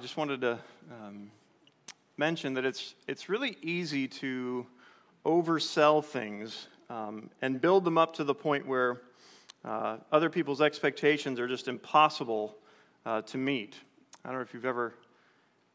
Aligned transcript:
I 0.00 0.02
just 0.02 0.16
wanted 0.16 0.40
to 0.40 0.58
um, 0.90 1.30
mention 2.16 2.54
that 2.54 2.64
it's, 2.64 2.94
it's 3.06 3.28
really 3.28 3.58
easy 3.60 4.08
to 4.08 4.66
oversell 5.26 6.02
things 6.02 6.68
um, 6.88 7.28
and 7.42 7.60
build 7.60 7.84
them 7.84 7.98
up 7.98 8.14
to 8.14 8.24
the 8.24 8.34
point 8.34 8.66
where 8.66 9.02
uh, 9.62 9.98
other 10.10 10.30
people's 10.30 10.62
expectations 10.62 11.38
are 11.38 11.46
just 11.46 11.68
impossible 11.68 12.56
uh, 13.04 13.20
to 13.20 13.36
meet. 13.36 13.76
I 14.24 14.28
don't 14.28 14.38
know 14.38 14.42
if 14.42 14.54
you've 14.54 14.64
ever 14.64 14.94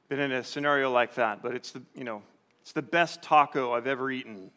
been 0.09 0.19
in 0.19 0.31
a 0.31 0.44
scenario 0.44 0.92
like 0.92 1.13
that, 1.13 1.44
but 1.44 1.53
it's 1.53 1.73
the, 1.73 1.83
you 1.94 2.03
know, 2.03 2.23
it's 2.63 2.71
the 2.71 2.81
best 2.81 3.21
taco 3.21 3.73
I've 3.73 3.85
ever 3.85 4.10
eaten, 4.10 4.49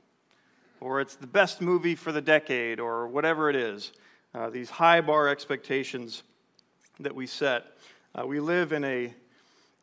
or 0.80 1.02
it's 1.02 1.16
the 1.16 1.26
best 1.26 1.60
movie 1.60 1.94
for 1.94 2.10
the 2.10 2.22
decade, 2.22 2.80
or 2.80 3.06
whatever 3.06 3.50
it 3.50 3.56
is. 3.56 3.92
Uh, 4.34 4.48
these 4.48 4.70
high 4.70 5.02
bar 5.02 5.28
expectations 5.28 6.22
that 7.00 7.14
we 7.14 7.26
set. 7.26 7.66
Uh, 8.14 8.26
we 8.26 8.40
live 8.40 8.72
in 8.72 8.82
a 8.84 9.12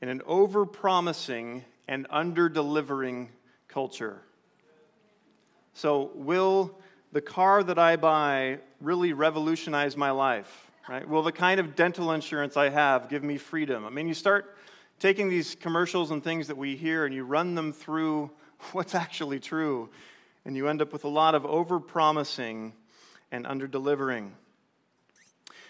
in 0.01 0.09
an 0.09 0.21
over 0.25 0.65
promising 0.65 1.63
and 1.87 2.07
under 2.09 2.49
delivering 2.49 3.29
culture. 3.67 4.21
So, 5.73 6.11
will 6.15 6.77
the 7.11 7.21
car 7.21 7.63
that 7.63 7.77
I 7.77 7.95
buy 7.95 8.59
really 8.81 9.13
revolutionize 9.13 9.97
my 9.97 10.11
life? 10.11 10.71
Right? 10.87 11.07
Will 11.07 11.23
the 11.23 11.31
kind 11.31 11.59
of 11.59 11.75
dental 11.75 12.11
insurance 12.11 12.55
I 12.55 12.69
have 12.69 13.09
give 13.09 13.23
me 13.23 13.37
freedom? 13.37 13.85
I 13.85 13.89
mean, 13.89 14.07
you 14.07 14.13
start 14.13 14.55
taking 14.99 15.29
these 15.29 15.55
commercials 15.55 16.11
and 16.11 16.23
things 16.23 16.47
that 16.47 16.57
we 16.57 16.75
hear 16.75 17.05
and 17.05 17.13
you 17.13 17.23
run 17.23 17.55
them 17.55 17.73
through 17.73 18.31
what's 18.71 18.95
actually 18.95 19.39
true, 19.39 19.89
and 20.45 20.55
you 20.55 20.67
end 20.67 20.81
up 20.81 20.93
with 20.93 21.03
a 21.03 21.09
lot 21.09 21.35
of 21.35 21.45
over 21.45 21.79
promising 21.79 22.73
and 23.31 23.45
under 23.45 23.67
delivering. 23.67 24.33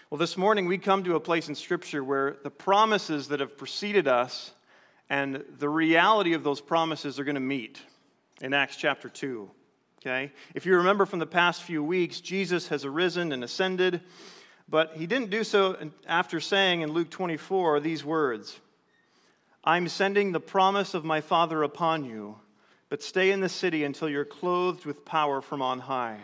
Well, 0.08 0.18
this 0.18 0.36
morning 0.36 0.66
we 0.66 0.78
come 0.78 1.02
to 1.02 1.16
a 1.16 1.20
place 1.20 1.48
in 1.48 1.56
Scripture 1.56 2.04
where 2.04 2.36
the 2.44 2.50
promises 2.50 3.26
that 3.28 3.40
have 3.40 3.58
preceded 3.58 4.06
us 4.06 4.52
and 5.10 5.44
the 5.58 5.68
reality 5.68 6.32
of 6.34 6.44
those 6.44 6.60
promises 6.60 7.18
are 7.18 7.24
going 7.24 7.34
to 7.34 7.40
meet 7.40 7.82
in 8.40 8.54
Acts 8.54 8.76
chapter 8.76 9.08
2. 9.08 9.50
Okay? 10.00 10.30
If 10.54 10.64
you 10.64 10.76
remember 10.76 11.06
from 11.06 11.18
the 11.18 11.26
past 11.26 11.64
few 11.64 11.82
weeks, 11.82 12.20
Jesus 12.20 12.68
has 12.68 12.84
arisen 12.84 13.32
and 13.32 13.42
ascended, 13.42 14.00
but 14.68 14.92
he 14.94 15.08
didn't 15.08 15.30
do 15.30 15.42
so 15.42 15.76
after 16.06 16.38
saying 16.38 16.82
in 16.82 16.92
Luke 16.92 17.10
24 17.10 17.80
these 17.80 18.04
words 18.04 18.60
I'm 19.64 19.88
sending 19.88 20.30
the 20.30 20.38
promise 20.38 20.94
of 20.94 21.04
my 21.04 21.20
Father 21.20 21.64
upon 21.64 22.04
you, 22.04 22.36
but 22.90 23.02
stay 23.02 23.32
in 23.32 23.40
the 23.40 23.48
city 23.48 23.82
until 23.82 24.08
you're 24.08 24.24
clothed 24.24 24.84
with 24.84 25.04
power 25.04 25.40
from 25.40 25.60
on 25.62 25.80
high. 25.80 26.20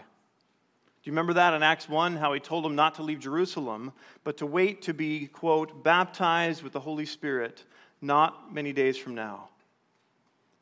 Do 1.03 1.11
you 1.11 1.15
remember 1.15 1.33
that 1.33 1.53
in 1.53 1.65
Acts 1.65 1.89
1, 1.89 2.15
how 2.15 2.33
he 2.33 2.39
told 2.39 2.65
them 2.65 2.77
not 2.77 2.95
to 2.95 3.03
leave 3.03 3.19
Jerusalem, 3.19 3.93
but 4.23 4.37
to 4.37 4.47
wait 4.47 4.83
to 4.83 4.95
be, 4.95 5.27
quote, 5.27 5.83
baptized 5.83 6.63
with 6.63 6.73
the 6.73 6.79
Holy 6.79 7.07
Spirit 7.07 7.65
not 8.01 8.55
many 8.55 8.73
days 8.73 8.97
from 8.97 9.17
now? 9.17 9.49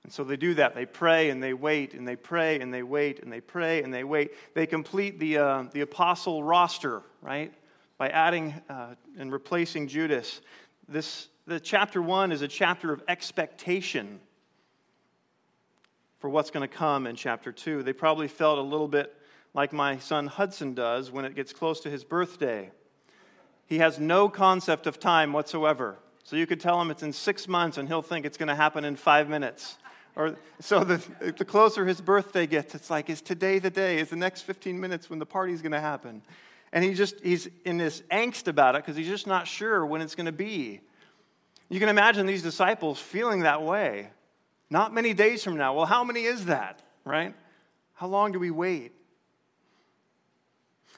And 0.03 0.11
so 0.11 0.25
they 0.25 0.39
do 0.39 0.55
that. 0.55 0.75
They 0.75 0.87
pray 0.87 1.29
and 1.29 1.43
they 1.43 1.53
wait 1.53 1.93
and 1.93 2.09
they 2.09 2.17
pray 2.17 2.59
and 2.59 2.73
they 2.73 2.83
wait 2.83 3.23
and 3.23 3.31
they 3.31 3.43
pray 3.43 3.83
and 3.83 3.93
they 3.93 4.03
wait. 4.03 4.31
They 4.55 4.67
complete 4.67 5.19
the, 5.19 5.37
uh, 5.37 5.65
the 5.73 5.83
apostle 5.83 6.43
roster, 6.43 7.03
right? 7.21 7.53
By 7.99 8.09
adding 8.09 8.55
uh, 8.71 8.95
and 9.19 9.31
replacing 9.31 9.89
Judas. 9.89 10.41
This, 10.89 11.29
the 11.47 11.61
chapter 11.61 12.01
one 12.01 12.33
is 12.33 12.41
a 12.41 12.49
chapter 12.49 12.95
of 12.95 13.03
expectation 13.09 14.21
for 16.19 16.31
what's 16.31 16.51
going 16.51 16.67
to 16.67 16.75
come 16.75 17.07
in 17.07 17.15
chapter 17.15 17.53
two. 17.53 17.83
They 17.83 17.93
probably 17.93 18.29
felt 18.29 18.59
a 18.59 18.63
little 18.63 18.89
bit 18.89 19.15
like 19.55 19.73
my 19.73 19.99
son 19.99 20.27
Hudson 20.27 20.75
does 20.75 21.11
when 21.11 21.25
it 21.25 21.35
gets 21.35 21.53
close 21.53 21.81
to 21.81 21.91
his 21.91 22.05
birthday. 22.05 22.71
He 23.67 23.79
has 23.79 23.99
no 23.99 24.29
concept 24.29 24.87
of 24.87 24.99
time 24.99 25.33
whatsoever. 25.33 25.99
So 26.25 26.37
you 26.37 26.47
could 26.47 26.61
tell 26.61 26.81
him 26.81 26.91
it's 26.91 27.03
in 27.03 27.13
six 27.13 27.49
months 27.49 27.79
and 27.79 27.89
he'll 27.89 28.03
think 28.03 28.27
it's 28.27 28.37
going 28.37 28.49
to 28.49 28.55
happen 28.55 28.85
in 28.85 28.97
five 28.97 29.29
minutes. 29.29 29.79
Or, 30.17 30.37
so 30.61 30.85
the, 30.85 31.03
the 31.37 31.45
closer 31.45 31.87
his 31.87 32.01
birthday 32.01 32.47
gets, 32.47 32.75
it's 32.75 32.91
like, 32.91 33.09
is 33.09 33.23
today 33.23 33.59
the 33.59 33.71
day? 33.71 33.99
Is 33.99 34.11
the 34.11 34.17
next 34.17 34.43
15 34.43 34.79
minutes 34.79 35.09
when 35.09 35.19
the 35.19 35.27
party's 35.27 35.63
going 35.63 35.73
to 35.73 35.81
happen? 35.81 36.23
And 36.73 36.85
he 36.85 36.95
just, 36.95 37.21
he's 37.21 37.49
in 37.65 37.79
this 37.79 38.03
angst 38.11 38.47
about 38.47 38.75
it 38.75 38.85
because 38.85 38.97
he's 38.97 39.09
just 39.09 39.27
not 39.27 39.47
sure 39.47 39.85
when 39.85 40.01
it's 40.01 40.15
going 40.15 40.27
to 40.27 40.33
be. 40.33 40.81
You 41.69 41.81
can 41.81 41.89
imagine 41.89 42.27
these 42.27 42.43
disciples 42.43 42.99
feeling 42.99 43.41
that 43.41 43.63
way. 43.63 44.11
Not 44.69 44.93
many 44.93 45.15
days 45.15 45.43
from 45.43 45.57
now. 45.57 45.75
Well, 45.75 45.87
how 45.87 46.05
many 46.05 46.25
is 46.25 46.47
that, 46.47 46.83
right? 47.05 47.35
How 47.95 48.07
long 48.07 48.33
do 48.33 48.39
we 48.39 48.51
wait? 48.51 48.93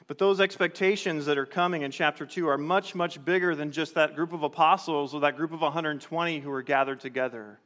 But 0.07 0.17
those 0.17 0.41
expectations 0.41 1.25
that 1.27 1.37
are 1.37 1.45
coming 1.45 1.83
in 1.83 1.91
chapter 1.91 2.25
2 2.25 2.47
are 2.47 2.57
much, 2.57 2.93
much 2.93 3.23
bigger 3.23 3.55
than 3.55 3.71
just 3.71 3.95
that 3.95 4.15
group 4.15 4.33
of 4.33 4.43
apostles 4.43 5.13
or 5.13 5.21
that 5.21 5.37
group 5.37 5.53
of 5.53 5.61
120 5.61 6.39
who 6.39 6.51
are 6.51 6.61
gathered 6.61 6.99
together. 6.99 7.59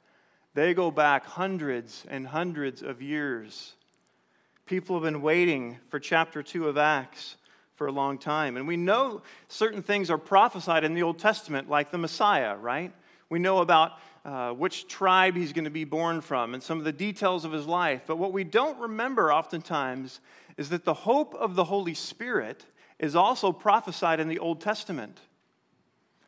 They 0.53 0.73
go 0.73 0.91
back 0.91 1.25
hundreds 1.25 2.05
and 2.09 2.27
hundreds 2.27 2.81
of 2.81 3.01
years. 3.01 3.73
People 4.65 4.95
have 4.95 5.03
been 5.03 5.21
waiting 5.21 5.77
for 5.89 5.99
chapter 5.99 6.43
2 6.43 6.67
of 6.67 6.77
Acts 6.77 7.37
for 7.75 7.87
a 7.87 7.91
long 7.91 8.17
time. 8.17 8.57
And 8.57 8.67
we 8.67 8.77
know 8.77 9.21
certain 9.47 9.81
things 9.81 10.09
are 10.09 10.17
prophesied 10.17 10.83
in 10.83 10.93
the 10.93 11.03
Old 11.03 11.19
Testament, 11.19 11.69
like 11.69 11.91
the 11.91 11.97
Messiah, 11.97 12.55
right? 12.55 12.91
We 13.29 13.39
know 13.39 13.59
about 13.59 13.93
uh, 14.25 14.51
which 14.51 14.87
tribe 14.87 15.35
he's 15.35 15.53
going 15.53 15.65
to 15.65 15.71
be 15.71 15.85
born 15.85 16.21
from 16.21 16.53
and 16.53 16.61
some 16.61 16.79
of 16.79 16.83
the 16.83 16.91
details 16.91 17.45
of 17.45 17.51
his 17.51 17.65
life. 17.65 18.01
But 18.05 18.17
what 18.17 18.33
we 18.33 18.43
don't 18.43 18.77
remember 18.79 19.31
oftentimes 19.31 20.19
is 20.57 20.69
that 20.69 20.85
the 20.85 20.94
hope 20.94 21.35
of 21.35 21.56
the 21.56 21.63
Holy 21.63 21.94
Spirit 21.94 22.66
is 23.00 23.16
also 23.16 23.51
prophesied 23.51 24.19
in 24.19 24.28
the 24.28 24.40
Old 24.40 24.59
Testament. 24.59 25.19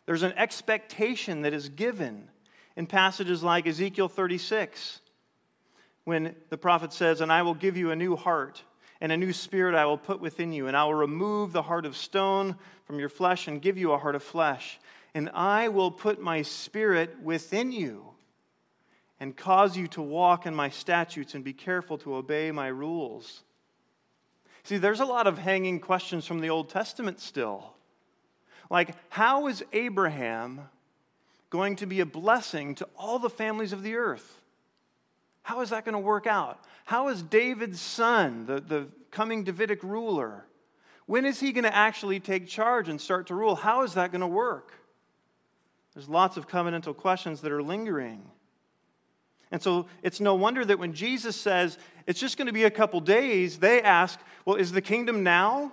There's 0.05 0.23
an 0.23 0.33
expectation 0.37 1.41
that 1.41 1.53
is 1.53 1.69
given 1.69 2.29
in 2.75 2.85
passages 2.85 3.43
like 3.43 3.67
Ezekiel 3.67 4.07
36, 4.07 5.01
when 6.05 6.35
the 6.49 6.57
prophet 6.57 6.93
says, 6.93 7.21
And 7.21 7.31
I 7.31 7.41
will 7.41 7.53
give 7.53 7.75
you 7.75 7.91
a 7.91 7.95
new 7.95 8.15
heart, 8.15 8.63
and 9.01 9.11
a 9.11 9.17
new 9.17 9.33
spirit 9.33 9.75
I 9.75 9.85
will 9.85 9.97
put 9.97 10.19
within 10.19 10.53
you, 10.53 10.67
and 10.67 10.77
I 10.77 10.85
will 10.85 10.93
remove 10.93 11.51
the 11.51 11.63
heart 11.63 11.85
of 11.85 11.97
stone 11.97 12.55
from 12.85 12.99
your 12.99 13.09
flesh 13.09 13.47
and 13.47 13.61
give 13.61 13.77
you 13.77 13.91
a 13.91 13.97
heart 13.97 14.15
of 14.15 14.23
flesh. 14.23 14.79
And 15.13 15.29
I 15.33 15.69
will 15.69 15.91
put 15.91 16.21
my 16.21 16.43
spirit 16.43 17.17
within 17.21 17.71
you 17.71 18.05
and 19.19 19.35
cause 19.35 19.75
you 19.75 19.87
to 19.89 20.01
walk 20.01 20.45
in 20.45 20.55
my 20.55 20.69
statutes 20.69 21.33
and 21.33 21.43
be 21.43 21.53
careful 21.53 21.97
to 21.99 22.15
obey 22.15 22.51
my 22.51 22.67
rules. 22.67 23.43
See, 24.63 24.77
there's 24.77 24.99
a 24.99 25.05
lot 25.05 25.27
of 25.27 25.37
hanging 25.37 25.79
questions 25.79 26.25
from 26.25 26.41
the 26.41 26.49
Old 26.49 26.69
Testament 26.69 27.19
still. 27.19 27.73
Like, 28.69 28.95
how 29.09 29.47
is 29.47 29.63
Abraham 29.73 30.61
going 31.49 31.75
to 31.77 31.85
be 31.85 31.99
a 32.01 32.05
blessing 32.05 32.75
to 32.75 32.87
all 32.95 33.19
the 33.19 33.29
families 33.29 33.73
of 33.73 33.83
the 33.83 33.95
earth? 33.95 34.41
How 35.41 35.61
is 35.61 35.71
that 35.71 35.85
going 35.85 35.93
to 35.93 35.99
work 35.99 36.27
out? 36.27 36.63
How 36.85 37.09
is 37.09 37.23
David's 37.23 37.81
son, 37.81 38.45
the, 38.45 38.59
the 38.59 38.87
coming 39.09 39.43
Davidic 39.43 39.81
ruler, 39.83 40.45
when 41.07 41.25
is 41.25 41.39
he 41.39 41.51
going 41.51 41.63
to 41.63 41.75
actually 41.75 42.19
take 42.19 42.47
charge 42.47 42.87
and 42.87 43.01
start 43.01 43.27
to 43.27 43.35
rule? 43.35 43.55
How 43.55 43.81
is 43.81 43.95
that 43.95 44.11
going 44.11 44.21
to 44.21 44.27
work? 44.27 44.73
There's 45.95 46.07
lots 46.07 46.37
of 46.37 46.47
covenantal 46.47 46.95
questions 46.95 47.41
that 47.41 47.51
are 47.51 47.63
lingering. 47.63 48.21
And 49.51 49.61
so 49.61 49.87
it's 50.03 50.19
no 50.19 50.35
wonder 50.35 50.63
that 50.63 50.77
when 50.77 50.93
Jesus 50.93 51.35
says 51.35 51.77
it's 52.05 52.19
just 52.19 52.37
going 52.37 52.47
to 52.47 52.53
be 52.53 52.65
a 52.65 52.71
couple 52.71 52.99
days, 52.99 53.57
they 53.57 53.81
ask, 53.81 54.19
well, 54.45 54.55
is 54.55 54.71
the 54.71 54.81
kingdom 54.81 55.23
now? 55.23 55.71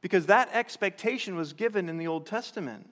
Because 0.00 0.26
that 0.26 0.48
expectation 0.52 1.36
was 1.36 1.52
given 1.52 1.88
in 1.88 1.98
the 1.98 2.06
Old 2.06 2.26
Testament. 2.26 2.88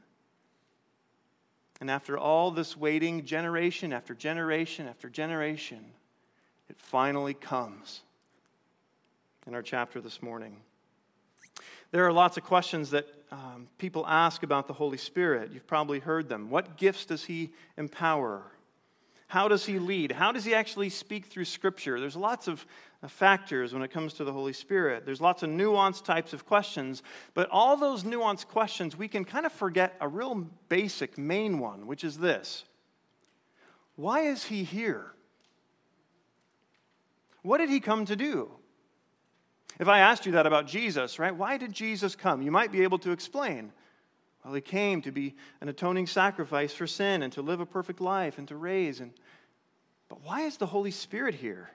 And 1.80 1.90
after 1.90 2.18
all 2.18 2.50
this 2.50 2.76
waiting, 2.76 3.24
generation 3.24 3.92
after 3.92 4.14
generation 4.14 4.86
after 4.88 5.08
generation, 5.08 5.84
it 6.68 6.76
finally 6.78 7.34
comes 7.34 8.02
in 9.46 9.54
our 9.54 9.62
chapter 9.62 10.00
this 10.00 10.20
morning. 10.22 10.56
There 11.92 12.04
are 12.04 12.12
lots 12.12 12.36
of 12.36 12.44
questions 12.44 12.90
that 12.90 13.06
um, 13.32 13.68
people 13.78 14.06
ask 14.06 14.42
about 14.42 14.66
the 14.66 14.74
Holy 14.74 14.98
Spirit. 14.98 15.52
You've 15.52 15.66
probably 15.66 16.00
heard 16.00 16.28
them. 16.28 16.50
What 16.50 16.76
gifts 16.76 17.06
does 17.06 17.24
He 17.24 17.52
empower? 17.78 18.42
How 19.28 19.46
does 19.46 19.66
he 19.66 19.78
lead? 19.78 20.12
How 20.12 20.32
does 20.32 20.46
he 20.46 20.54
actually 20.54 20.88
speak 20.88 21.26
through 21.26 21.44
Scripture? 21.44 22.00
There's 22.00 22.16
lots 22.16 22.48
of 22.48 22.64
uh, 23.02 23.08
factors 23.08 23.74
when 23.74 23.82
it 23.82 23.90
comes 23.90 24.14
to 24.14 24.24
the 24.24 24.32
Holy 24.32 24.54
Spirit. 24.54 25.04
There's 25.04 25.20
lots 25.20 25.42
of 25.42 25.50
nuanced 25.50 26.04
types 26.04 26.32
of 26.32 26.46
questions, 26.46 27.02
but 27.34 27.46
all 27.50 27.76
those 27.76 28.04
nuanced 28.04 28.48
questions, 28.48 28.96
we 28.96 29.06
can 29.06 29.26
kind 29.26 29.44
of 29.44 29.52
forget 29.52 29.96
a 30.00 30.08
real 30.08 30.46
basic, 30.70 31.18
main 31.18 31.58
one, 31.58 31.86
which 31.86 32.04
is 32.04 32.18
this 32.18 32.64
Why 33.96 34.22
is 34.22 34.44
he 34.44 34.64
here? 34.64 35.12
What 37.42 37.58
did 37.58 37.68
he 37.68 37.80
come 37.80 38.06
to 38.06 38.16
do? 38.16 38.50
If 39.78 39.88
I 39.88 40.00
asked 40.00 40.24
you 40.24 40.32
that 40.32 40.46
about 40.46 40.66
Jesus, 40.66 41.18
right, 41.18 41.36
why 41.36 41.58
did 41.58 41.72
Jesus 41.72 42.16
come? 42.16 42.40
You 42.40 42.50
might 42.50 42.72
be 42.72 42.82
able 42.82 42.98
to 43.00 43.12
explain. 43.12 43.72
He 44.52 44.60
came 44.60 45.02
to 45.02 45.12
be 45.12 45.34
an 45.60 45.68
atoning 45.68 46.06
sacrifice 46.06 46.72
for 46.72 46.86
sin 46.86 47.22
and 47.22 47.32
to 47.34 47.42
live 47.42 47.60
a 47.60 47.66
perfect 47.66 48.00
life 48.00 48.38
and 48.38 48.48
to 48.48 48.56
raise. 48.56 49.00
And, 49.00 49.12
but 50.08 50.22
why 50.22 50.42
is 50.42 50.56
the 50.56 50.66
Holy 50.66 50.90
Spirit 50.90 51.34
here? 51.34 51.70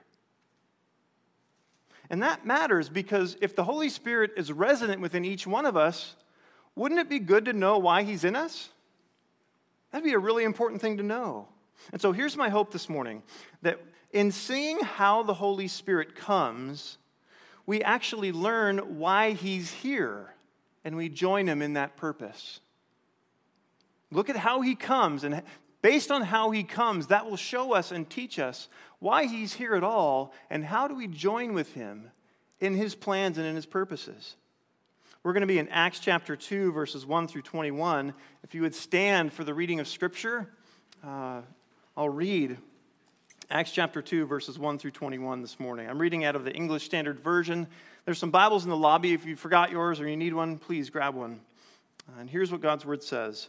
And 2.10 2.22
that 2.22 2.46
matters 2.46 2.88
because 2.88 3.36
if 3.40 3.56
the 3.56 3.64
Holy 3.64 3.88
Spirit 3.88 4.32
is 4.36 4.52
resident 4.52 5.00
within 5.00 5.24
each 5.24 5.46
one 5.46 5.66
of 5.66 5.76
us, 5.76 6.16
wouldn't 6.76 7.00
it 7.00 7.08
be 7.08 7.18
good 7.18 7.46
to 7.46 7.52
know 7.52 7.78
why 7.78 8.02
he's 8.02 8.24
in 8.24 8.36
us? 8.36 8.68
That'd 9.90 10.04
be 10.04 10.12
a 10.12 10.18
really 10.18 10.44
important 10.44 10.80
thing 10.80 10.96
to 10.96 11.02
know. 11.02 11.48
And 11.92 12.00
so 12.00 12.12
here's 12.12 12.36
my 12.36 12.48
hope 12.48 12.72
this 12.72 12.88
morning 12.88 13.22
that 13.62 13.80
in 14.12 14.30
seeing 14.32 14.80
how 14.80 15.22
the 15.22 15.34
Holy 15.34 15.68
Spirit 15.68 16.14
comes, 16.14 16.98
we 17.66 17.82
actually 17.82 18.32
learn 18.32 18.98
why 18.98 19.32
he's 19.32 19.70
here 19.70 20.34
and 20.84 20.96
we 20.96 21.08
join 21.08 21.48
him 21.48 21.62
in 21.62 21.74
that 21.74 21.96
purpose. 21.96 22.60
Look 24.14 24.30
at 24.30 24.36
how 24.36 24.60
he 24.60 24.74
comes, 24.74 25.24
and 25.24 25.42
based 25.82 26.10
on 26.10 26.22
how 26.22 26.52
he 26.52 26.62
comes, 26.62 27.08
that 27.08 27.28
will 27.28 27.36
show 27.36 27.74
us 27.74 27.90
and 27.90 28.08
teach 28.08 28.38
us 28.38 28.68
why 29.00 29.26
he's 29.26 29.52
here 29.52 29.74
at 29.74 29.82
all 29.82 30.32
and 30.48 30.64
how 30.64 30.88
do 30.88 30.94
we 30.94 31.08
join 31.08 31.52
with 31.52 31.74
him 31.74 32.10
in 32.60 32.74
his 32.74 32.94
plans 32.94 33.38
and 33.38 33.46
in 33.46 33.56
his 33.56 33.66
purposes. 33.66 34.36
We're 35.24 35.32
going 35.32 35.40
to 35.40 35.46
be 35.46 35.58
in 35.58 35.68
Acts 35.68 35.98
chapter 35.98 36.36
2, 36.36 36.72
verses 36.72 37.04
1 37.04 37.28
through 37.28 37.42
21. 37.42 38.14
If 38.42 38.54
you 38.54 38.62
would 38.62 38.74
stand 38.74 39.32
for 39.32 39.42
the 39.42 39.52
reading 39.52 39.80
of 39.80 39.88
Scripture, 39.88 40.48
uh, 41.04 41.40
I'll 41.96 42.08
read 42.08 42.56
Acts 43.50 43.72
chapter 43.72 44.00
2, 44.00 44.26
verses 44.26 44.58
1 44.58 44.78
through 44.78 44.92
21 44.92 45.42
this 45.42 45.58
morning. 45.58 45.88
I'm 45.88 45.98
reading 45.98 46.24
out 46.24 46.36
of 46.36 46.44
the 46.44 46.52
English 46.52 46.84
Standard 46.84 47.20
Version. 47.20 47.66
There's 48.04 48.18
some 48.18 48.30
Bibles 48.30 48.64
in 48.64 48.70
the 48.70 48.76
lobby. 48.76 49.12
If 49.12 49.26
you 49.26 49.34
forgot 49.34 49.70
yours 49.70 49.98
or 49.98 50.08
you 50.08 50.16
need 50.16 50.34
one, 50.34 50.56
please 50.56 50.88
grab 50.88 51.14
one. 51.14 51.40
And 52.18 52.30
here's 52.30 52.52
what 52.52 52.60
God's 52.60 52.86
Word 52.86 53.02
says 53.02 53.48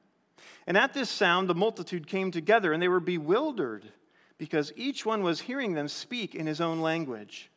And 0.67 0.77
at 0.77 0.93
this 0.93 1.09
sound, 1.09 1.49
the 1.49 1.55
multitude 1.55 2.07
came 2.07 2.31
together, 2.31 2.73
and 2.73 2.81
they 2.81 2.87
were 2.87 2.99
bewildered, 2.99 3.91
because 4.37 4.73
each 4.75 5.05
one 5.05 5.23
was 5.23 5.41
hearing 5.41 5.73
them 5.73 5.87
speak 5.87 6.35
in 6.35 6.47
his 6.47 6.61
own 6.61 6.81
language. 6.81 7.51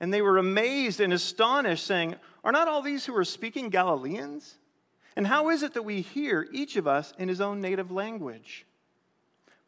And 0.00 0.14
they 0.14 0.22
were 0.22 0.38
amazed 0.38 1.00
and 1.00 1.12
astonished, 1.12 1.86
saying, 1.86 2.14
Are 2.44 2.52
not 2.52 2.68
all 2.68 2.82
these 2.82 3.06
who 3.06 3.16
are 3.16 3.24
speaking 3.24 3.68
Galileans? 3.68 4.58
And 5.16 5.26
how 5.26 5.48
is 5.48 5.64
it 5.64 5.74
that 5.74 5.82
we 5.82 6.00
hear 6.00 6.46
each 6.52 6.76
of 6.76 6.86
us 6.86 7.12
in 7.18 7.28
his 7.28 7.40
own 7.40 7.60
native 7.60 7.90
language? 7.90 8.64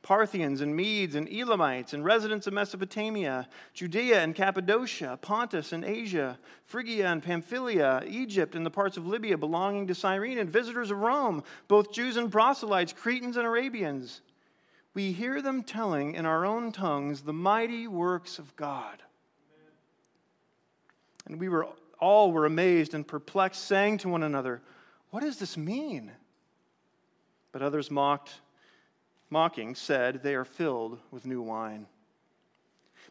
Parthians 0.03 0.63
and 0.63 0.75
Medes 0.75 1.15
and 1.15 1.29
Elamites 1.29 1.93
and 1.93 2.05
residents 2.05 2.47
of 2.47 2.55
Mesopotamia, 2.55 3.49
Judea 3.75 4.23
and 4.23 4.35
Cappadocia, 4.35 5.19
Pontus 5.21 5.73
and 5.73 5.85
Asia, 5.85 6.39
Phrygia 6.65 7.07
and 7.07 7.23
Pamphylia, 7.23 8.03
Egypt 8.07 8.55
and 8.55 8.65
the 8.65 8.71
parts 8.71 8.97
of 8.97 9.07
Libya 9.07 9.37
belonging 9.37 9.87
to 9.87 9.95
Cyrene, 9.95 10.39
and 10.39 10.49
visitors 10.49 10.91
of 10.91 10.99
Rome, 10.99 11.45
both 11.69 11.93
Jews 11.93 12.17
and 12.17 12.33
proselytes, 12.33 12.95
Cretans 12.95 13.37
and 13.37 13.47
Arabians. 13.47 14.23
We 14.95 15.13
hear 15.13 15.43
them 15.43 15.63
telling 15.63 16.15
in 16.15 16.25
our 16.25 16.47
own 16.47 16.73
tongues 16.73 17.21
the 17.21 17.33
mighty 17.33 17.87
works 17.87 18.39
of 18.39 18.57
God. 18.57 19.03
And 21.27 21.39
we 21.39 21.49
were 21.49 21.69
all 22.01 22.33
were 22.33 22.47
amazed 22.47 22.95
and 22.95 23.07
perplexed, 23.07 23.67
saying 23.67 23.99
to 23.99 24.09
one 24.09 24.23
another, 24.23 24.63
What 25.11 25.21
does 25.21 25.39
this 25.39 25.57
mean? 25.57 26.11
But 27.53 27.63
others 27.63 27.91
mocked 27.91 28.41
mocking, 29.31 29.75
said, 29.75 30.23
They 30.23 30.35
are 30.35 30.45
filled 30.45 30.99
with 31.11 31.27
new 31.27 31.41
wine. 31.41 31.87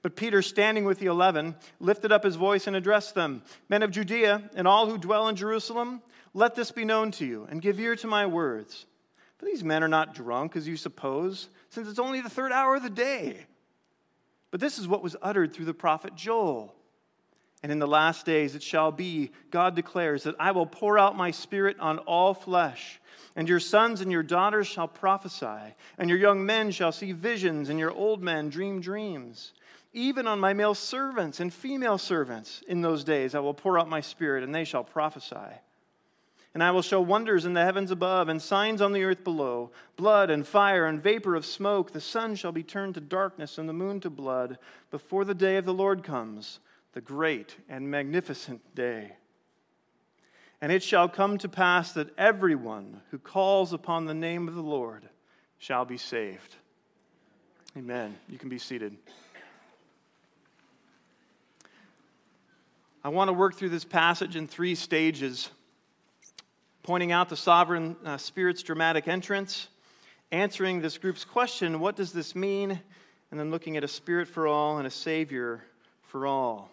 But 0.01 0.15
Peter, 0.15 0.41
standing 0.41 0.85
with 0.85 0.99
the 0.99 1.07
eleven, 1.07 1.55
lifted 1.79 2.11
up 2.11 2.23
his 2.23 2.35
voice 2.35 2.67
and 2.67 2.75
addressed 2.75 3.15
them 3.15 3.41
Men 3.67 3.83
of 3.83 3.91
Judea 3.91 4.49
and 4.55 4.67
all 4.67 4.89
who 4.89 4.97
dwell 4.97 5.27
in 5.27 5.35
Jerusalem, 5.35 6.01
let 6.33 6.55
this 6.55 6.71
be 6.71 6.85
known 6.85 7.11
to 7.11 7.25
you, 7.25 7.47
and 7.49 7.61
give 7.61 7.79
ear 7.79 7.95
to 7.97 8.07
my 8.07 8.25
words. 8.25 8.85
For 9.37 9.45
these 9.45 9.63
men 9.63 9.83
are 9.83 9.89
not 9.89 10.13
drunk, 10.13 10.55
as 10.55 10.67
you 10.67 10.77
suppose, 10.77 11.49
since 11.69 11.87
it's 11.87 11.99
only 11.99 12.21
the 12.21 12.29
third 12.29 12.51
hour 12.51 12.75
of 12.75 12.83
the 12.83 12.89
day. 12.89 13.45
But 14.51 14.59
this 14.59 14.77
is 14.77 14.87
what 14.87 15.03
was 15.03 15.15
uttered 15.21 15.53
through 15.53 15.65
the 15.65 15.73
prophet 15.73 16.15
Joel. 16.15 16.75
And 17.61 17.71
in 17.71 17.79
the 17.79 17.87
last 17.87 18.25
days 18.25 18.55
it 18.55 18.63
shall 18.63 18.91
be, 18.91 19.31
God 19.51 19.75
declares, 19.75 20.23
that 20.23 20.35
I 20.39 20.51
will 20.51 20.65
pour 20.65 20.97
out 20.97 21.17
my 21.17 21.31
spirit 21.31 21.77
on 21.79 21.99
all 21.99 22.33
flesh. 22.33 23.01
And 23.35 23.47
your 23.47 23.59
sons 23.59 24.01
and 24.01 24.11
your 24.11 24.23
daughters 24.23 24.67
shall 24.67 24.87
prophesy, 24.87 25.75
and 25.97 26.09
your 26.09 26.19
young 26.19 26.45
men 26.45 26.71
shall 26.71 26.91
see 26.91 27.11
visions, 27.11 27.69
and 27.69 27.77
your 27.77 27.91
old 27.91 28.21
men 28.21 28.49
dream 28.49 28.81
dreams. 28.81 29.53
Even 29.93 30.27
on 30.27 30.39
my 30.39 30.53
male 30.53 30.75
servants 30.75 31.39
and 31.39 31.53
female 31.53 31.97
servants 31.97 32.63
in 32.67 32.81
those 32.81 33.03
days 33.03 33.35
I 33.35 33.39
will 33.39 33.53
pour 33.53 33.79
out 33.79 33.89
my 33.89 34.01
spirit, 34.01 34.43
and 34.43 34.53
they 34.53 34.63
shall 34.63 34.83
prophesy. 34.83 35.35
And 36.53 36.63
I 36.63 36.71
will 36.71 36.81
show 36.81 36.99
wonders 36.99 37.45
in 37.45 37.53
the 37.53 37.63
heavens 37.63 37.91
above 37.91 38.27
and 38.27 38.41
signs 38.41 38.81
on 38.81 38.91
the 38.91 39.03
earth 39.03 39.23
below 39.23 39.71
blood 39.97 40.29
and 40.29 40.47
fire 40.47 40.85
and 40.85 41.01
vapor 41.01 41.35
of 41.35 41.45
smoke. 41.45 41.91
The 41.91 42.01
sun 42.01 42.35
shall 42.35 42.51
be 42.51 42.63
turned 42.63 42.95
to 42.95 43.01
darkness 43.01 43.57
and 43.57 43.69
the 43.69 43.73
moon 43.73 43.99
to 44.01 44.09
blood 44.09 44.57
before 44.89 45.25
the 45.25 45.35
day 45.35 45.57
of 45.57 45.65
the 45.65 45.73
Lord 45.73 46.03
comes, 46.03 46.59
the 46.93 47.01
great 47.01 47.55
and 47.67 47.89
magnificent 47.89 48.75
day. 48.75 49.13
And 50.61 50.71
it 50.71 50.83
shall 50.83 51.07
come 51.07 51.37
to 51.37 51.49
pass 51.49 51.93
that 51.93 52.09
everyone 52.17 53.01
who 53.11 53.17
calls 53.17 53.71
upon 53.71 54.05
the 54.05 54.13
name 54.13 54.47
of 54.47 54.55
the 54.55 54.61
Lord 54.61 55.07
shall 55.57 55.85
be 55.85 55.97
saved. 55.97 56.55
Amen. 57.77 58.17
You 58.27 58.37
can 58.37 58.49
be 58.49 58.57
seated. 58.57 58.97
I 63.03 63.09
want 63.09 63.29
to 63.29 63.33
work 63.33 63.55
through 63.55 63.69
this 63.69 63.85
passage 63.85 64.35
in 64.35 64.47
three 64.47 64.75
stages 64.75 65.49
pointing 66.83 67.11
out 67.11 67.29
the 67.29 67.37
sovereign 67.37 67.95
uh, 68.03 68.17
spirit's 68.17 68.63
dramatic 68.63 69.07
entrance, 69.07 69.67
answering 70.31 70.81
this 70.81 70.97
group's 70.97 71.23
question 71.23 71.79
what 71.79 71.95
does 71.95 72.11
this 72.11 72.35
mean? 72.35 72.79
And 73.31 73.39
then 73.39 73.51
looking 73.51 73.77
at 73.77 73.83
a 73.83 73.87
spirit 73.87 74.27
for 74.27 74.47
all 74.47 74.79
and 74.79 74.87
a 74.87 74.91
savior 74.91 75.63
for 76.01 76.25
all. 76.25 76.71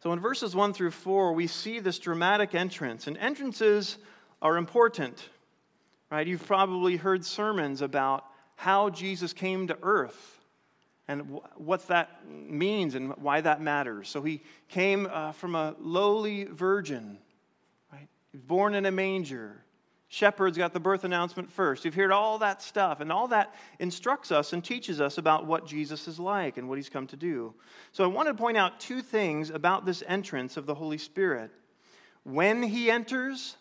So 0.00 0.12
in 0.12 0.20
verses 0.20 0.54
1 0.54 0.74
through 0.74 0.92
4, 0.92 1.32
we 1.32 1.46
see 1.46 1.80
this 1.80 1.98
dramatic 1.98 2.54
entrance, 2.54 3.06
and 3.06 3.18
entrances 3.18 3.98
are 4.40 4.56
important, 4.56 5.28
right? 6.10 6.26
You've 6.26 6.46
probably 6.46 6.96
heard 6.96 7.24
sermons 7.24 7.82
about 7.82 8.24
how 8.54 8.90
Jesus 8.90 9.32
came 9.32 9.66
to 9.68 9.78
earth 9.82 10.38
and 11.08 11.40
what 11.56 11.88
that 11.88 12.28
means 12.28 12.94
and 12.94 13.16
why 13.16 13.40
that 13.40 13.60
matters. 13.60 14.08
So 14.08 14.22
he 14.22 14.42
came 14.68 15.08
uh, 15.10 15.32
from 15.32 15.54
a 15.54 15.74
lowly 15.80 16.44
virgin, 16.44 17.18
right? 17.92 18.08
Born 18.34 18.74
in 18.74 18.86
a 18.86 18.92
manger. 18.92 19.64
Shepherds 20.10 20.56
got 20.56 20.72
the 20.72 20.80
birth 20.80 21.04
announcement 21.04 21.52
first. 21.52 21.84
You've 21.84 21.94
heard 21.94 22.12
all 22.12 22.38
that 22.38 22.62
stuff, 22.62 23.00
and 23.00 23.12
all 23.12 23.28
that 23.28 23.54
instructs 23.78 24.32
us 24.32 24.54
and 24.54 24.64
teaches 24.64 25.02
us 25.02 25.18
about 25.18 25.46
what 25.46 25.66
Jesus 25.66 26.08
is 26.08 26.18
like 26.18 26.56
and 26.56 26.66
what 26.66 26.78
he's 26.78 26.88
come 26.88 27.06
to 27.08 27.16
do. 27.16 27.54
So 27.92 28.04
I 28.04 28.06
want 28.06 28.28
to 28.28 28.34
point 28.34 28.56
out 28.56 28.80
two 28.80 29.02
things 29.02 29.50
about 29.50 29.84
this 29.84 30.02
entrance 30.06 30.56
of 30.56 30.64
the 30.64 30.74
Holy 30.74 30.96
Spirit 30.96 31.50
when 32.24 32.62
he 32.62 32.90
enters 32.90 33.56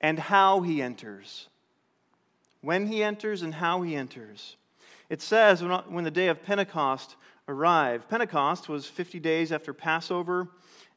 and 0.00 0.18
how 0.18 0.62
he 0.62 0.82
enters. 0.82 1.48
When 2.62 2.86
he 2.86 3.04
enters 3.04 3.42
and 3.42 3.54
how 3.54 3.82
he 3.82 3.94
enters. 3.94 4.56
It 5.08 5.22
says 5.22 5.62
when 5.62 6.04
the 6.04 6.10
day 6.10 6.28
of 6.28 6.42
Pentecost 6.42 7.16
arrived, 7.46 8.08
Pentecost 8.08 8.68
was 8.68 8.86
50 8.86 9.20
days 9.20 9.52
after 9.52 9.72
Passover. 9.72 10.48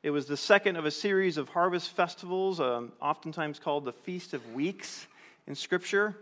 It 0.05 0.11
was 0.11 0.27
the 0.27 0.37
second 0.37 0.75
of 0.75 0.85
a 0.85 0.91
series 0.91 1.35
of 1.35 1.49
harvest 1.49 1.89
festivals, 1.89 2.59
um, 2.59 2.91
oftentimes 3.01 3.57
called 3.57 3.85
the 3.85 3.91
Feast 3.91 4.35
of 4.35 4.53
Weeks 4.53 5.07
in 5.47 5.55
Scripture. 5.55 6.15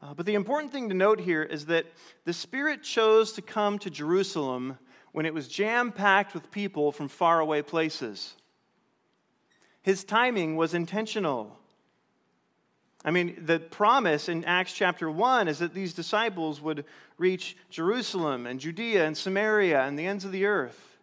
Uh, 0.00 0.14
but 0.14 0.26
the 0.26 0.36
important 0.36 0.70
thing 0.70 0.90
to 0.90 0.94
note 0.94 1.18
here 1.18 1.42
is 1.42 1.66
that 1.66 1.86
the 2.24 2.32
Spirit 2.32 2.84
chose 2.84 3.32
to 3.32 3.42
come 3.42 3.80
to 3.80 3.90
Jerusalem 3.90 4.78
when 5.10 5.26
it 5.26 5.34
was 5.34 5.48
jam 5.48 5.90
packed 5.90 6.34
with 6.34 6.52
people 6.52 6.92
from 6.92 7.08
faraway 7.08 7.62
places. 7.62 8.32
His 9.82 10.04
timing 10.04 10.54
was 10.54 10.72
intentional. 10.72 11.58
I 13.04 13.10
mean, 13.10 13.42
the 13.44 13.58
promise 13.58 14.28
in 14.28 14.44
Acts 14.44 14.72
chapter 14.72 15.10
1 15.10 15.48
is 15.48 15.58
that 15.58 15.74
these 15.74 15.94
disciples 15.94 16.60
would 16.60 16.84
reach 17.18 17.56
Jerusalem 17.70 18.46
and 18.46 18.60
Judea 18.60 19.04
and 19.04 19.16
Samaria 19.16 19.82
and 19.82 19.98
the 19.98 20.06
ends 20.06 20.24
of 20.24 20.30
the 20.30 20.44
earth. 20.44 20.95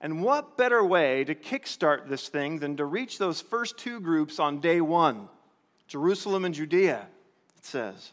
And 0.00 0.22
what 0.22 0.56
better 0.56 0.84
way 0.84 1.24
to 1.24 1.34
kickstart 1.34 2.08
this 2.08 2.28
thing 2.28 2.58
than 2.58 2.76
to 2.76 2.84
reach 2.84 3.18
those 3.18 3.40
first 3.40 3.78
two 3.78 4.00
groups 4.00 4.38
on 4.38 4.60
day 4.60 4.80
one 4.80 5.28
Jerusalem 5.88 6.44
and 6.44 6.54
Judea, 6.54 7.06
it 7.56 7.64
says. 7.64 8.12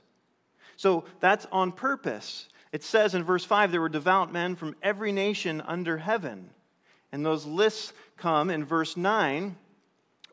So 0.76 1.06
that's 1.20 1.48
on 1.52 1.72
purpose. 1.72 2.48
It 2.72 2.84
says 2.84 3.16
in 3.16 3.24
verse 3.24 3.46
5 3.46 3.72
there 3.72 3.82
were 3.82 3.90
devout 3.90 4.32
men 4.32 4.56
from 4.56 4.76
every 4.82 5.12
nation 5.12 5.62
under 5.62 5.98
heaven. 5.98 6.50
And 7.12 7.26
those 7.26 7.46
lists 7.46 7.94
come 8.18 8.50
in 8.50 8.66
verse 8.66 8.98
9, 8.98 9.56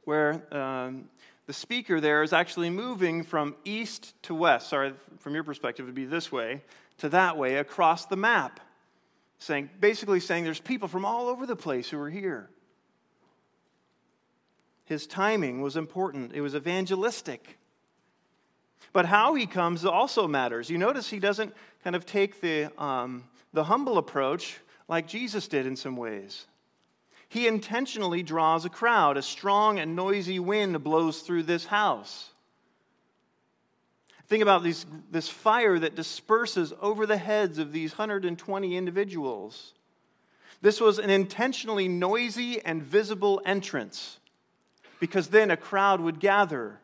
where 0.05 0.43
um, 0.55 1.09
the 1.47 1.53
speaker 1.53 2.01
there 2.01 2.23
is 2.23 2.33
actually 2.33 2.71
moving 2.71 3.23
from 3.23 3.55
east 3.65 4.15
to 4.23 4.35
west. 4.35 4.71
Sorry, 4.71 4.95
from 5.19 5.35
your 5.35 5.45
perspective, 5.45 5.85
it 5.85 5.89
would 5.89 5.95
be 5.95 6.07
this 6.07 6.33
way 6.33 6.63
to 6.99 7.09
that 7.11 7.37
way 7.37 7.57
across 7.57 8.07
the 8.07 8.17
map. 8.17 8.61
Saying, 9.41 9.71
basically 9.81 10.21
saying 10.21 10.45
there's 10.45 10.61
people 10.61 10.87
from 10.87 11.05
all 11.05 11.27
over 11.27 11.47
the 11.47 11.57
place 11.57 11.89
who 11.89 11.99
are 11.99 12.11
here. 12.11 12.51
His 14.85 15.07
timing 15.07 15.63
was 15.63 15.77
important, 15.77 16.33
it 16.35 16.43
was 16.43 16.55
evangelistic. 16.55 17.59
But 18.93 19.07
how 19.07 19.35
he 19.35 19.47
comes 19.47 19.85
also 19.85 20.29
matters. 20.29 20.69
You 20.69 20.79
notice 20.79 21.09
he 21.09 21.21
doesn't 21.21 21.55
kind 21.85 21.97
of 21.97 22.07
take 22.07 22.41
the, 22.41 22.71
um, 22.81 23.25
the 23.53 23.65
humble 23.65 23.99
approach 23.99 24.59
like 24.89 25.07
Jesus 25.07 25.49
did 25.49 25.65
in 25.65 25.77
some 25.77 25.97
ways. 25.97 26.47
He 27.29 27.47
intentionally 27.47 28.25
draws 28.25 28.65
a 28.65 28.69
crowd. 28.69 29.17
A 29.17 29.23
strong 29.23 29.79
and 29.79 29.95
noisy 29.95 30.41
wind 30.41 30.83
blows 30.83 31.21
through 31.21 31.45
this 31.45 31.67
house. 31.67 32.31
Think 34.31 34.45
about 34.45 34.63
these, 34.63 34.87
this 35.11 35.29
fire 35.29 35.77
that 35.81 35.97
disperses 35.97 36.73
over 36.81 37.05
the 37.05 37.17
heads 37.17 37.59
of 37.59 37.73
these 37.73 37.99
120 37.99 38.77
individuals. 38.77 39.75
This 40.63 40.81
was 40.81 41.01
an 41.01 41.11
intentionally 41.11 41.89
noisy 41.89 42.65
and 42.65 42.81
visible 42.81 43.43
entrance 43.45 44.21
because 45.01 45.29
then 45.29 45.51
a 45.51 45.57
crowd 45.57 46.01
would 46.01 46.21
gather. 46.21 46.79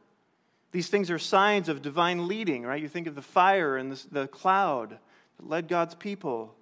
These 0.72 0.88
things 0.88 1.08
are 1.08 1.20
signs 1.20 1.68
of 1.68 1.82
divine 1.82 2.26
leading, 2.26 2.64
right? 2.64 2.82
You 2.82 2.88
think 2.88 3.06
of 3.06 3.14
the 3.14 3.22
fire 3.22 3.76
and 3.76 3.92
the, 3.92 4.22
the 4.22 4.26
cloud 4.26 4.98
that 5.36 5.48
led 5.48 5.68
God's 5.68 5.94
people. 5.94 6.52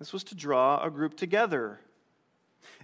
This 0.00 0.12
was 0.12 0.24
to 0.24 0.34
draw 0.34 0.84
a 0.84 0.90
group 0.90 1.16
together. 1.16 1.78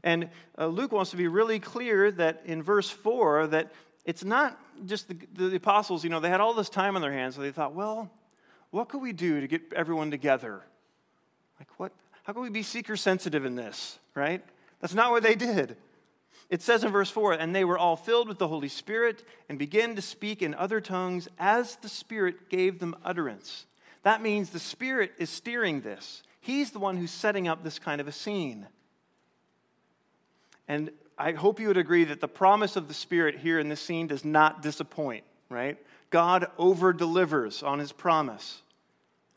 And 0.05 0.29
uh, 0.57 0.69
Luke 0.69 0.93
wants 0.93 1.11
to 1.11 1.17
be 1.17 1.27
really 1.27 1.59
clear 1.59 2.13
that 2.13 2.43
in 2.45 2.63
verse 2.63 2.89
4 2.89 3.49
that 3.49 3.73
it's 4.09 4.25
not 4.25 4.59
just 4.87 5.07
the, 5.09 5.19
the 5.35 5.57
apostles, 5.57 6.03
you 6.03 6.09
know, 6.09 6.19
they 6.19 6.31
had 6.31 6.41
all 6.41 6.55
this 6.55 6.71
time 6.71 6.97
on 6.97 7.03
their 7.03 7.12
hands, 7.12 7.35
so 7.35 7.43
they 7.43 7.53
thought, 7.53 7.75
well, 7.75 8.11
what 8.71 8.88
could 8.88 9.03
we 9.03 9.12
do 9.12 9.43
to 9.43 9.47
get 9.47 9.71
everyone 9.77 10.11
together? 10.11 10.62
Like, 11.61 11.69
what? 11.77 11.93
How 12.23 12.33
can 12.33 12.41
we 12.41 12.49
be 12.49 12.62
seeker 12.62 12.97
sensitive 12.97 13.45
in 13.45 13.55
this, 13.55 13.99
right? 14.15 14.43
That's 14.81 14.95
not 14.95 15.11
what 15.11 15.23
they 15.23 15.35
did. 15.35 15.77
It 16.49 16.62
says 16.62 16.85
in 16.85 16.91
verse 16.91 17.11
4 17.11 17.35
and 17.35 17.55
they 17.55 17.67
were 17.67 17.77
all 17.77 17.97
filled 17.97 18.29
with 18.29 18.38
the 18.38 18.49
Holy 18.49 18.69
Spirit 18.69 19.25
and 19.50 19.59
began 19.59 19.95
to 19.95 20.00
speak 20.00 20.41
in 20.41 20.55
other 20.55 20.81
tongues 20.81 21.29
as 21.38 21.77
the 21.77 21.88
Spirit 21.91 22.49
gave 22.49 22.79
them 22.79 22.97
utterance. 23.05 23.67
That 24.05 24.23
means 24.23 24.49
the 24.49 24.59
Spirit 24.59 25.12
is 25.19 25.29
steering 25.29 25.83
this, 25.83 26.23
He's 26.41 26.71
the 26.71 26.79
one 26.79 26.97
who's 26.97 27.11
setting 27.11 27.47
up 27.47 27.62
this 27.62 27.79
kind 27.79 28.00
of 28.00 28.09
a 28.09 28.12
scene. 28.12 28.69
And 30.67 30.93
I 31.19 31.33
hope 31.33 31.59
you 31.59 31.67
would 31.69 31.77
agree 31.77 32.05
that 32.05 32.21
the 32.21 32.29
promise 32.29 32.77
of 32.77 32.87
the 32.87 32.95
Spirit 32.95 33.39
here 33.39 33.59
in 33.59 33.69
this 33.69 33.81
scene 33.81 34.07
does 34.07 34.25
not 34.25 34.63
disappoint, 34.63 35.25
right? 35.51 35.77
God 36.11 36.47
over 36.57 36.93
delivers 36.93 37.63
on 37.63 37.79
his 37.79 37.93
promise. 37.93 38.63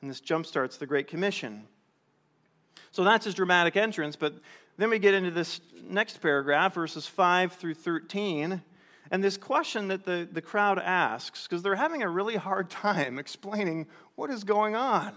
And 0.01 0.09
this 0.09 0.21
jumpstarts 0.21 0.77
the 0.77 0.85
Great 0.85 1.07
Commission. 1.07 1.63
So 2.91 3.03
that's 3.03 3.25
his 3.25 3.33
dramatic 3.33 3.75
entrance, 3.75 4.15
but 4.15 4.35
then 4.77 4.89
we 4.89 4.99
get 4.99 5.13
into 5.13 5.31
this 5.31 5.61
next 5.89 6.21
paragraph, 6.21 6.73
verses 6.73 7.07
5 7.07 7.53
through 7.53 7.75
13, 7.75 8.61
and 9.11 9.23
this 9.23 9.37
question 9.37 9.89
that 9.89 10.05
the, 10.05 10.27
the 10.31 10.41
crowd 10.41 10.79
asks, 10.79 11.47
because 11.47 11.61
they're 11.61 11.75
having 11.75 12.01
a 12.01 12.09
really 12.09 12.35
hard 12.35 12.69
time 12.69 13.19
explaining 13.19 13.87
what 14.15 14.29
is 14.29 14.43
going 14.43 14.75
on. 14.75 15.13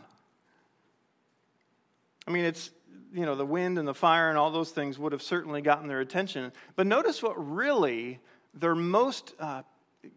I 2.26 2.30
mean, 2.30 2.44
it's, 2.44 2.70
you 3.14 3.24
know, 3.24 3.36
the 3.36 3.46
wind 3.46 3.78
and 3.78 3.86
the 3.86 3.94
fire 3.94 4.28
and 4.28 4.36
all 4.36 4.50
those 4.50 4.70
things 4.70 4.98
would 4.98 5.12
have 5.12 5.22
certainly 5.22 5.62
gotten 5.62 5.86
their 5.86 6.00
attention. 6.00 6.52
But 6.74 6.86
notice 6.86 7.22
what 7.22 7.34
really 7.36 8.18
they're 8.52 8.74
most 8.74 9.34
uh, 9.38 9.62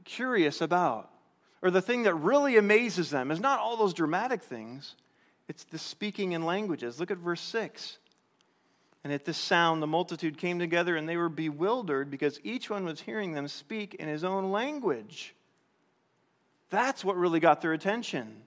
curious 0.03 0.61
about, 0.61 1.09
or 1.61 1.69
the 1.69 1.81
thing 1.81 2.03
that 2.03 2.15
really 2.15 2.57
amazes 2.57 3.11
them, 3.11 3.29
is 3.29 3.39
not 3.39 3.59
all 3.59 3.77
those 3.77 3.93
dramatic 3.93 4.41
things, 4.41 4.95
it's 5.47 5.63
the 5.65 5.77
speaking 5.77 6.33
in 6.33 6.43
languages. 6.43 6.99
Look 6.99 7.11
at 7.11 7.17
verse 7.19 7.41
6. 7.41 7.99
And 9.03 9.13
at 9.13 9.25
this 9.25 9.37
sound, 9.37 9.81
the 9.81 9.87
multitude 9.87 10.37
came 10.37 10.59
together 10.59 10.97
and 10.97 11.07
they 11.07 11.15
were 11.15 11.29
bewildered 11.29 12.11
because 12.11 12.39
each 12.43 12.69
one 12.69 12.83
was 12.83 12.99
hearing 12.99 13.31
them 13.31 13.47
speak 13.47 13.93
in 13.95 14.07
his 14.09 14.23
own 14.23 14.51
language. 14.51 15.33
That's 16.69 17.05
what 17.05 17.15
really 17.15 17.39
got 17.39 17.61
their 17.61 17.73
attention. 17.73 18.41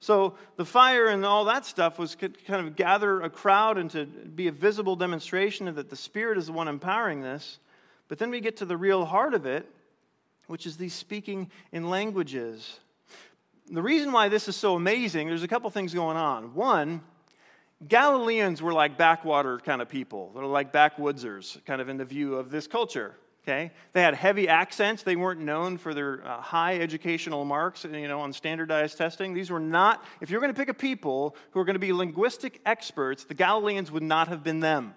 So 0.00 0.34
the 0.56 0.64
fire 0.64 1.06
and 1.06 1.24
all 1.24 1.44
that 1.46 1.64
stuff 1.64 1.98
was 1.98 2.14
kind 2.14 2.36
of 2.48 2.76
gather 2.76 3.22
a 3.22 3.30
crowd 3.30 3.78
and 3.78 3.90
to 3.90 4.06
be 4.06 4.46
a 4.46 4.52
visible 4.52 4.96
demonstration 4.96 5.74
that 5.74 5.90
the 5.90 5.96
Spirit 5.96 6.38
is 6.38 6.46
the 6.46 6.52
one 6.52 6.68
empowering 6.68 7.22
this. 7.22 7.58
But 8.08 8.18
then 8.18 8.30
we 8.30 8.40
get 8.40 8.58
to 8.58 8.64
the 8.64 8.76
real 8.76 9.04
heart 9.04 9.34
of 9.34 9.46
it, 9.46 9.68
which 10.46 10.66
is 10.66 10.76
these 10.76 10.94
speaking 10.94 11.50
in 11.72 11.88
languages. 11.88 12.78
The 13.70 13.82
reason 13.82 14.12
why 14.12 14.28
this 14.28 14.46
is 14.46 14.54
so 14.54 14.76
amazing, 14.76 15.26
there's 15.28 15.42
a 15.42 15.48
couple 15.48 15.68
things 15.70 15.92
going 15.92 16.16
on. 16.16 16.54
One, 16.54 17.00
Galileans 17.86 18.62
were 18.62 18.72
like 18.72 18.96
backwater 18.96 19.58
kind 19.58 19.82
of 19.82 19.88
people. 19.88 20.30
They're 20.34 20.44
like 20.44 20.72
backwoodsers, 20.72 21.62
kind 21.66 21.80
of 21.80 21.88
in 21.88 21.96
the 21.96 22.04
view 22.04 22.36
of 22.36 22.50
this 22.50 22.66
culture. 22.66 23.16
Okay? 23.46 23.70
They 23.92 24.02
had 24.02 24.14
heavy 24.14 24.48
accents. 24.48 25.04
They 25.04 25.14
weren't 25.14 25.40
known 25.40 25.78
for 25.78 25.94
their 25.94 26.26
uh, 26.26 26.40
high 26.40 26.80
educational 26.80 27.44
marks, 27.44 27.84
you 27.84 28.08
know, 28.08 28.20
on 28.20 28.32
standardized 28.32 28.98
testing. 28.98 29.34
These 29.34 29.50
were 29.50 29.60
not, 29.60 30.04
if 30.20 30.30
you're 30.30 30.40
going 30.40 30.52
to 30.52 30.58
pick 30.58 30.68
a 30.68 30.74
people 30.74 31.36
who 31.52 31.60
are 31.60 31.64
going 31.64 31.74
to 31.74 31.80
be 31.80 31.92
linguistic 31.92 32.60
experts, 32.66 33.22
the 33.22 33.34
Galileans 33.34 33.92
would 33.92 34.02
not 34.02 34.26
have 34.26 34.42
been 34.42 34.58
them. 34.58 34.94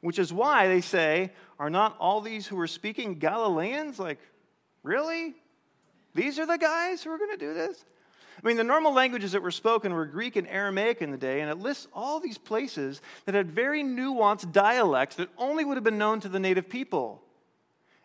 Which 0.00 0.18
is 0.18 0.32
why 0.32 0.66
they 0.66 0.80
say, 0.80 1.30
are 1.58 1.68
not 1.68 1.94
all 2.00 2.22
these 2.22 2.46
who 2.46 2.58
are 2.58 2.66
speaking 2.66 3.16
Galileans? 3.16 3.98
Like, 3.98 4.18
really? 4.82 5.34
These 6.14 6.38
are 6.38 6.46
the 6.46 6.56
guys 6.56 7.02
who 7.02 7.10
are 7.10 7.18
going 7.18 7.32
to 7.32 7.36
do 7.36 7.52
this? 7.52 7.84
I 8.42 8.46
mean, 8.46 8.56
the 8.56 8.64
normal 8.64 8.94
languages 8.94 9.32
that 9.32 9.42
were 9.42 9.50
spoken 9.50 9.92
were 9.92 10.06
Greek 10.06 10.36
and 10.36 10.48
Aramaic 10.48 11.02
in 11.02 11.10
the 11.10 11.18
day, 11.18 11.42
and 11.42 11.50
it 11.50 11.58
lists 11.58 11.86
all 11.92 12.18
these 12.18 12.38
places 12.38 13.02
that 13.26 13.34
had 13.34 13.50
very 13.50 13.84
nuanced 13.84 14.52
dialects 14.52 15.16
that 15.16 15.28
only 15.36 15.66
would 15.66 15.76
have 15.76 15.84
been 15.84 15.98
known 15.98 16.20
to 16.20 16.30
the 16.30 16.40
native 16.40 16.70
people. 16.70 17.22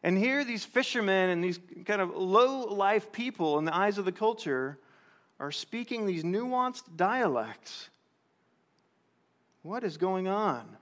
And 0.05 0.15
here, 0.15 0.43
these 0.45 0.63
fishermen 0.63 1.31
and 1.31 1.43
these 1.43 1.59
kind 1.83 1.99
of 1.99 2.15
low 2.15 2.65
life 2.65 3.11
people 3.11 3.57
in 3.57 3.65
the 3.65 3.75
eyes 3.75 3.97
of 3.97 4.05
the 4.05 4.11
culture 4.11 4.77
are 5.39 5.51
speaking 5.51 6.05
these 6.05 6.23
nuanced 6.23 6.95
dialects. 6.95 7.89
What 9.63 9.83
is 9.83 9.97
going 9.97 10.27
on? 10.27 10.77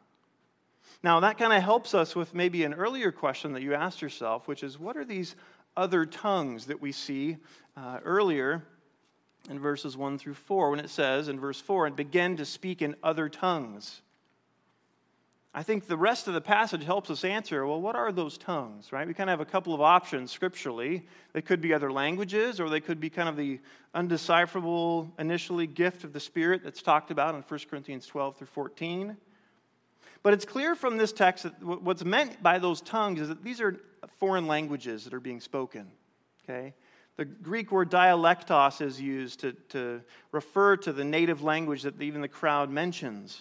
Now, 1.03 1.22
that 1.22 1.38
kind 1.38 1.53
of 1.53 1.63
helps 1.63 1.94
us 1.94 2.18
with 2.18 2.34
maybe 2.34 2.65
an 2.65 2.74
earlier 2.74 3.13
question 3.13 3.53
that 3.53 3.62
you 3.62 3.74
asked 3.74 4.01
yourself, 4.01 4.46
which 4.46 4.62
is 4.62 4.77
what 4.77 4.98
are 4.98 5.06
these 5.06 5.38
other 5.77 6.06
tongues 6.06 6.65
that 6.65 6.82
we 6.82 6.92
see 6.92 7.38
uh, 7.77 8.00
earlier 8.03 8.62
in 9.50 9.58
verses 9.58 9.96
1 9.96 10.18
through 10.18 10.34
4 10.34 10.70
when 10.72 10.82
it 10.82 10.89
says 10.89 11.30
in 11.30 11.39
verse 11.39 11.62
4, 11.62 11.88
and 11.88 11.96
begin 11.96 12.36
to 12.36 12.46
speak 12.46 12.82
in 12.82 12.94
other 13.01 13.30
tongues? 13.30 14.01
I 15.56 15.62
think 15.62 15.86
the 15.86 15.98
rest 15.98 16.28
of 16.28 16.34
the 16.34 16.42
passage 16.42 16.84
helps 16.84 17.12
us 17.12 17.24
answer 17.24 17.66
well, 17.68 17.80
what 17.80 17.96
are 17.96 18.12
those 18.12 18.40
tongues, 18.40 18.92
right? 18.92 19.08
We 19.08 19.14
kind 19.14 19.30
of 19.30 19.40
have 19.40 19.48
a 19.48 19.50
couple 19.50 19.74
of 19.74 19.82
options 19.82 20.32
scripturally. 20.32 21.06
They 21.34 21.44
could 21.44 21.62
be 21.62 21.74
other 21.74 21.92
languages, 21.92 22.60
or 22.60 22.70
they 22.70 22.80
could 22.80 23.00
be 23.00 23.12
kind 23.12 23.30
of 23.30 23.36
the 23.36 23.60
undecipherable, 23.94 25.12
initially 25.20 25.68
gift 25.68 26.04
of 26.04 26.12
the 26.12 26.20
Spirit 26.20 26.64
that's 26.64 26.82
talked 26.82 27.12
about 27.12 27.36
in 27.36 27.42
1 27.42 27.60
Corinthians 27.70 28.08
12 28.08 28.38
through 28.38 28.48
14. 28.48 29.16
But 30.24 30.34
it's 30.34 30.46
clear 30.46 30.74
from 30.74 30.98
this 30.98 31.12
text 31.12 31.44
that 31.44 31.62
what's 31.62 32.04
meant 32.04 32.42
by 32.42 32.58
those 32.58 32.82
tongues 32.82 33.22
is 33.22 33.28
that 33.28 33.44
these 33.44 33.62
are 33.62 33.80
foreign 34.20 34.48
languages 34.48 35.04
that 35.04 35.14
are 35.14 35.20
being 35.20 35.40
spoken, 35.40 35.92
okay? 36.44 36.74
The 37.18 37.26
Greek 37.26 37.72
word 37.72 37.92
dialectos 37.92 38.82
is 38.82 39.00
used 39.00 39.42
to, 39.42 39.54
to 39.70 40.02
refer 40.32 40.78
to 40.78 40.94
the 40.94 41.04
native 41.04 41.44
language 41.44 41.84
that 41.84 42.02
even 42.02 42.22
the 42.22 42.28
crowd 42.28 42.72
mentions. 42.72 43.40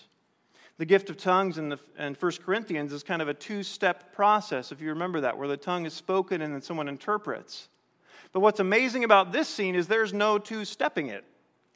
The 0.82 0.86
gift 0.86 1.10
of 1.10 1.16
tongues 1.16 1.58
in, 1.58 1.68
the, 1.68 1.78
in 1.96 2.14
1 2.14 2.32
Corinthians 2.44 2.92
is 2.92 3.04
kind 3.04 3.22
of 3.22 3.28
a 3.28 3.34
two 3.34 3.62
step 3.62 4.12
process, 4.12 4.72
if 4.72 4.80
you 4.80 4.88
remember 4.88 5.20
that, 5.20 5.38
where 5.38 5.46
the 5.46 5.56
tongue 5.56 5.86
is 5.86 5.92
spoken 5.92 6.42
and 6.42 6.52
then 6.52 6.60
someone 6.60 6.88
interprets. 6.88 7.68
But 8.32 8.40
what's 8.40 8.58
amazing 8.58 9.04
about 9.04 9.30
this 9.30 9.46
scene 9.48 9.76
is 9.76 9.86
there's 9.86 10.12
no 10.12 10.38
two 10.38 10.64
stepping 10.64 11.06
it. 11.06 11.24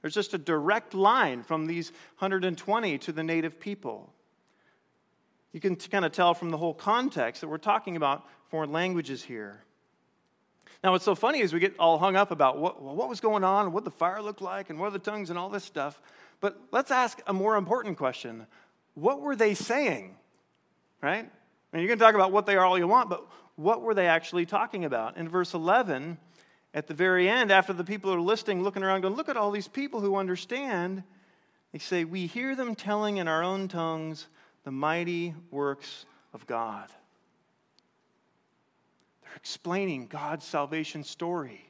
There's 0.02 0.12
just 0.12 0.34
a 0.34 0.38
direct 0.38 0.92
line 0.92 1.44
from 1.44 1.66
these 1.66 1.90
120 2.18 2.98
to 2.98 3.12
the 3.12 3.22
native 3.22 3.60
people. 3.60 4.12
You 5.52 5.60
can 5.60 5.76
kind 5.76 6.04
of 6.04 6.10
tell 6.10 6.34
from 6.34 6.50
the 6.50 6.58
whole 6.58 6.74
context 6.74 7.42
that 7.42 7.48
we're 7.48 7.58
talking 7.58 7.94
about 7.94 8.26
foreign 8.50 8.72
languages 8.72 9.22
here. 9.22 9.62
Now, 10.82 10.90
what's 10.90 11.04
so 11.04 11.14
funny 11.14 11.38
is 11.38 11.52
we 11.52 11.60
get 11.60 11.78
all 11.78 11.98
hung 11.98 12.16
up 12.16 12.32
about 12.32 12.58
what, 12.58 12.82
what 12.82 13.08
was 13.08 13.20
going 13.20 13.44
on, 13.44 13.70
what 13.70 13.84
the 13.84 13.90
fire 13.92 14.20
looked 14.20 14.42
like, 14.42 14.68
and 14.68 14.80
what 14.80 14.88
are 14.88 14.90
the 14.90 14.98
tongues, 14.98 15.30
and 15.30 15.38
all 15.38 15.48
this 15.48 15.62
stuff. 15.62 16.00
But 16.40 16.60
let's 16.72 16.90
ask 16.90 17.20
a 17.28 17.32
more 17.32 17.54
important 17.54 17.96
question 17.96 18.48
what 18.96 19.20
were 19.20 19.36
they 19.36 19.54
saying? 19.54 20.16
Right? 21.00 21.30
Mean, 21.72 21.82
you 21.82 21.88
can 21.88 21.98
talk 21.98 22.14
about 22.14 22.32
what 22.32 22.46
they 22.46 22.56
are 22.56 22.64
all 22.64 22.78
you 22.78 22.88
want, 22.88 23.10
but 23.10 23.26
what 23.54 23.82
were 23.82 23.94
they 23.94 24.08
actually 24.08 24.46
talking 24.46 24.84
about? 24.84 25.16
In 25.16 25.28
verse 25.28 25.52
11, 25.52 26.18
at 26.72 26.86
the 26.86 26.94
very 26.94 27.28
end, 27.28 27.52
after 27.52 27.72
the 27.72 27.84
people 27.84 28.12
are 28.12 28.20
listening, 28.20 28.62
looking 28.62 28.82
around, 28.82 29.02
going, 29.02 29.14
Look 29.14 29.28
at 29.28 29.36
all 29.36 29.50
these 29.50 29.68
people 29.68 30.00
who 30.00 30.16
understand, 30.16 31.02
they 31.72 31.78
say, 31.78 32.04
We 32.04 32.26
hear 32.26 32.56
them 32.56 32.74
telling 32.74 33.18
in 33.18 33.28
our 33.28 33.42
own 33.42 33.68
tongues 33.68 34.26
the 34.64 34.70
mighty 34.70 35.34
works 35.50 36.06
of 36.32 36.46
God. 36.46 36.88
They're 39.22 39.36
explaining 39.36 40.06
God's 40.06 40.44
salvation 40.44 41.04
story. 41.04 41.65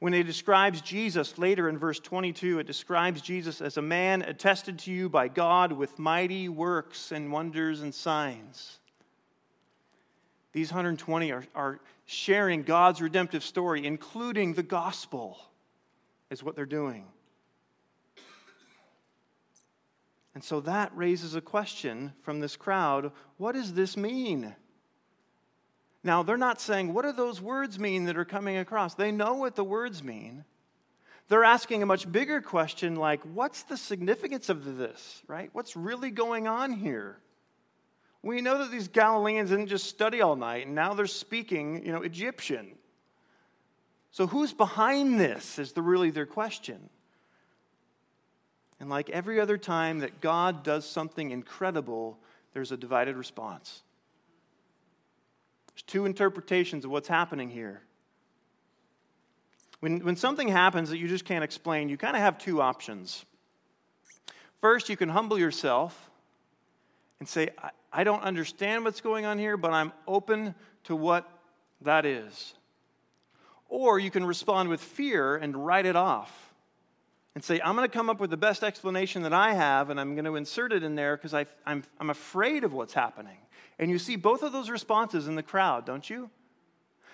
When 0.00 0.14
it 0.14 0.24
describes 0.24 0.80
Jesus 0.80 1.36
later 1.36 1.68
in 1.68 1.76
verse 1.76 2.00
22, 2.00 2.58
it 2.58 2.66
describes 2.66 3.20
Jesus 3.20 3.60
as 3.60 3.76
a 3.76 3.82
man 3.82 4.22
attested 4.22 4.78
to 4.80 4.90
you 4.90 5.10
by 5.10 5.28
God 5.28 5.72
with 5.72 5.98
mighty 5.98 6.48
works 6.48 7.12
and 7.12 7.30
wonders 7.30 7.82
and 7.82 7.94
signs. 7.94 8.78
These 10.52 10.70
120 10.70 11.32
are, 11.32 11.44
are 11.54 11.80
sharing 12.06 12.62
God's 12.62 13.02
redemptive 13.02 13.44
story, 13.44 13.86
including 13.86 14.54
the 14.54 14.62
gospel, 14.62 15.38
is 16.30 16.42
what 16.42 16.56
they're 16.56 16.64
doing. 16.64 17.04
And 20.34 20.42
so 20.42 20.60
that 20.60 20.96
raises 20.96 21.34
a 21.34 21.42
question 21.42 22.14
from 22.22 22.40
this 22.40 22.56
crowd 22.56 23.12
what 23.36 23.52
does 23.52 23.74
this 23.74 23.98
mean? 23.98 24.54
Now, 26.02 26.22
they're 26.22 26.36
not 26.36 26.60
saying, 26.60 26.94
what 26.94 27.04
do 27.04 27.12
those 27.12 27.40
words 27.40 27.78
mean 27.78 28.04
that 28.04 28.16
are 28.16 28.24
coming 28.24 28.56
across? 28.56 28.94
They 28.94 29.12
know 29.12 29.34
what 29.34 29.54
the 29.54 29.64
words 29.64 30.02
mean. 30.02 30.44
They're 31.28 31.44
asking 31.44 31.82
a 31.82 31.86
much 31.86 32.10
bigger 32.10 32.40
question 32.40 32.96
like, 32.96 33.20
what's 33.22 33.62
the 33.64 33.76
significance 33.76 34.48
of 34.48 34.78
this, 34.78 35.22
right? 35.28 35.50
What's 35.52 35.76
really 35.76 36.10
going 36.10 36.48
on 36.48 36.72
here? 36.72 37.18
We 38.22 38.40
know 38.40 38.58
that 38.58 38.70
these 38.70 38.88
Galileans 38.88 39.50
didn't 39.50 39.68
just 39.68 39.86
study 39.86 40.20
all 40.20 40.36
night, 40.36 40.66
and 40.66 40.74
now 40.74 40.94
they're 40.94 41.06
speaking, 41.06 41.84
you 41.86 41.92
know, 41.92 42.02
Egyptian. 42.02 42.72
So 44.10 44.26
who's 44.26 44.52
behind 44.52 45.20
this 45.20 45.58
is 45.58 45.72
the, 45.72 45.82
really 45.82 46.10
their 46.10 46.26
question. 46.26 46.90
And 48.80 48.90
like 48.90 49.10
every 49.10 49.38
other 49.38 49.58
time 49.58 50.00
that 50.00 50.20
God 50.20 50.64
does 50.64 50.84
something 50.84 51.30
incredible, 51.30 52.18
there's 52.54 52.72
a 52.72 52.76
divided 52.76 53.16
response. 53.16 53.82
There's 55.80 55.92
two 55.92 56.04
interpretations 56.04 56.84
of 56.84 56.90
what's 56.90 57.08
happening 57.08 57.48
here. 57.48 57.80
When, 59.80 60.00
when 60.00 60.16
something 60.16 60.48
happens 60.48 60.90
that 60.90 60.98
you 60.98 61.08
just 61.08 61.24
can't 61.24 61.42
explain, 61.42 61.88
you 61.88 61.96
kind 61.96 62.16
of 62.16 62.22
have 62.22 62.36
two 62.36 62.60
options. 62.60 63.24
First, 64.60 64.90
you 64.90 64.96
can 64.96 65.08
humble 65.08 65.38
yourself 65.38 66.10
and 67.18 67.26
say, 67.26 67.48
I, 67.58 67.70
I 67.92 68.04
don't 68.04 68.22
understand 68.22 68.84
what's 68.84 69.00
going 69.00 69.24
on 69.24 69.38
here, 69.38 69.56
but 69.56 69.72
I'm 69.72 69.92
open 70.06 70.54
to 70.84 70.94
what 70.94 71.26
that 71.80 72.04
is. 72.04 72.54
Or 73.70 73.98
you 73.98 74.10
can 74.10 74.24
respond 74.24 74.68
with 74.68 74.82
fear 74.82 75.36
and 75.36 75.64
write 75.64 75.86
it 75.86 75.96
off 75.96 76.52
and 77.34 77.42
say, 77.42 77.58
I'm 77.64 77.74
going 77.74 77.88
to 77.88 77.92
come 77.92 78.10
up 78.10 78.20
with 78.20 78.28
the 78.28 78.36
best 78.36 78.62
explanation 78.62 79.22
that 79.22 79.32
I 79.32 79.54
have, 79.54 79.88
and 79.88 79.98
I'm 79.98 80.14
going 80.14 80.26
to 80.26 80.36
insert 80.36 80.74
it 80.74 80.82
in 80.82 80.94
there 80.94 81.16
because 81.16 81.32
I'm, 81.64 81.84
I'm 81.98 82.10
afraid 82.10 82.64
of 82.64 82.74
what's 82.74 82.92
happening. 82.92 83.38
And 83.80 83.90
you 83.90 83.98
see 83.98 84.14
both 84.14 84.42
of 84.42 84.52
those 84.52 84.68
responses 84.68 85.26
in 85.26 85.34
the 85.34 85.42
crowd, 85.42 85.86
don't 85.86 86.08
you? 86.08 86.28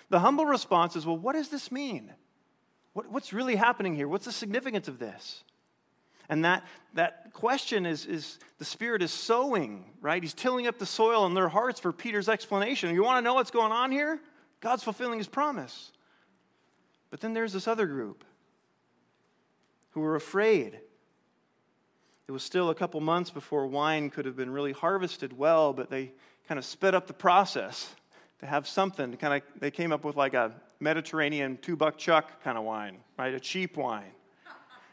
The 0.09 0.19
humble 0.19 0.45
response 0.45 0.97
is, 0.97 1.05
Well, 1.05 1.17
what 1.17 1.33
does 1.33 1.49
this 1.49 1.71
mean? 1.71 2.13
What, 2.91 3.09
what's 3.09 3.31
really 3.31 3.55
happening 3.55 3.95
here? 3.95 4.07
What's 4.07 4.25
the 4.25 4.33
significance 4.33 4.89
of 4.89 4.99
this? 4.99 5.43
And 6.29 6.43
that, 6.43 6.65
that 6.93 7.31
question 7.31 7.85
is, 7.85 8.05
is 8.05 8.37
the 8.57 8.65
Spirit 8.65 9.01
is 9.01 9.11
sowing, 9.11 9.85
right? 10.01 10.21
He's 10.21 10.33
tilling 10.33 10.67
up 10.67 10.77
the 10.77 10.85
soil 10.85 11.25
in 11.25 11.33
their 11.33 11.47
hearts 11.47 11.79
for 11.79 11.93
Peter's 11.93 12.27
explanation. 12.27 12.93
You 12.93 13.01
want 13.01 13.17
to 13.17 13.21
know 13.21 13.35
what's 13.35 13.51
going 13.51 13.71
on 13.71 13.91
here? 13.91 14.19
God's 14.59 14.83
fulfilling 14.83 15.19
his 15.19 15.27
promise. 15.27 15.93
But 17.09 17.21
then 17.21 17.33
there's 17.33 17.53
this 17.53 17.67
other 17.67 17.85
group 17.85 18.25
who 19.91 20.01
were 20.01 20.15
afraid. 20.15 20.79
It 22.27 22.31
was 22.33 22.43
still 22.43 22.69
a 22.69 22.75
couple 22.75 22.99
months 22.99 23.29
before 23.29 23.67
wine 23.67 24.09
could 24.09 24.25
have 24.25 24.35
been 24.35 24.49
really 24.49 24.73
harvested 24.73 25.37
well, 25.37 25.71
but 25.71 25.89
they 25.89 26.11
kind 26.47 26.57
of 26.57 26.65
sped 26.65 26.95
up 26.95 27.07
the 27.07 27.13
process 27.13 27.93
to 28.39 28.45
have 28.45 28.67
something. 28.67 29.11
To 29.11 29.17
kind 29.17 29.33
of, 29.33 29.59
they 29.59 29.71
came 29.71 29.91
up 29.91 30.03
with 30.03 30.15
like 30.15 30.33
a 30.33 30.53
Mediterranean 30.79 31.57
two 31.61 31.75
buck 31.75 31.97
chuck 31.97 32.43
kind 32.43 32.57
of 32.57 32.63
wine, 32.63 32.97
right? 33.17 33.33
A 33.33 33.39
cheap 33.39 33.77
wine. 33.77 34.11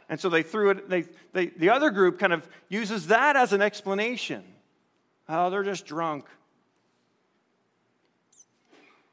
And 0.09 0.21
so 0.21 0.29
they 0.29 0.43
threw 0.43 0.71
it, 0.71 0.89
they, 0.89 1.05
they, 1.33 1.47
the 1.47 1.71
other 1.71 1.91
group 1.91 2.19
kind 2.19 2.33
of 2.33 2.47
uses 2.69 3.07
that 3.07 3.37
as 3.37 3.53
an 3.53 3.63
explanation. 3.63 4.45
Oh, 5.29 5.49
they're 5.49 5.63
just 5.63 5.87
drunk. 5.87 6.27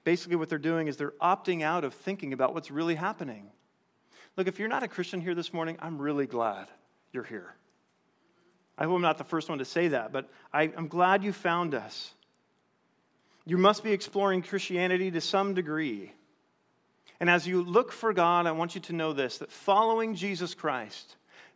Basically, 0.04 0.36
what 0.36 0.49
they're 0.49 0.58
doing 0.58 0.88
is 0.88 0.97
they're 0.97 1.13
opting 1.21 1.62
out 1.62 1.84
of 1.84 1.93
thinking 1.93 2.34
about 2.34 2.54
what's 2.54 2.71
really 2.71 2.95
happening. 2.95 3.51
Look, 4.36 4.47
if 4.47 4.60
you're 4.60 4.67
not 4.67 4.84
a 4.84 4.88
Christian 4.88 5.21
here 5.21 5.36
this 5.36 5.54
morning, 5.54 5.77
I'm 5.80 6.01
really 6.01 6.25
glad 6.25 6.67
you're 7.13 7.23
here. 7.23 7.56
I 8.77 8.86
hope 8.86 8.95
I'm 8.95 9.01
not 9.01 9.17
the 9.17 9.23
first 9.23 9.47
one 9.47 9.60
to 9.60 9.65
say 9.65 9.89
that, 9.89 10.12
but 10.12 10.30
I, 10.51 10.63
am 10.63 10.88
glad 10.88 11.23
you 11.23 11.32
found 11.32 11.75
us. 11.75 12.13
You 13.45 13.58
must 13.58 13.84
be 13.84 13.91
exploring 13.91 14.43
Christianity 14.43 15.12
to 15.12 15.21
some 15.21 15.54
degree. 15.54 16.13
And 17.19 17.30
as 17.30 17.47
you 17.47 17.63
look 17.63 17.91
for 17.91 18.13
God, 18.13 18.47
I 18.47 18.51
want 18.51 18.75
you 18.75 18.82
to 18.82 18.93
know 18.93 19.13
this 19.13 19.39
that 19.39 19.51
following 19.51 20.15
Jesus 20.15 20.54
Christ 20.54 21.15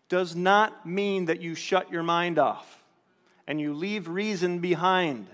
does 0.10 0.36
not 0.36 0.86
mean 0.86 1.26
that 1.26 1.42
you 1.42 1.56
shut 1.56 1.92
your 1.92 2.04
mind 2.04 2.40
off 2.40 2.84
and 3.48 3.62
you 3.62 3.74
leave 3.74 4.08
reason 4.08 4.60
behind. 4.60 5.28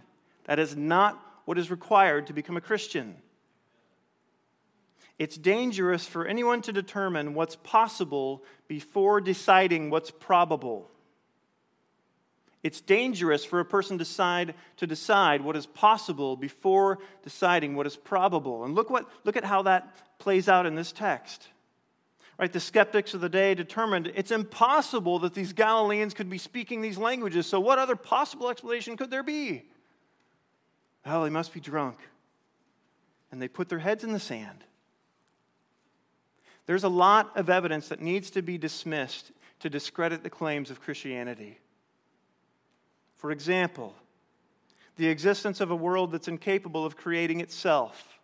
That 0.45 0.59
is 0.59 0.75
not 0.75 1.21
what 1.45 1.57
is 1.57 1.71
required 1.71 2.27
to 2.27 2.33
become 2.33 2.57
a 2.57 2.61
Christian. 2.61 3.15
It's 5.17 5.37
dangerous 5.37 6.05
for 6.05 6.25
anyone 6.25 6.61
to 6.63 6.73
determine 6.73 7.33
what's 7.33 7.55
possible 7.55 8.43
before 8.67 9.21
deciding 9.21 9.89
what's 9.89 10.11
probable. 10.11 10.90
It's 12.63 12.79
dangerous 12.79 13.43
for 13.43 13.59
a 13.59 13.65
person 13.65 13.97
decide, 13.97 14.53
to 14.77 14.85
decide 14.85 15.41
what 15.41 15.55
is 15.55 15.65
possible 15.65 16.35
before 16.35 16.99
deciding 17.23 17.75
what 17.75 17.87
is 17.87 17.95
probable. 17.95 18.63
And 18.63 18.75
look, 18.75 18.89
what, 18.89 19.09
look 19.23 19.35
at 19.35 19.43
how 19.43 19.63
that 19.63 20.19
plays 20.19 20.47
out 20.47 20.65
in 20.65 20.75
this 20.75 20.91
text. 20.91 21.47
Right, 22.37 22.51
the 22.51 22.59
skeptics 22.59 23.13
of 23.13 23.21
the 23.21 23.29
day 23.29 23.53
determined 23.53 24.11
it's 24.15 24.31
impossible 24.31 25.19
that 25.19 25.33
these 25.33 25.53
Galileans 25.53 26.13
could 26.13 26.29
be 26.29 26.39
speaking 26.39 26.81
these 26.81 26.97
languages. 26.97 27.45
So, 27.45 27.59
what 27.59 27.77
other 27.77 27.95
possible 27.95 28.49
explanation 28.49 28.97
could 28.97 29.11
there 29.11 29.21
be? 29.21 29.63
Well, 31.05 31.23
they 31.23 31.29
must 31.29 31.53
be 31.53 31.59
drunk. 31.59 31.97
And 33.31 33.41
they 33.41 33.47
put 33.47 33.69
their 33.69 33.79
heads 33.79 34.03
in 34.03 34.11
the 34.11 34.19
sand. 34.19 34.63
There's 36.65 36.83
a 36.83 36.89
lot 36.89 37.31
of 37.35 37.49
evidence 37.49 37.89
that 37.89 38.01
needs 38.01 38.31
to 38.31 38.41
be 38.41 38.57
dismissed 38.57 39.31
to 39.59 39.69
discredit 39.69 40.23
the 40.23 40.29
claims 40.29 40.71
of 40.71 40.81
Christianity. 40.81 41.59
For 43.21 43.29
example, 43.29 43.93
the 44.97 45.07
existence 45.07 45.61
of 45.61 45.69
a 45.69 45.75
world 45.75 46.11
that's 46.11 46.27
incapable 46.27 46.87
of 46.87 46.97
creating 46.97 47.39
itself, 47.39 48.17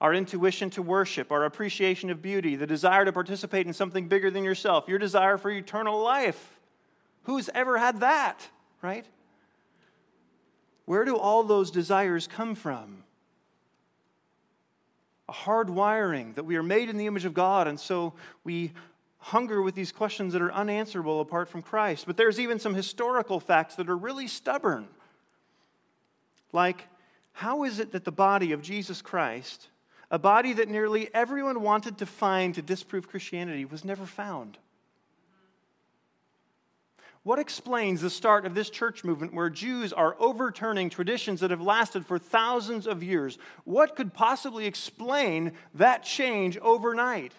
our 0.00 0.14
intuition 0.14 0.70
to 0.70 0.82
worship, 0.82 1.32
our 1.32 1.44
appreciation 1.44 2.10
of 2.10 2.22
beauty, 2.22 2.54
the 2.54 2.66
desire 2.66 3.04
to 3.04 3.12
participate 3.12 3.66
in 3.66 3.72
something 3.72 4.06
bigger 4.06 4.30
than 4.30 4.44
yourself, 4.44 4.86
your 4.86 5.00
desire 5.00 5.36
for 5.36 5.50
eternal 5.50 6.00
life. 6.00 6.60
Who's 7.24 7.50
ever 7.56 7.76
had 7.76 8.00
that, 8.00 8.48
right? 8.82 9.04
Where 10.84 11.04
do 11.04 11.16
all 11.16 11.42
those 11.42 11.72
desires 11.72 12.28
come 12.28 12.54
from? 12.54 13.02
a 15.28 15.32
hard 15.32 15.70
wiring 15.70 16.34
that 16.34 16.44
we 16.44 16.56
are 16.56 16.62
made 16.62 16.90
in 16.90 16.98
the 16.98 17.06
image 17.06 17.24
of 17.24 17.32
God, 17.32 17.66
and 17.66 17.80
so 17.80 18.12
we 18.44 18.72
hunger 19.24 19.62
with 19.62 19.74
these 19.74 19.90
questions 19.90 20.34
that 20.34 20.42
are 20.42 20.52
unanswerable 20.52 21.22
apart 21.22 21.48
from 21.48 21.62
Christ. 21.62 22.04
But 22.06 22.18
there's 22.18 22.38
even 22.38 22.58
some 22.58 22.74
historical 22.74 23.40
facts 23.40 23.74
that 23.76 23.88
are 23.88 23.96
really 23.96 24.28
stubborn. 24.28 24.86
Like, 26.52 26.88
how 27.32 27.64
is 27.64 27.78
it 27.78 27.92
that 27.92 28.04
the 28.04 28.12
body 28.12 28.52
of 28.52 28.60
Jesus 28.60 29.00
Christ, 29.00 29.68
a 30.10 30.18
body 30.18 30.52
that 30.52 30.68
nearly 30.68 31.08
everyone 31.14 31.62
wanted 31.62 31.96
to 31.98 32.06
find 32.06 32.54
to 32.54 32.60
disprove 32.60 33.08
Christianity, 33.08 33.64
was 33.64 33.82
never 33.82 34.04
found? 34.04 34.58
What 37.22 37.38
explains 37.38 38.02
the 38.02 38.10
start 38.10 38.44
of 38.44 38.54
this 38.54 38.68
church 38.68 39.04
movement 39.04 39.32
where 39.32 39.48
Jews 39.48 39.94
are 39.94 40.16
overturning 40.18 40.90
traditions 40.90 41.40
that 41.40 41.50
have 41.50 41.62
lasted 41.62 42.04
for 42.04 42.18
thousands 42.18 42.86
of 42.86 43.02
years? 43.02 43.38
What 43.64 43.96
could 43.96 44.12
possibly 44.12 44.66
explain 44.66 45.52
that 45.72 46.04
change 46.04 46.58
overnight? 46.58 47.32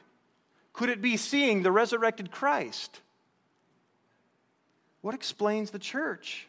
Could 0.75 0.89
it 0.89 1.01
be 1.01 1.15
seeing 1.15 1.63
the 1.63 1.71
resurrected 1.71 2.31
Christ? 2.31 2.99
What 4.99 5.15
explains 5.15 5.71
the 5.71 5.79
church? 5.79 6.47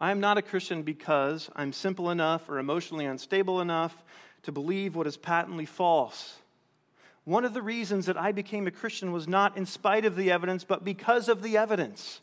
I 0.00 0.10
am 0.10 0.18
not 0.18 0.38
a 0.38 0.42
Christian 0.42 0.82
because 0.82 1.50
I'm 1.54 1.74
simple 1.74 2.08
enough 2.08 2.48
or 2.48 2.58
emotionally 2.58 3.04
unstable 3.04 3.60
enough 3.60 3.94
to 4.44 4.52
believe 4.52 4.96
what 4.96 5.06
is 5.06 5.18
patently 5.18 5.66
false. 5.66 6.38
One 7.24 7.44
of 7.44 7.52
the 7.52 7.60
reasons 7.60 8.06
that 8.06 8.16
I 8.16 8.32
became 8.32 8.66
a 8.66 8.70
Christian 8.70 9.12
was 9.12 9.28
not 9.28 9.58
in 9.58 9.66
spite 9.66 10.06
of 10.06 10.16
the 10.16 10.30
evidence, 10.30 10.64
but 10.64 10.84
because 10.84 11.28
of 11.28 11.42
the 11.42 11.58
evidence. 11.58 12.22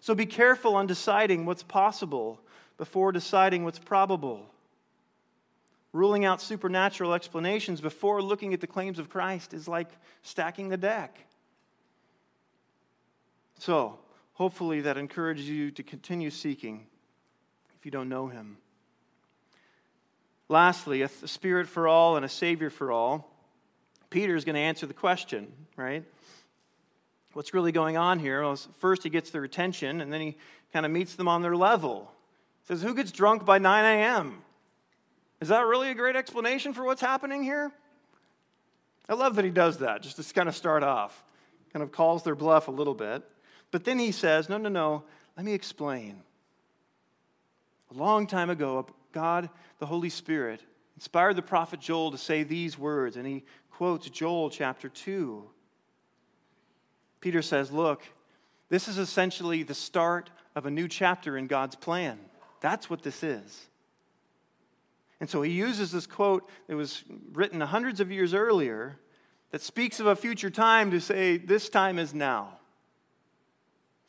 So 0.00 0.16
be 0.16 0.26
careful 0.26 0.74
on 0.74 0.88
deciding 0.88 1.46
what's 1.46 1.62
possible 1.62 2.40
before 2.76 3.12
deciding 3.12 3.62
what's 3.62 3.78
probable. 3.78 4.51
Ruling 5.92 6.24
out 6.24 6.40
supernatural 6.40 7.12
explanations 7.12 7.80
before 7.80 8.22
looking 8.22 8.54
at 8.54 8.60
the 8.60 8.66
claims 8.66 8.98
of 8.98 9.10
Christ 9.10 9.52
is 9.52 9.68
like 9.68 9.88
stacking 10.22 10.70
the 10.70 10.76
deck. 10.76 11.18
So, 13.58 13.98
hopefully, 14.32 14.80
that 14.80 14.96
encourages 14.96 15.48
you 15.48 15.70
to 15.72 15.82
continue 15.82 16.30
seeking 16.30 16.86
if 17.78 17.84
you 17.84 17.90
don't 17.90 18.08
know 18.08 18.28
Him. 18.28 18.56
lastly, 20.48 21.02
a 21.02 21.08
spirit 21.08 21.66
for 21.66 21.88
all 21.88 22.16
and 22.16 22.24
a 22.24 22.28
savior 22.28 22.70
for 22.70 22.92
all, 22.92 23.28
Peter 24.08 24.36
is 24.36 24.44
going 24.44 24.54
to 24.54 24.60
answer 24.60 24.86
the 24.86 24.94
question, 24.94 25.50
right? 25.76 26.04
What's 27.32 27.54
really 27.54 27.72
going 27.72 27.96
on 27.96 28.18
here? 28.18 28.42
Well, 28.42 28.56
first, 28.78 29.02
he 29.02 29.10
gets 29.10 29.30
their 29.30 29.44
attention, 29.44 30.00
and 30.00 30.12
then 30.12 30.20
he 30.20 30.36
kind 30.72 30.84
of 30.84 30.92
meets 30.92 31.14
them 31.14 31.28
on 31.28 31.42
their 31.42 31.56
level. 31.56 32.12
He 32.60 32.68
says, 32.68 32.82
Who 32.82 32.94
gets 32.94 33.10
drunk 33.10 33.44
by 33.44 33.58
9 33.58 33.84
a.m.? 33.84 34.42
Is 35.42 35.48
that 35.48 35.66
really 35.66 35.90
a 35.90 35.94
great 35.94 36.14
explanation 36.14 36.72
for 36.72 36.84
what's 36.84 37.00
happening 37.00 37.42
here? 37.42 37.72
I 39.08 39.14
love 39.14 39.34
that 39.34 39.44
he 39.44 39.50
does 39.50 39.78
that, 39.78 40.00
just 40.00 40.16
to 40.16 40.34
kind 40.34 40.48
of 40.48 40.54
start 40.54 40.84
off, 40.84 41.24
kind 41.72 41.82
of 41.82 41.90
calls 41.90 42.22
their 42.22 42.36
bluff 42.36 42.68
a 42.68 42.70
little 42.70 42.94
bit. 42.94 43.24
But 43.72 43.82
then 43.82 43.98
he 43.98 44.12
says, 44.12 44.48
No, 44.48 44.56
no, 44.56 44.68
no, 44.68 45.02
let 45.36 45.44
me 45.44 45.52
explain. 45.52 46.22
A 47.90 47.94
long 47.94 48.28
time 48.28 48.50
ago, 48.50 48.86
God, 49.10 49.50
the 49.80 49.86
Holy 49.86 50.10
Spirit, 50.10 50.62
inspired 50.94 51.34
the 51.34 51.42
prophet 51.42 51.80
Joel 51.80 52.12
to 52.12 52.18
say 52.18 52.44
these 52.44 52.78
words, 52.78 53.16
and 53.16 53.26
he 53.26 53.42
quotes 53.68 54.08
Joel 54.08 54.48
chapter 54.48 54.88
2. 54.88 55.42
Peter 57.20 57.42
says, 57.42 57.72
Look, 57.72 58.04
this 58.68 58.86
is 58.86 58.96
essentially 58.96 59.64
the 59.64 59.74
start 59.74 60.30
of 60.54 60.66
a 60.66 60.70
new 60.70 60.86
chapter 60.86 61.36
in 61.36 61.48
God's 61.48 61.74
plan. 61.74 62.20
That's 62.60 62.88
what 62.88 63.02
this 63.02 63.24
is. 63.24 63.66
And 65.22 65.30
so 65.30 65.40
he 65.40 65.52
uses 65.52 65.92
this 65.92 66.04
quote 66.04 66.50
that 66.66 66.74
was 66.74 67.04
written 67.32 67.60
hundreds 67.60 68.00
of 68.00 68.10
years 68.10 68.34
earlier 68.34 68.98
that 69.52 69.62
speaks 69.62 70.00
of 70.00 70.08
a 70.08 70.16
future 70.16 70.50
time 70.50 70.90
to 70.90 71.00
say, 71.00 71.36
This 71.36 71.68
time 71.68 72.00
is 72.00 72.12
now. 72.12 72.58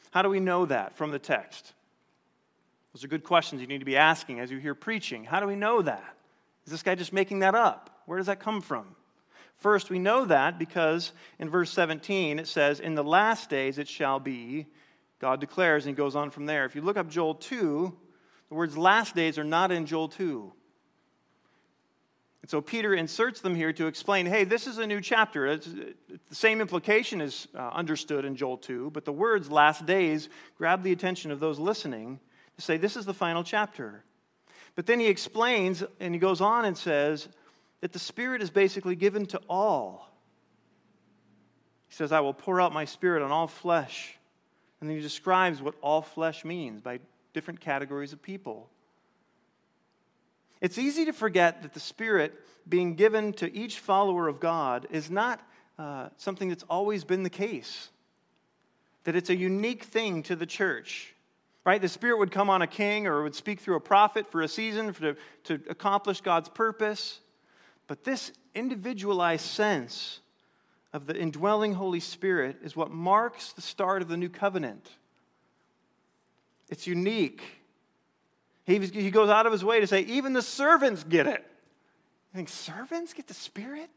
How 0.10 0.24
do 0.24 0.30
we 0.30 0.40
know 0.40 0.66
that 0.66 0.98
from 0.98 1.12
the 1.12 1.20
text? 1.20 1.74
Those 2.96 3.04
are 3.04 3.10
good 3.10 3.24
questions 3.24 3.62
you 3.62 3.68
need 3.68 3.78
to 3.78 3.86
be 3.86 3.96
asking 3.96 4.40
as 4.40 4.50
you 4.50 4.58
hear 4.58 4.74
preaching. 4.74 5.24
How 5.24 5.40
do 5.40 5.46
we 5.46 5.56
know 5.56 5.84
that? 5.84 6.16
Is 6.66 6.72
this 6.72 6.82
guy 6.82 6.96
just 6.96 7.14
making 7.14 7.40
that 7.40 7.54
up? 7.54 8.02
Where 8.08 8.18
does 8.18 8.26
that 8.26 8.40
come 8.40 8.60
from? 8.60 8.96
First, 9.58 9.92
we 9.92 10.00
know 10.00 10.26
that 10.26 10.58
because 10.58 11.12
in 11.38 11.48
verse 11.48 11.70
17 11.70 12.40
it 12.40 12.48
says, 12.48 12.80
In 12.80 12.96
the 12.96 13.04
last 13.04 13.52
days 13.52 13.78
it 13.78 13.88
shall 13.88 14.20
be, 14.20 14.66
God 15.20 15.40
declares, 15.40 15.86
and 15.86 15.96
he 15.96 15.96
goes 15.96 16.16
on 16.16 16.32
from 16.32 16.48
there. 16.48 16.66
If 16.66 16.74
you 16.74 16.82
look 16.82 16.98
up 16.98 17.08
Joel 17.08 17.36
2, 17.36 17.96
the 18.50 18.56
words 18.56 18.76
last 18.76 19.16
days 19.16 19.38
are 19.38 19.44
not 19.44 19.72
in 19.72 19.86
Joel 19.86 20.08
2. 20.08 20.52
And 22.44 22.50
so 22.50 22.60
Peter 22.60 22.94
inserts 22.94 23.40
them 23.40 23.56
here 23.56 23.72
to 23.72 23.88
explain 23.88 24.26
hey, 24.26 24.44
this 24.44 24.68
is 24.68 24.78
a 24.78 24.86
new 24.86 25.00
chapter. 25.00 25.48
It's, 25.48 25.66
the 25.66 26.36
same 26.36 26.60
implication 26.60 27.22
is 27.22 27.48
uh, 27.56 27.70
understood 27.70 28.26
in 28.26 28.36
Joel 28.36 28.58
2, 28.58 28.92
but 28.92 29.06
the 29.06 29.14
words 29.14 29.50
last 29.50 29.86
days 29.86 30.28
grab 30.58 30.84
the 30.84 30.92
attention 30.92 31.32
of 31.32 31.40
those 31.40 31.58
listening 31.58 32.20
to 32.58 32.62
say 32.62 32.76
this 32.76 32.98
is 32.98 33.06
the 33.06 33.14
final 33.14 33.46
chapter. 33.46 34.04
But 34.76 34.88
then 34.88 35.00
he 35.00 35.08
explains 35.08 35.86
and 36.02 36.14
he 36.14 36.20
goes 36.20 36.42
on 36.42 36.66
and 36.66 36.78
says 36.78 37.30
that 37.80 37.94
the 37.94 38.00
Spirit 38.00 38.42
is 38.42 38.50
basically 38.50 38.98
given 38.98 39.26
to 39.28 39.42
all. 39.50 40.10
He 41.88 41.96
says, 41.96 42.12
I 42.12 42.20
will 42.20 42.34
pour 42.34 42.60
out 42.60 42.74
my 42.74 42.84
Spirit 42.84 43.24
on 43.24 43.32
all 43.32 43.48
flesh. 43.48 44.18
And 44.82 44.90
then 44.90 44.98
he 44.98 45.02
describes 45.02 45.62
what 45.62 45.76
all 45.82 46.02
flesh 46.02 46.44
means 46.44 46.82
by 46.82 47.00
different 47.34 47.62
categories 47.62 48.12
of 48.12 48.22
people. 48.22 48.70
It's 50.64 50.78
easy 50.78 51.04
to 51.04 51.12
forget 51.12 51.62
that 51.64 51.74
the 51.74 51.82
Spirit 51.82 52.34
being 52.68 52.96
given 52.96 53.34
to 53.34 53.54
each 53.54 53.80
follower 53.80 54.30
of 54.30 54.40
God 54.40 54.88
is 54.90 55.12
not 55.12 55.46
uh, 55.78 56.08
something 56.16 56.48
that's 56.48 56.64
always 56.70 57.04
been 57.04 57.24
the 57.24 57.30
case, 57.30 57.90
that 59.04 59.14
it's 59.14 59.30
a 59.30 59.36
unique 59.36 59.84
thing 59.84 60.24
to 60.24 60.38
the 60.38 60.46
church. 60.46 61.14
Right? 61.66 61.82
The 61.82 61.90
Spirit 61.90 62.18
would 62.20 62.32
come 62.32 62.50
on 62.50 62.62
a 62.62 62.68
king 62.68 63.08
or 63.08 63.24
would 63.24 63.36
speak 63.36 63.60
through 63.60 63.76
a 63.76 63.82
prophet 63.82 64.32
for 64.32 64.42
a 64.42 64.48
season 64.48 64.94
for, 64.94 65.02
to, 65.02 65.16
to 65.44 65.60
accomplish 65.70 66.22
God's 66.22 66.48
purpose. 66.48 67.20
But 67.88 68.06
this 68.06 68.32
individualized 68.56 69.46
sense 69.46 70.22
of 70.94 71.08
the 71.08 71.18
indwelling 71.18 71.74
Holy 71.74 72.00
Spirit 72.00 72.60
is 72.64 72.74
what 72.74 72.90
marks 72.90 73.52
the 73.52 73.62
start 73.62 74.02
of 74.02 74.08
the 74.08 74.16
new 74.16 74.30
covenant. 74.30 74.90
It's 76.70 76.88
unique. 76.88 77.63
He, 78.66 78.80
he 78.80 79.12
goes 79.12 79.30
out 79.30 79.46
of 79.46 79.52
his 79.52 79.64
way 79.64 79.80
to 79.80 79.88
say, 79.88 80.02
even 80.02 80.34
the 80.34 80.42
servants 80.42 81.04
get 81.04 81.28
it. 81.28 81.46
You 82.34 82.38
think 82.38 82.50
servants 82.50 83.14
get 83.14 83.28
the 83.28 83.34
Spirit? 83.34 83.90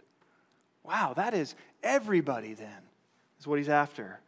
Wow, 0.83 1.15
that 1.17 1.35
is 1.35 1.55
everybody 1.83 2.55
then, 2.55 2.83
is 3.39 3.47
what 3.47 3.59
he's 3.59 3.69
after. 3.69 4.21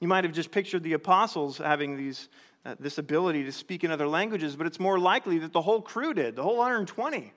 You 0.00 0.08
might 0.08 0.24
have 0.24 0.32
just 0.32 0.50
pictured 0.50 0.82
the 0.84 0.92
apostles 0.92 1.58
having 1.58 1.96
these, 1.96 2.28
uh, 2.64 2.76
this 2.78 2.98
ability 2.98 3.44
to 3.44 3.52
speak 3.52 3.82
in 3.82 3.90
other 3.90 4.06
languages, 4.06 4.56
but 4.56 4.66
it's 4.66 4.78
more 4.78 4.98
likely 4.98 5.38
that 5.38 5.52
the 5.52 5.62
whole 5.62 5.82
crew 5.82 6.14
did, 6.14 6.36
the 6.36 6.42
whole 6.42 6.56
120. 6.56 7.32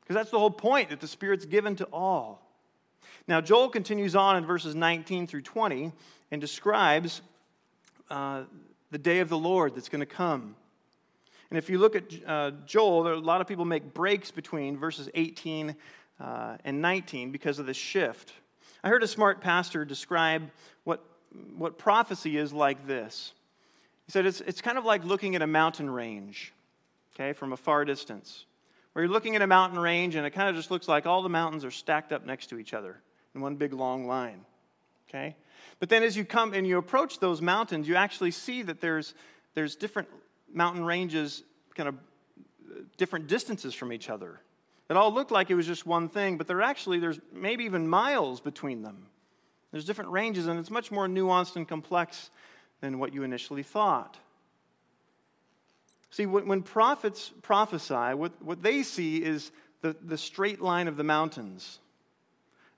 Because 0.00 0.14
that's 0.14 0.30
the 0.30 0.38
whole 0.38 0.50
point, 0.50 0.90
that 0.90 1.00
the 1.00 1.06
Spirit's 1.06 1.44
given 1.44 1.76
to 1.76 1.84
all. 1.92 2.42
Now, 3.26 3.40
Joel 3.40 3.68
continues 3.68 4.16
on 4.16 4.36
in 4.36 4.46
verses 4.46 4.74
19 4.74 5.26
through 5.26 5.42
20 5.42 5.92
and 6.30 6.40
describes 6.40 7.20
uh, 8.10 8.44
the 8.90 8.98
day 8.98 9.20
of 9.20 9.28
the 9.28 9.38
Lord 9.38 9.74
that's 9.74 9.88
going 9.88 10.00
to 10.00 10.06
come. 10.06 10.56
And 11.50 11.56
if 11.56 11.70
you 11.70 11.78
look 11.78 11.96
at 11.96 12.04
uh, 12.26 12.50
Joel, 12.66 13.02
there, 13.04 13.14
a 13.14 13.18
lot 13.18 13.40
of 13.40 13.46
people 13.46 13.64
make 13.64 13.94
breaks 13.94 14.30
between 14.30 14.76
verses 14.76 15.08
18 15.14 15.74
uh, 16.20 16.56
and 16.64 16.82
19 16.82 17.30
because 17.30 17.58
of 17.58 17.66
this 17.66 17.76
shift. 17.76 18.32
I 18.84 18.88
heard 18.88 19.02
a 19.02 19.08
smart 19.08 19.40
pastor 19.40 19.84
describe 19.84 20.50
what, 20.84 21.04
what 21.56 21.78
prophecy 21.78 22.36
is 22.36 22.52
like 22.52 22.86
this. 22.86 23.32
He 24.06 24.12
said 24.12 24.26
it's, 24.26 24.40
it's 24.42 24.60
kind 24.60 24.78
of 24.78 24.84
like 24.84 25.04
looking 25.04 25.36
at 25.36 25.42
a 25.42 25.46
mountain 25.46 25.90
range, 25.90 26.52
okay, 27.14 27.32
from 27.32 27.52
a 27.52 27.56
far 27.56 27.84
distance. 27.84 28.44
Where 28.92 29.04
you're 29.04 29.12
looking 29.12 29.36
at 29.36 29.42
a 29.42 29.46
mountain 29.46 29.78
range 29.78 30.16
and 30.16 30.26
it 30.26 30.30
kind 30.30 30.48
of 30.48 30.56
just 30.56 30.70
looks 30.70 30.88
like 30.88 31.06
all 31.06 31.22
the 31.22 31.28
mountains 31.28 31.64
are 31.64 31.70
stacked 31.70 32.12
up 32.12 32.26
next 32.26 32.48
to 32.48 32.58
each 32.58 32.74
other 32.74 33.00
in 33.34 33.40
one 33.40 33.56
big 33.56 33.72
long 33.72 34.06
line, 34.06 34.44
okay? 35.08 35.36
But 35.78 35.88
then 35.88 36.02
as 36.02 36.16
you 36.16 36.24
come 36.24 36.54
and 36.54 36.66
you 36.66 36.78
approach 36.78 37.20
those 37.20 37.40
mountains, 37.40 37.86
you 37.86 37.94
actually 37.94 38.30
see 38.32 38.62
that 38.62 38.80
there's, 38.80 39.14
there's 39.54 39.76
different 39.76 40.08
mountain 40.52 40.84
ranges 40.84 41.42
kind 41.74 41.88
of 41.88 41.94
different 42.96 43.26
distances 43.26 43.74
from 43.74 43.92
each 43.92 44.10
other. 44.10 44.40
It 44.90 44.96
all 44.96 45.12
looked 45.12 45.30
like 45.30 45.50
it 45.50 45.54
was 45.54 45.66
just 45.66 45.86
one 45.86 46.08
thing, 46.08 46.38
but 46.38 46.46
there 46.46 46.62
actually 46.62 46.98
there's 46.98 47.20
maybe 47.32 47.64
even 47.64 47.86
miles 47.86 48.40
between 48.40 48.82
them. 48.82 49.06
There's 49.70 49.84
different 49.84 50.10
ranges, 50.10 50.46
and 50.46 50.58
it's 50.58 50.70
much 50.70 50.90
more 50.90 51.06
nuanced 51.06 51.56
and 51.56 51.68
complex 51.68 52.30
than 52.80 52.98
what 52.98 53.12
you 53.12 53.22
initially 53.22 53.62
thought. 53.62 54.18
See, 56.10 56.24
when 56.24 56.62
prophets 56.62 57.32
prophesy, 57.42 58.14
what, 58.14 58.32
what 58.42 58.62
they 58.62 58.82
see 58.82 59.22
is 59.22 59.50
the, 59.82 59.94
the 60.02 60.16
straight 60.16 60.62
line 60.62 60.88
of 60.88 60.96
the 60.96 61.04
mountains. 61.04 61.80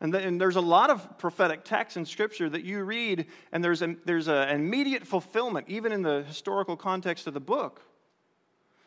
And, 0.00 0.14
the, 0.14 0.18
and, 0.18 0.40
there's 0.40 0.56
a 0.56 0.62
lot 0.62 0.88
of 0.88 1.18
prophetic 1.18 1.62
texts 1.62 1.96
in 1.96 2.06
Scripture 2.06 2.48
that 2.48 2.64
you 2.64 2.82
read, 2.84 3.26
and 3.52 3.62
there's, 3.62 3.82
a, 3.82 3.96
there's 4.06 4.28
a, 4.28 4.46
an 4.48 4.60
immediate 4.60 5.06
fulfillment, 5.06 5.68
even 5.68 5.92
in 5.92 6.02
the 6.02 6.22
historical 6.22 6.76
context 6.76 7.26
of 7.26 7.34
the 7.34 7.40
book. 7.40 7.82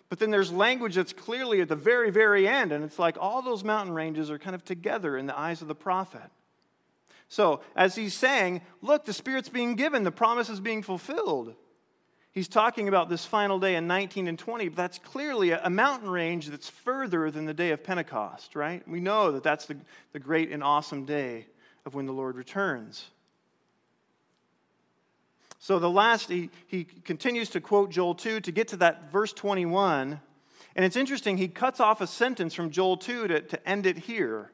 But 0.10 0.20
then 0.20 0.32
there's 0.32 0.52
language 0.52 0.96
that's 0.96 1.14
clearly 1.14 1.62
at 1.62 1.70
the 1.70 1.76
very, 1.76 2.10
very 2.10 2.48
end, 2.48 2.72
and 2.72 2.84
it's 2.84 2.98
like 2.98 3.18
all 3.20 3.42
those 3.42 3.64
mountain 3.64 3.94
ranges 3.94 4.32
are 4.32 4.40
kind 4.40 4.56
of 4.56 4.66
together 4.66 5.18
in 5.18 5.28
the 5.28 5.38
eyes 5.38 5.62
of 5.62 5.68
the 5.68 5.76
prophet. 5.76 6.32
So, 7.30 7.62
as 7.76 7.96
he's 7.96 8.14
saying, 8.14 8.62
look, 8.82 9.06
the 9.06 9.14
Spirit's 9.14 9.50
being 9.50 9.76
given, 9.76 10.04
the 10.04 10.12
promise 10.12 10.50
is 10.50 10.60
being 10.60 10.84
fulfilled. 10.84 11.56
He's 12.34 12.48
talking 12.48 12.88
about 12.88 13.10
this 13.10 13.26
final 13.26 13.60
day 13.60 13.76
in 13.76 13.86
19 13.86 14.28
and 14.28 14.40
20, 14.40 14.70
but 14.70 14.76
that's 14.76 14.98
clearly 14.98 15.52
a, 15.52 15.70
mountain 15.70 16.10
range 16.10 16.48
that's 16.48 16.68
further 16.68 17.30
than 17.30 17.46
the 17.46 17.54
day 17.54 17.70
of 17.70 17.84
Pentecost, 17.84 18.56
right? 18.56 18.86
We 18.88 19.00
know 19.00 19.32
that 19.34 19.44
that's 19.44 19.68
the, 19.68 19.78
the 20.14 20.20
great 20.20 20.52
and 20.52 20.64
awesome 20.64 21.06
day 21.06 21.46
of 21.86 21.94
when 21.94 22.08
the 22.08 22.12
Lord 22.12 22.36
returns. 22.36 23.06
So 25.60 25.78
the 25.78 25.92
last, 25.92 26.28
he, 26.28 26.50
he 26.66 26.86
continues 26.86 27.50
to 27.52 27.62
quote 27.62 27.92
Joel 27.92 28.16
2 28.16 28.40
to 28.42 28.52
get 28.52 28.70
to 28.70 28.78
that 28.78 29.12
verse 29.12 29.32
21. 29.32 30.20
And 30.76 30.86
it's 30.86 30.96
interesting, 30.96 31.38
he 31.38 31.48
cuts 31.48 31.80
off 31.80 32.02
a 32.02 32.08
sentence 32.08 32.56
from 32.56 32.72
Joel 32.72 32.98
2 32.98 33.28
to, 33.28 33.42
to 33.42 33.70
end 33.70 33.86
it 33.86 34.00
here 34.00 34.52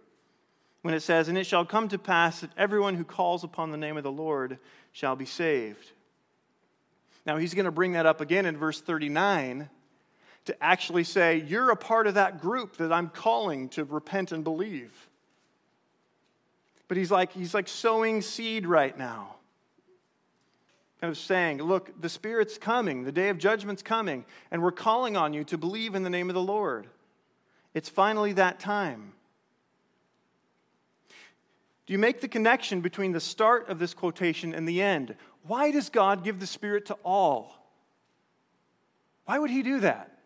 when 0.81 0.93
it 0.93 0.99
says, 0.99 1.29
And 1.29 1.37
it 1.37 1.45
shall 1.45 1.65
come 1.65 1.87
to 1.87 1.97
pass 1.97 2.41
that 2.41 2.51
everyone 2.57 2.95
who 2.95 3.05
calls 3.05 3.45
upon 3.45 3.71
the 3.71 3.77
name 3.77 3.95
of 3.95 4.03
the 4.03 4.11
Lord 4.11 4.59
shall 4.91 5.15
be 5.15 5.25
saved. 5.25 5.93
Now 7.25 7.37
he's 7.37 7.53
going 7.53 7.65
to 7.65 7.71
bring 7.71 7.93
that 7.93 8.05
up 8.05 8.21
again 8.21 8.45
in 8.45 8.57
verse 8.57 8.81
39 8.81 9.69
to 10.45 10.63
actually 10.63 11.03
say, 11.03 11.43
You're 11.47 11.71
a 11.71 11.75
part 11.75 12.07
of 12.07 12.15
that 12.15 12.41
group 12.41 12.77
that 12.77 12.91
I'm 12.91 13.09
calling 13.09 13.69
to 13.69 13.83
repent 13.83 14.31
and 14.31 14.43
believe. 14.43 15.09
But 16.87 16.97
he's 16.97 17.11
like, 17.11 17.33
he's 17.33 17.53
like 17.53 17.67
sowing 17.67 18.21
seed 18.21 18.65
right 18.65 18.97
now 18.97 19.35
kind 20.99 21.11
of 21.11 21.17
saying, 21.17 21.61
Look, 21.61 22.01
the 22.01 22.09
Spirit's 22.09 22.57
coming, 22.57 23.03
the 23.03 23.11
day 23.11 23.29
of 23.29 23.37
judgment's 23.37 23.81
coming, 23.81 24.25
and 24.51 24.61
we're 24.61 24.71
calling 24.71 25.15
on 25.15 25.33
you 25.33 25.43
to 25.45 25.57
believe 25.57 25.95
in 25.95 26.03
the 26.03 26.09
name 26.09 26.29
of 26.29 26.33
the 26.33 26.41
Lord. 26.41 26.87
It's 27.73 27.89
finally 27.89 28.33
that 28.33 28.59
time. 28.59 29.13
Do 31.85 31.93
you 31.93 31.99
make 31.99 32.21
the 32.21 32.27
connection 32.27 32.81
between 32.81 33.13
the 33.13 33.19
start 33.19 33.69
of 33.69 33.79
this 33.79 33.93
quotation 33.93 34.53
and 34.53 34.67
the 34.67 34.81
end? 34.81 35.15
Why 35.43 35.71
does 35.71 35.89
God 35.89 36.23
give 36.23 36.39
the 36.39 36.47
Spirit 36.47 36.87
to 36.87 36.97
all? 37.03 37.55
Why 39.25 39.39
would 39.39 39.49
He 39.49 39.63
do 39.63 39.79
that? 39.81 40.19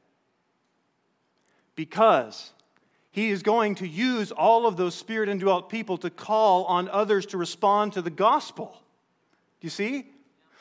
because 1.75 2.51
he 3.11 3.29
is 3.29 3.43
going 3.43 3.75
to 3.75 3.87
use 3.87 4.31
all 4.31 4.65
of 4.65 4.77
those 4.77 4.95
spirit 4.95 5.29
indwelt 5.29 5.69
people 5.69 5.97
to 5.99 6.09
call 6.09 6.65
on 6.65 6.89
others 6.89 7.25
to 7.27 7.37
respond 7.37 7.93
to 7.93 8.01
the 8.01 8.09
gospel. 8.09 8.77
Do 9.59 9.65
you 9.65 9.69
see? 9.69 10.07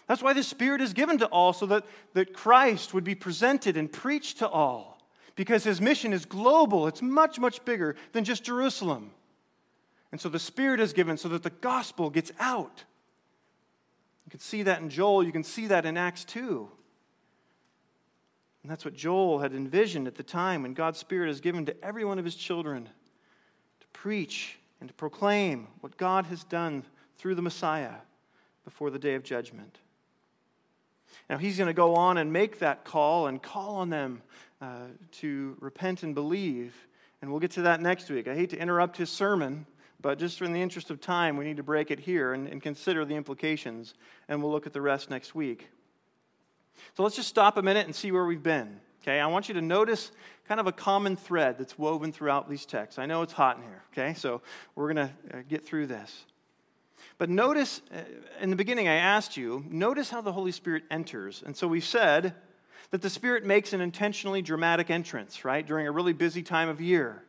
That's 0.06 0.22
why 0.22 0.32
the 0.32 0.42
Spirit 0.42 0.80
is 0.80 0.92
given 0.92 1.18
to 1.18 1.26
all, 1.26 1.52
so 1.52 1.64
that, 1.66 1.84
that 2.12 2.34
Christ 2.34 2.92
would 2.92 3.04
be 3.04 3.14
presented 3.14 3.76
and 3.76 3.90
preached 3.90 4.38
to 4.38 4.48
all. 4.48 4.98
Because 5.36 5.64
his 5.64 5.80
mission 5.80 6.12
is 6.12 6.26
global, 6.26 6.86
it's 6.86 7.00
much, 7.00 7.38
much 7.38 7.64
bigger 7.64 7.96
than 8.12 8.24
just 8.24 8.44
Jerusalem. 8.44 9.12
And 10.10 10.20
so 10.20 10.28
the 10.28 10.38
Spirit 10.38 10.80
is 10.80 10.92
given 10.92 11.16
so 11.16 11.28
that 11.30 11.42
the 11.42 11.50
gospel 11.50 12.10
gets 12.10 12.32
out. 12.38 12.84
You 14.33 14.38
can 14.38 14.45
see 14.45 14.62
that 14.62 14.81
in 14.81 14.88
Joel, 14.88 15.25
you 15.25 15.31
can 15.31 15.45
see 15.45 15.66
that 15.66 15.85
in 15.85 15.99
Acts 15.99 16.25
2. 16.25 16.66
And 18.62 18.71
that's 18.71 18.83
what 18.83 18.97
Joel 18.97 19.40
had 19.40 19.53
envisioned 19.53 20.07
at 20.07 20.14
the 20.14 20.23
time 20.23 20.62
when 20.62 20.73
God's 20.73 20.99
Spirit 20.99 21.29
is 21.29 21.42
given 21.42 21.66
to 21.66 21.85
every 21.85 22.03
one 22.03 22.18
of 22.18 22.25
his 22.25 22.35
children 22.35 22.88
to 23.81 23.87
preach 23.92 24.59
and 24.81 24.88
to 24.88 24.95
proclaim 24.95 25.66
what 25.83 25.99
God 25.99 26.25
has 26.27 26.45
done 26.45 26.83
through 27.18 27.35
the 27.35 27.42
Messiah 27.42 27.92
before 28.64 28.88
the 28.88 28.99
day 28.99 29.16
of 29.16 29.23
judgment. 29.23 29.81
Now, 31.29 31.37
he's 31.37 31.59
going 31.59 31.66
to 31.66 31.75
go 31.75 31.95
on 31.95 32.16
and 32.16 32.33
make 32.33 32.61
that 32.61 32.87
call 32.87 33.27
and 33.27 33.42
call 33.42 33.77
on 33.77 33.90
them 33.90 34.23
uh, 34.62 34.87
to 35.21 35.59
repent 35.61 36.05
and 36.05 36.14
believe. 36.14 36.75
And 37.21 37.31
we'll 37.31 37.40
get 37.40 37.51
to 37.51 37.62
that 37.62 37.83
next 37.83 38.09
week. 38.09 38.27
I 38.29 38.35
hate 38.35 38.49
to 38.49 38.59
interrupt 38.59 38.97
his 38.97 39.11
sermon, 39.11 39.66
but 40.02 40.18
just 40.18 40.42
in 40.42 40.52
the 40.52 40.60
interest 40.60 40.90
of 40.90 41.00
time, 41.00 41.36
we 41.36 41.44
need 41.44 41.56
to 41.56 41.62
break 41.62 41.90
it 41.90 42.00
here 42.00 42.34
and, 42.34 42.48
and 42.48 42.60
consider 42.60 43.04
the 43.04 43.14
implications. 43.14 43.94
And 44.28 44.42
we'll 44.42 44.50
look 44.50 44.66
at 44.66 44.72
the 44.72 44.80
rest 44.80 45.08
next 45.08 45.34
week. 45.34 45.68
So 46.94 47.04
let's 47.04 47.16
just 47.16 47.28
stop 47.28 47.56
a 47.56 47.62
minute 47.62 47.86
and 47.86 47.94
see 47.94 48.10
where 48.10 48.24
we've 48.24 48.42
been. 48.42 48.80
Okay, 49.02 49.20
I 49.20 49.26
want 49.26 49.48
you 49.48 49.54
to 49.54 49.62
notice 49.62 50.12
kind 50.46 50.60
of 50.60 50.66
a 50.66 50.72
common 50.72 51.16
thread 51.16 51.58
that's 51.58 51.78
woven 51.78 52.12
throughout 52.12 52.48
these 52.50 52.66
texts. 52.66 52.98
I 52.98 53.06
know 53.06 53.22
it's 53.22 53.32
hot 53.32 53.56
in 53.56 53.62
here, 53.62 53.82
okay? 53.92 54.14
So 54.14 54.42
we're 54.74 54.92
going 54.92 55.08
to 55.08 55.38
uh, 55.38 55.42
get 55.48 55.64
through 55.64 55.86
this. 55.86 56.24
But 57.18 57.28
notice, 57.28 57.80
uh, 57.92 57.98
in 58.40 58.50
the 58.50 58.56
beginning, 58.56 58.88
I 58.88 58.94
asked 58.94 59.36
you, 59.36 59.64
notice 59.68 60.10
how 60.10 60.20
the 60.20 60.32
Holy 60.32 60.52
Spirit 60.52 60.84
enters. 60.90 61.42
And 61.44 61.56
so 61.56 61.66
we 61.66 61.80
said 61.80 62.34
that 62.90 63.02
the 63.02 63.10
Spirit 63.10 63.44
makes 63.44 63.72
an 63.72 63.80
intentionally 63.80 64.42
dramatic 64.42 64.88
entrance, 64.88 65.44
right, 65.44 65.66
during 65.66 65.86
a 65.86 65.92
really 65.92 66.12
busy 66.12 66.42
time 66.42 66.68
of 66.68 66.80
year 66.80 67.24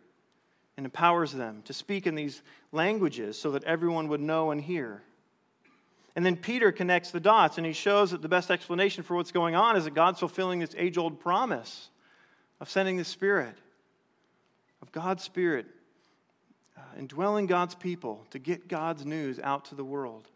and 0.77 0.85
empowers 0.85 1.31
them 1.31 1.61
to 1.65 1.73
speak 1.73 2.07
in 2.07 2.15
these 2.15 2.41
languages 2.71 3.39
so 3.39 3.51
that 3.51 3.63
everyone 3.63 4.07
would 4.07 4.21
know 4.21 4.51
and 4.51 4.61
hear. 4.61 5.01
And 6.15 6.25
then 6.25 6.35
Peter 6.35 6.71
connects 6.71 7.11
the 7.11 7.19
dots 7.19 7.57
and 7.57 7.65
he 7.65 7.73
shows 7.73 8.11
that 8.11 8.21
the 8.21 8.29
best 8.29 8.51
explanation 8.51 9.03
for 9.03 9.15
what's 9.15 9.31
going 9.31 9.55
on 9.55 9.75
is 9.75 9.85
that 9.85 9.93
God's 9.93 10.19
fulfilling 10.19 10.59
this 10.59 10.75
age 10.77 10.97
old 10.97 11.19
promise 11.19 11.89
of 12.59 12.69
sending 12.69 12.97
the 12.97 13.05
Spirit, 13.05 13.55
of 14.81 14.91
God's 14.91 15.23
Spirit, 15.23 15.65
uh, 16.77 16.81
indwelling 16.97 17.47
God's 17.47 17.75
people 17.75 18.25
to 18.31 18.39
get 18.39 18.67
God's 18.67 19.05
news 19.05 19.39
out 19.39 19.65
to 19.65 19.75
the 19.75 19.83
world. 19.83 20.27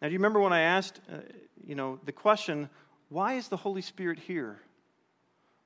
Now, 0.00 0.08
do 0.08 0.12
you 0.12 0.18
remember 0.18 0.40
when 0.40 0.52
I 0.52 0.60
asked, 0.60 1.00
uh, 1.12 1.16
you 1.66 1.74
know, 1.74 1.98
the 2.04 2.12
question, 2.12 2.68
why 3.08 3.34
is 3.34 3.48
the 3.48 3.56
Holy 3.56 3.82
Spirit 3.82 4.18
here? 4.20 4.60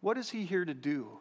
What 0.01 0.17
is 0.17 0.31
he 0.31 0.45
here 0.45 0.65
to 0.65 0.75
do? 0.75 1.19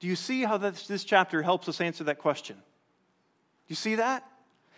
Do 0.00 0.06
you 0.06 0.16
see 0.16 0.42
how 0.42 0.58
this, 0.58 0.86
this 0.86 1.04
chapter 1.04 1.42
helps 1.42 1.68
us 1.68 1.80
answer 1.80 2.04
that 2.04 2.18
question? 2.18 2.56
Do 2.56 2.62
you 3.68 3.76
see 3.76 3.96
that? 3.96 4.24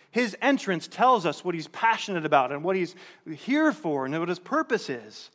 His 0.09 0.35
entrance 0.41 0.87
tells 0.87 1.25
us 1.25 1.45
what 1.45 1.55
he's 1.55 1.67
passionate 1.69 2.25
about 2.25 2.51
and 2.51 2.63
what 2.63 2.75
he's 2.75 2.95
here 3.25 3.71
for 3.71 4.05
and 4.05 4.19
what 4.19 4.27
his 4.27 4.39
purpose 4.39 4.89
is. 4.89 5.29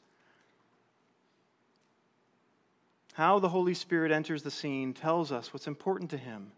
How 3.14 3.38
the 3.38 3.48
Holy 3.48 3.72
Spirit 3.72 4.12
enters 4.12 4.42
the 4.42 4.50
scene 4.50 4.92
tells 4.92 5.32
us 5.32 5.54
what's 5.54 5.66
important 5.66 6.10
to 6.10 6.18
him. 6.18 6.52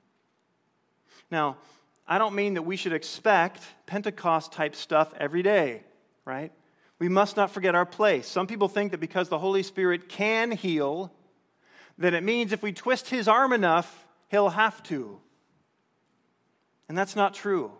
Now, 1.31 1.59
I 2.09 2.19
don't 2.19 2.35
mean 2.35 2.55
that 2.55 2.62
we 2.62 2.77
should 2.77 2.93
expect 2.93 3.62
Pentecost 3.87 4.51
type 4.51 4.75
stuff 4.75 5.12
every 5.17 5.43
day, 5.43 5.85
right? 6.25 6.51
We 6.99 7.09
must 7.09 7.37
not 7.37 7.53
forget 7.53 7.77
our 7.77 7.87
place. 7.87 8.27
Some 8.27 8.49
people 8.49 8.67
think 8.67 8.91
that 8.91 8.99
because 8.99 9.29
the 9.29 9.38
Holy 9.38 9.62
Spirit 9.62 10.09
can 10.09 10.51
heal, 10.51 11.12
that 11.99 12.15
it 12.15 12.23
means 12.23 12.53
if 12.53 12.63
we 12.63 12.73
twist 12.73 13.09
his 13.09 13.29
arm 13.29 13.53
enough, 13.53 14.07
he'll 14.29 14.51
have 14.51 14.83
to. 14.85 15.19
And 16.89 16.97
that's 16.97 17.17
not 17.17 17.35
true. 17.35 17.73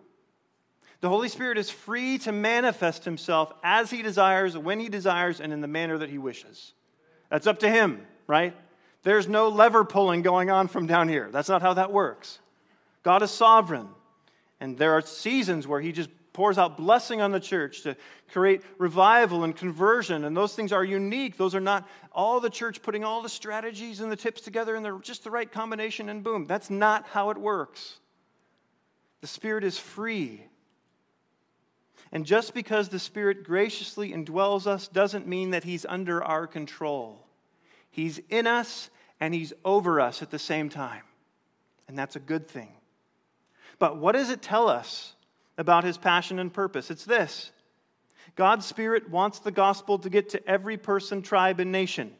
The 1.01 1.09
Holy 1.09 1.29
Spirit 1.29 1.57
is 1.57 1.69
free 1.69 2.17
to 2.19 2.31
manifest 2.31 3.05
himself 3.05 3.53
as 3.63 3.89
he 3.89 4.01
desires, 4.01 4.57
when 4.57 4.79
he 4.79 4.89
desires, 4.89 5.39
and 5.39 5.53
in 5.53 5.61
the 5.61 5.67
manner 5.67 5.97
that 5.97 6.09
he 6.09 6.17
wishes. 6.17 6.73
That's 7.29 7.47
up 7.47 7.59
to 7.59 7.69
him, 7.69 8.05
right? 8.27 8.55
There's 9.03 9.27
no 9.27 9.47
lever 9.47 9.85
pulling 9.85 10.21
going 10.21 10.49
on 10.49 10.67
from 10.67 10.87
down 10.87 11.07
here. 11.07 11.29
That's 11.31 11.47
not 11.47 11.61
how 11.61 11.75
that 11.75 11.93
works. 11.93 12.39
God 13.03 13.23
is 13.23 13.31
sovereign. 13.31 13.87
And 14.59 14.77
there 14.77 14.91
are 14.91 15.01
seasons 15.01 15.65
where 15.65 15.79
he 15.79 15.93
just 15.93 16.09
pours 16.39 16.57
out 16.57 16.77
blessing 16.77 17.19
on 17.19 17.33
the 17.33 17.39
church 17.39 17.81
to 17.81 17.97
create 18.31 18.61
revival 18.77 19.43
and 19.43 19.53
conversion. 19.53 20.23
And 20.23 20.37
those 20.37 20.55
things 20.55 20.71
are 20.71 20.85
unique. 20.85 21.35
Those 21.35 21.53
are 21.53 21.59
not 21.59 21.85
all 22.13 22.39
the 22.39 22.49
church 22.49 22.81
putting 22.81 23.03
all 23.03 23.21
the 23.21 23.27
strategies 23.27 23.99
and 23.99 24.09
the 24.09 24.15
tips 24.15 24.39
together 24.39 24.73
and 24.73 24.85
they're 24.85 24.99
just 24.99 25.25
the 25.25 25.31
right 25.31 25.51
combination 25.51 26.07
and 26.07 26.23
boom. 26.23 26.45
That's 26.45 26.69
not 26.69 27.05
how 27.07 27.29
it 27.31 27.37
works. 27.37 27.99
The 29.19 29.27
Spirit 29.27 29.65
is 29.65 29.77
free 29.77 30.45
and 32.13 32.25
just 32.25 32.53
because 32.53 32.87
the 32.87 32.99
Spirit 32.99 33.43
graciously 33.43 34.13
indwells 34.13 34.65
us 34.65 34.87
doesn't 34.87 35.27
mean 35.27 35.49
that 35.49 35.65
He's 35.65 35.85
under 35.85 36.23
our 36.23 36.47
control. 36.47 37.27
He's 37.91 38.21
in 38.29 38.47
us 38.47 38.89
and 39.19 39.33
He's 39.33 39.51
over 39.65 39.99
us 39.99 40.21
at 40.21 40.31
the 40.31 40.39
same 40.39 40.69
time. 40.69 41.03
And 41.89 41.97
that's 41.97 42.15
a 42.15 42.21
good 42.21 42.47
thing. 42.47 42.71
But 43.77 43.97
what 43.97 44.13
does 44.13 44.29
it 44.29 44.41
tell 44.41 44.69
us 44.69 45.15
about 45.59 45.83
His 45.83 45.99
passion 45.99 46.39
and 46.39 46.51
purpose? 46.51 46.89
It's 46.89 47.05
this 47.05 47.51
God's 48.35 48.65
Spirit 48.65 49.11
wants 49.11 49.39
the 49.39 49.51
gospel 49.51 49.99
to 49.99 50.09
get 50.09 50.29
to 50.29 50.49
every 50.49 50.77
person, 50.77 51.21
tribe, 51.21 51.59
and 51.59 51.71
nation. 51.71 52.11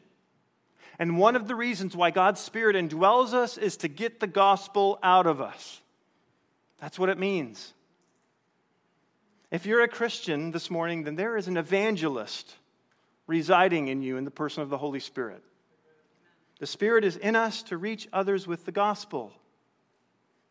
And 0.98 1.18
one 1.18 1.34
of 1.34 1.48
the 1.48 1.54
reasons 1.54 1.96
why 1.96 2.10
God's 2.10 2.40
Spirit 2.40 2.76
indwells 2.76 3.32
us 3.32 3.56
is 3.56 3.78
to 3.78 3.88
get 3.88 4.20
the 4.20 4.26
gospel 4.26 4.98
out 5.02 5.26
of 5.26 5.40
us. 5.40 5.80
That's 6.78 6.98
what 6.98 7.08
it 7.08 7.18
means. 7.18 7.72
If 9.50 9.66
you're 9.66 9.82
a 9.82 9.88
Christian 9.88 10.50
this 10.50 10.70
morning, 10.70 11.04
then 11.04 11.16
there 11.16 11.36
is 11.36 11.48
an 11.48 11.56
evangelist 11.56 12.54
residing 13.26 13.88
in 13.88 14.02
you 14.02 14.16
in 14.16 14.24
the 14.24 14.30
person 14.30 14.62
of 14.62 14.68
the 14.68 14.78
Holy 14.78 15.00
Spirit. 15.00 15.42
The 16.58 16.66
Spirit 16.66 17.04
is 17.04 17.16
in 17.16 17.34
us 17.34 17.62
to 17.64 17.78
reach 17.78 18.06
others 18.12 18.46
with 18.46 18.66
the 18.66 18.72
gospel. 18.72 19.32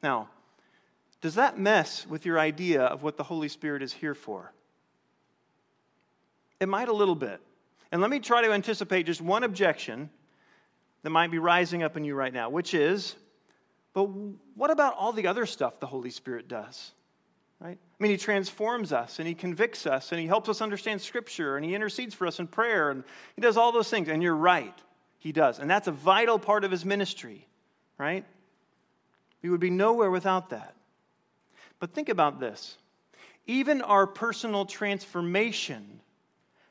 Now, 0.02 0.30
does 1.22 1.36
that 1.36 1.58
mess 1.58 2.08
with 2.08 2.26
your 2.26 2.40
idea 2.40 2.84
of 2.84 3.04
what 3.04 3.18
the 3.18 3.24
Holy 3.24 3.50
Spirit 3.50 3.84
is 3.84 3.94
here 3.94 4.16
for? 4.16 4.54
It 6.60 6.70
might 6.70 6.88
a 6.88 6.94
little 6.94 7.16
bit. 7.16 7.42
And 7.92 8.02
let 8.02 8.10
me 8.10 8.20
try 8.20 8.42
to 8.44 8.52
anticipate 8.52 9.06
just 9.06 9.22
one 9.22 9.44
objection 9.44 10.10
that 11.04 11.10
might 11.10 11.32
be 11.32 11.40
rising 11.40 11.84
up 11.84 11.98
in 11.98 12.04
you 12.04 12.14
right 12.16 12.34
now, 12.34 12.50
which 12.50 12.74
is, 12.74 13.16
but 13.94 14.04
what 14.56 14.70
about 14.70 14.96
all 14.98 15.12
the 15.12 15.28
other 15.28 15.46
stuff 15.46 15.80
the 15.80 15.88
Holy 15.88 16.10
Spirit 16.10 16.48
does? 16.48 16.92
right? 17.60 17.78
I 17.78 18.04
mean, 18.04 18.12
he 18.12 18.18
transforms 18.18 18.94
us 18.94 19.20
and 19.20 19.28
he 19.28 19.34
convicts 19.34 19.86
us 19.86 20.12
and 20.12 20.20
he 20.20 20.28
helps 20.28 20.50
us 20.50 20.62
understand 20.62 21.02
Scripture 21.02 21.58
and 21.58 21.66
he 21.66 21.76
intercedes 21.76 22.16
for 22.16 22.26
us 22.26 22.40
in 22.40 22.48
prayer 22.48 22.90
and 22.90 23.04
he 23.36 23.42
does 23.42 23.58
all 23.58 23.72
those 23.72 23.90
things. 23.90 24.08
And 24.08 24.24
you're 24.24 24.36
right, 24.36 24.78
he 25.18 25.32
does. 25.32 25.60
And 25.60 25.70
that's 25.70 25.88
a 25.88 25.92
vital 25.92 26.40
part 26.40 26.64
of 26.64 26.72
his 26.72 26.86
ministry, 26.86 27.48
right? 27.98 28.26
We 29.42 29.50
would 29.50 29.60
be 29.60 29.70
nowhere 29.70 30.12
without 30.12 30.50
that. 30.50 30.74
But 31.80 31.92
think 31.92 32.10
about 32.10 32.40
this 32.40 32.78
even 33.48 33.82
our 33.82 34.06
personal 34.06 34.66
transformation 34.66 36.02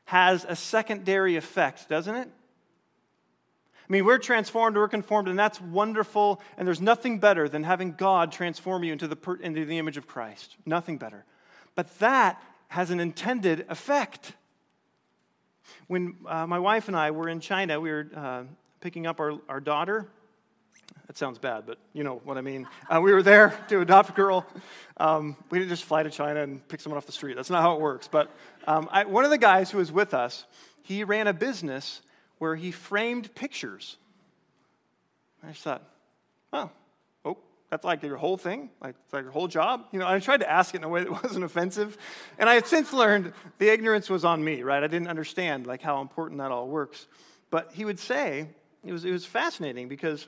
has 0.05 0.45
a 0.47 0.55
secondary 0.55 1.35
effect, 1.35 1.89
doesn't 1.89 2.15
it? 2.15 2.29
I 3.75 3.91
mean, 3.91 4.05
we're 4.05 4.17
transformed, 4.17 4.77
we're 4.77 4.87
conformed, 4.87 5.27
and 5.27 5.37
that's 5.37 5.59
wonderful. 5.59 6.41
And 6.57 6.67
there's 6.67 6.79
nothing 6.79 7.19
better 7.19 7.49
than 7.49 7.63
having 7.63 7.93
God 7.93 8.31
transform 8.31 8.83
you 8.83 8.93
into 8.93 9.07
the, 9.07 9.37
into 9.41 9.65
the 9.65 9.77
image 9.77 9.97
of 9.97 10.07
Christ. 10.07 10.55
Nothing 10.65 10.97
better. 10.97 11.25
But 11.75 11.99
that 11.99 12.41
has 12.69 12.91
an 12.91 12.99
intended 12.99 13.65
effect. 13.67 14.33
When 15.87 16.15
uh, 16.27 16.47
my 16.47 16.59
wife 16.59 16.87
and 16.87 16.95
I 16.95 17.11
were 17.11 17.27
in 17.27 17.39
China, 17.39 17.81
we 17.81 17.89
were 17.89 18.07
uh, 18.15 18.43
picking 18.79 19.05
up 19.05 19.19
our, 19.19 19.33
our 19.49 19.59
daughter. 19.59 20.07
That 21.07 21.17
sounds 21.17 21.39
bad, 21.39 21.63
but 21.65 21.79
you 21.93 22.03
know 22.03 22.21
what 22.23 22.37
I 22.37 22.41
mean. 22.41 22.67
Uh, 22.87 23.01
we 23.01 23.11
were 23.13 23.23
there 23.23 23.57
to 23.69 23.81
adopt 23.81 24.09
a 24.09 24.13
girl. 24.13 24.45
Um, 24.97 25.35
we 25.49 25.57
didn't 25.57 25.69
just 25.69 25.83
fly 25.83 26.03
to 26.03 26.09
China 26.09 26.43
and 26.43 26.67
pick 26.67 26.81
someone 26.81 26.97
off 26.97 27.07
the 27.07 27.11
street. 27.11 27.35
That's 27.35 27.49
not 27.49 27.63
how 27.63 27.75
it 27.75 27.81
works. 27.81 28.07
But 28.07 28.31
um, 28.67 28.87
I, 28.91 29.05
one 29.05 29.25
of 29.25 29.31
the 29.31 29.37
guys 29.39 29.71
who 29.71 29.79
was 29.79 29.91
with 29.91 30.13
us, 30.13 30.45
he 30.83 31.03
ran 31.03 31.27
a 31.27 31.33
business 31.33 32.01
where 32.37 32.55
he 32.55 32.71
framed 32.71 33.33
pictures. 33.33 33.97
I 35.43 35.51
just 35.51 35.63
thought, 35.63 35.83
oh, 36.53 36.69
oh, 37.25 37.37
that's 37.69 37.83
like 37.83 38.03
your 38.03 38.17
whole 38.17 38.37
thing? 38.37 38.69
Like, 38.81 38.95
it's 39.03 39.13
like 39.13 39.23
your 39.23 39.31
whole 39.31 39.47
job? 39.47 39.85
You 39.91 39.99
know, 39.99 40.07
I 40.07 40.19
tried 40.19 40.41
to 40.41 40.49
ask 40.49 40.75
it 40.75 40.77
in 40.77 40.83
a 40.83 40.89
way 40.89 41.03
that 41.03 41.11
wasn't 41.23 41.43
offensive. 41.43 41.97
And 42.37 42.49
I 42.49 42.55
have 42.55 42.67
since 42.67 42.93
learned 42.93 43.33
the 43.57 43.69
ignorance 43.69 44.09
was 44.09 44.25
on 44.25 44.43
me, 44.43 44.63
right? 44.63 44.83
I 44.83 44.87
didn't 44.87 45.07
understand 45.07 45.65
like 45.65 45.81
how 45.81 46.01
important 46.01 46.39
that 46.39 46.51
all 46.51 46.67
works. 46.67 47.07
But 47.49 47.71
he 47.73 47.83
would 47.83 47.99
say, 47.99 48.47
it 48.85 48.91
was, 48.91 49.05
it 49.05 49.11
was 49.11 49.25
fascinating 49.25 49.87
because 49.87 50.27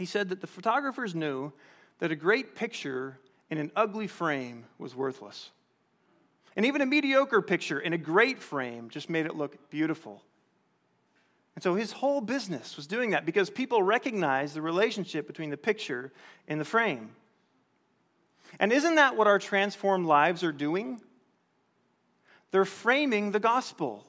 he 0.00 0.06
said 0.06 0.30
that 0.30 0.40
the 0.40 0.46
photographers 0.46 1.14
knew 1.14 1.52
that 1.98 2.10
a 2.10 2.16
great 2.16 2.54
picture 2.54 3.18
in 3.50 3.58
an 3.58 3.70
ugly 3.76 4.06
frame 4.06 4.64
was 4.78 4.96
worthless. 4.96 5.50
And 6.56 6.64
even 6.64 6.80
a 6.80 6.86
mediocre 6.86 7.42
picture 7.42 7.78
in 7.78 7.92
a 7.92 7.98
great 7.98 8.38
frame 8.38 8.88
just 8.88 9.10
made 9.10 9.26
it 9.26 9.36
look 9.36 9.68
beautiful. 9.68 10.22
And 11.54 11.62
so 11.62 11.74
his 11.74 11.92
whole 11.92 12.22
business 12.22 12.78
was 12.78 12.86
doing 12.86 13.10
that 13.10 13.26
because 13.26 13.50
people 13.50 13.82
recognized 13.82 14.54
the 14.54 14.62
relationship 14.62 15.26
between 15.26 15.50
the 15.50 15.58
picture 15.58 16.10
and 16.48 16.58
the 16.58 16.64
frame. 16.64 17.10
And 18.58 18.72
isn't 18.72 18.94
that 18.94 19.18
what 19.18 19.26
our 19.26 19.38
transformed 19.38 20.06
lives 20.06 20.42
are 20.42 20.50
doing? 20.50 21.02
They're 22.52 22.64
framing 22.64 23.32
the 23.32 23.40
gospel. 23.40 24.06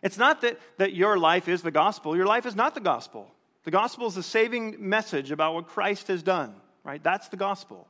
It's 0.00 0.16
not 0.16 0.42
that, 0.42 0.60
that 0.78 0.94
your 0.94 1.18
life 1.18 1.48
is 1.48 1.62
the 1.62 1.72
gospel, 1.72 2.14
your 2.14 2.26
life 2.26 2.46
is 2.46 2.54
not 2.54 2.76
the 2.76 2.80
gospel. 2.80 3.28
The 3.64 3.70
gospel 3.70 4.06
is 4.06 4.16
a 4.16 4.22
saving 4.22 4.76
message 4.78 5.30
about 5.30 5.54
what 5.54 5.68
Christ 5.68 6.08
has 6.08 6.22
done, 6.22 6.54
right? 6.84 7.02
That's 7.02 7.28
the 7.28 7.36
gospel. 7.36 7.86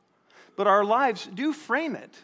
But 0.55 0.67
our 0.67 0.85
lives 0.85 1.27
do 1.33 1.51
frame 1.51 1.95
it, 1.95 2.15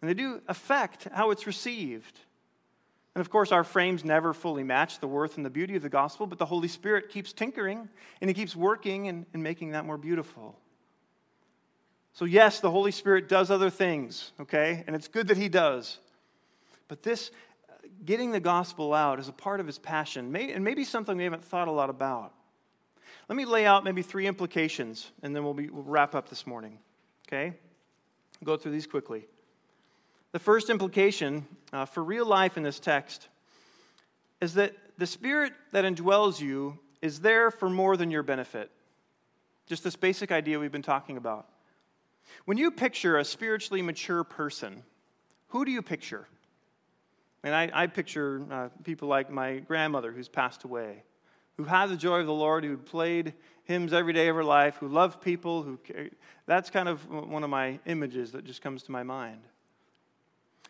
and 0.00 0.08
they 0.08 0.14
do 0.14 0.40
affect 0.46 1.08
how 1.12 1.30
it's 1.32 1.46
received. 1.46 2.20
And 3.14 3.20
of 3.20 3.30
course, 3.30 3.50
our 3.50 3.64
frames 3.64 4.04
never 4.04 4.32
fully 4.32 4.62
match 4.62 5.00
the 5.00 5.08
worth 5.08 5.36
and 5.36 5.44
the 5.44 5.50
beauty 5.50 5.74
of 5.74 5.82
the 5.82 5.88
gospel, 5.88 6.28
but 6.28 6.38
the 6.38 6.46
Holy 6.46 6.68
Spirit 6.68 7.10
keeps 7.10 7.32
tinkering 7.32 7.88
and 8.20 8.30
He 8.30 8.34
keeps 8.34 8.54
working 8.54 9.08
and, 9.08 9.26
and 9.32 9.42
making 9.42 9.72
that 9.72 9.84
more 9.84 9.98
beautiful. 9.98 10.56
So, 12.12 12.24
yes, 12.24 12.60
the 12.60 12.70
Holy 12.70 12.92
Spirit 12.92 13.28
does 13.28 13.50
other 13.50 13.70
things, 13.70 14.30
okay? 14.38 14.84
And 14.86 14.94
it's 14.94 15.08
good 15.08 15.28
that 15.28 15.36
He 15.36 15.48
does. 15.48 15.98
But 16.86 17.02
this 17.02 17.32
getting 18.04 18.30
the 18.30 18.40
gospel 18.40 18.94
out 18.94 19.18
is 19.18 19.28
a 19.28 19.32
part 19.32 19.60
of 19.60 19.66
his 19.66 19.78
passion, 19.78 20.34
and 20.34 20.64
maybe 20.64 20.84
something 20.84 21.16
we 21.16 21.24
haven't 21.24 21.44
thought 21.44 21.68
a 21.68 21.72
lot 21.72 21.90
about. 21.90 22.32
Let 23.28 23.36
me 23.36 23.44
lay 23.44 23.66
out 23.66 23.84
maybe 23.84 24.02
three 24.02 24.26
implications, 24.26 25.10
and 25.22 25.34
then 25.34 25.44
we'll, 25.44 25.54
be, 25.54 25.68
we'll 25.68 25.82
wrap 25.82 26.14
up 26.14 26.28
this 26.28 26.46
morning. 26.46 26.78
Okay? 27.26 27.54
Go 28.42 28.56
through 28.56 28.72
these 28.72 28.86
quickly. 28.86 29.26
The 30.32 30.38
first 30.38 30.70
implication 30.70 31.46
uh, 31.72 31.84
for 31.84 32.02
real 32.02 32.26
life 32.26 32.56
in 32.56 32.62
this 32.62 32.78
text 32.78 33.28
is 34.40 34.54
that 34.54 34.74
the 34.96 35.06
Spirit 35.06 35.52
that 35.72 35.84
indwells 35.84 36.40
you 36.40 36.78
is 37.02 37.20
there 37.20 37.50
for 37.50 37.68
more 37.68 37.96
than 37.96 38.10
your 38.10 38.22
benefit. 38.22 38.70
Just 39.66 39.84
this 39.84 39.96
basic 39.96 40.32
idea 40.32 40.58
we've 40.58 40.72
been 40.72 40.82
talking 40.82 41.16
about. 41.16 41.46
When 42.44 42.58
you 42.58 42.70
picture 42.70 43.18
a 43.18 43.24
spiritually 43.24 43.82
mature 43.82 44.24
person, 44.24 44.82
who 45.48 45.64
do 45.64 45.70
you 45.70 45.82
picture? 45.82 46.28
And 47.44 47.54
I, 47.54 47.70
I 47.72 47.86
picture 47.86 48.42
uh, 48.50 48.68
people 48.84 49.08
like 49.08 49.30
my 49.30 49.58
grandmother 49.58 50.12
who's 50.12 50.28
passed 50.28 50.64
away, 50.64 51.02
who 51.56 51.64
had 51.64 51.86
the 51.86 51.96
joy 51.96 52.20
of 52.20 52.26
the 52.26 52.32
Lord, 52.32 52.64
who 52.64 52.76
played 52.76 53.34
hymns 53.64 53.92
every 53.92 54.12
day 54.12 54.28
of 54.28 54.36
her 54.36 54.44
life, 54.44 54.76
who 54.78 54.88
loved 54.88 55.20
people. 55.20 55.62
Who, 55.62 55.76
cared. 55.78 56.16
that's 56.46 56.70
kind 56.70 56.88
of 56.88 57.08
one 57.08 57.44
of 57.44 57.50
my 57.50 57.78
images 57.86 58.32
that 58.32 58.44
just 58.44 58.62
comes 58.62 58.82
to 58.84 58.92
my 58.92 59.02
mind. 59.02 59.40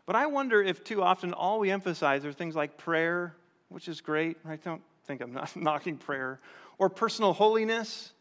But 0.04 0.16
I 0.16 0.26
wonder 0.26 0.62
if 0.62 0.84
too 0.84 1.02
often 1.02 1.32
all 1.32 1.58
we 1.58 1.70
emphasize 1.70 2.24
are 2.24 2.32
things 2.32 2.56
like 2.56 2.78
prayer, 2.78 3.34
which 3.68 3.88
is 3.88 4.00
great. 4.00 4.36
I 4.46 4.56
don't 4.56 4.82
think 5.04 5.20
I'm 5.20 5.32
not 5.32 5.54
knocking 5.56 5.96
prayer, 5.96 6.40
or 6.78 6.88
personal 6.88 7.32
holiness, 7.32 8.12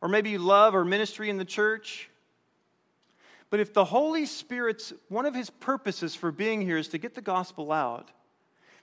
or 0.00 0.08
maybe 0.08 0.38
love 0.38 0.74
or 0.74 0.84
ministry 0.84 1.30
in 1.30 1.36
the 1.36 1.44
church. 1.44 2.10
But 3.50 3.60
if 3.60 3.72
the 3.72 3.86
Holy 3.86 4.26
Spirit's 4.26 4.92
one 5.08 5.24
of 5.26 5.34
his 5.34 5.50
purposes 5.50 6.14
for 6.14 6.30
being 6.30 6.60
here 6.60 6.76
is 6.76 6.88
to 6.88 6.98
get 6.98 7.14
the 7.14 7.22
gospel 7.22 7.72
out, 7.72 8.10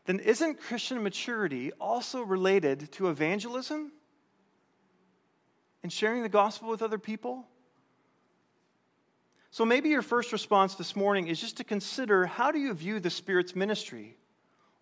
then 0.06 0.20
isn't 0.20 0.60
Christian 0.60 1.02
maturity 1.04 1.72
also 1.80 2.22
related 2.22 2.92
to 2.94 3.10
evangelism 3.10 3.92
and 5.84 5.92
sharing 5.92 6.24
the 6.24 6.30
gospel 6.30 6.70
with 6.70 6.82
other 6.82 6.98
people? 6.98 7.46
So 9.52 9.66
maybe 9.66 9.90
your 9.90 10.02
first 10.02 10.32
response 10.34 10.76
this 10.76 10.96
morning 10.96 11.28
is 11.28 11.40
just 11.40 11.58
to 11.58 11.64
consider 11.64 12.26
how 12.26 12.52
do 12.52 12.60
you 12.60 12.74
view 12.74 13.00
the 13.00 13.10
Spirit's 13.10 13.56
ministry? 13.56 14.18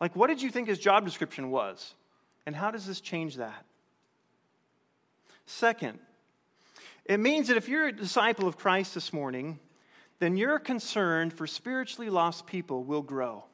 Like, 0.01 0.15
what 0.15 0.27
did 0.27 0.41
you 0.41 0.49
think 0.49 0.67
his 0.67 0.79
job 0.79 1.05
description 1.05 1.51
was? 1.51 1.93
And 2.45 2.55
how 2.55 2.71
does 2.71 2.85
this 2.85 2.99
change 2.99 3.35
that? 3.35 3.65
Second, 5.45 5.99
it 7.05 7.19
means 7.19 7.49
that 7.49 7.57
if 7.57 7.69
you're 7.69 7.87
a 7.87 7.91
disciple 7.91 8.47
of 8.47 8.57
Christ 8.57 8.93
this 8.95 9.13
morning, 9.13 9.59
then 10.19 10.37
your 10.37 10.59
concern 10.59 11.29
for 11.29 11.47
spiritually 11.47 12.09
lost 12.09 12.47
people 12.47 12.83
will 12.83 13.01
grow. 13.01 13.45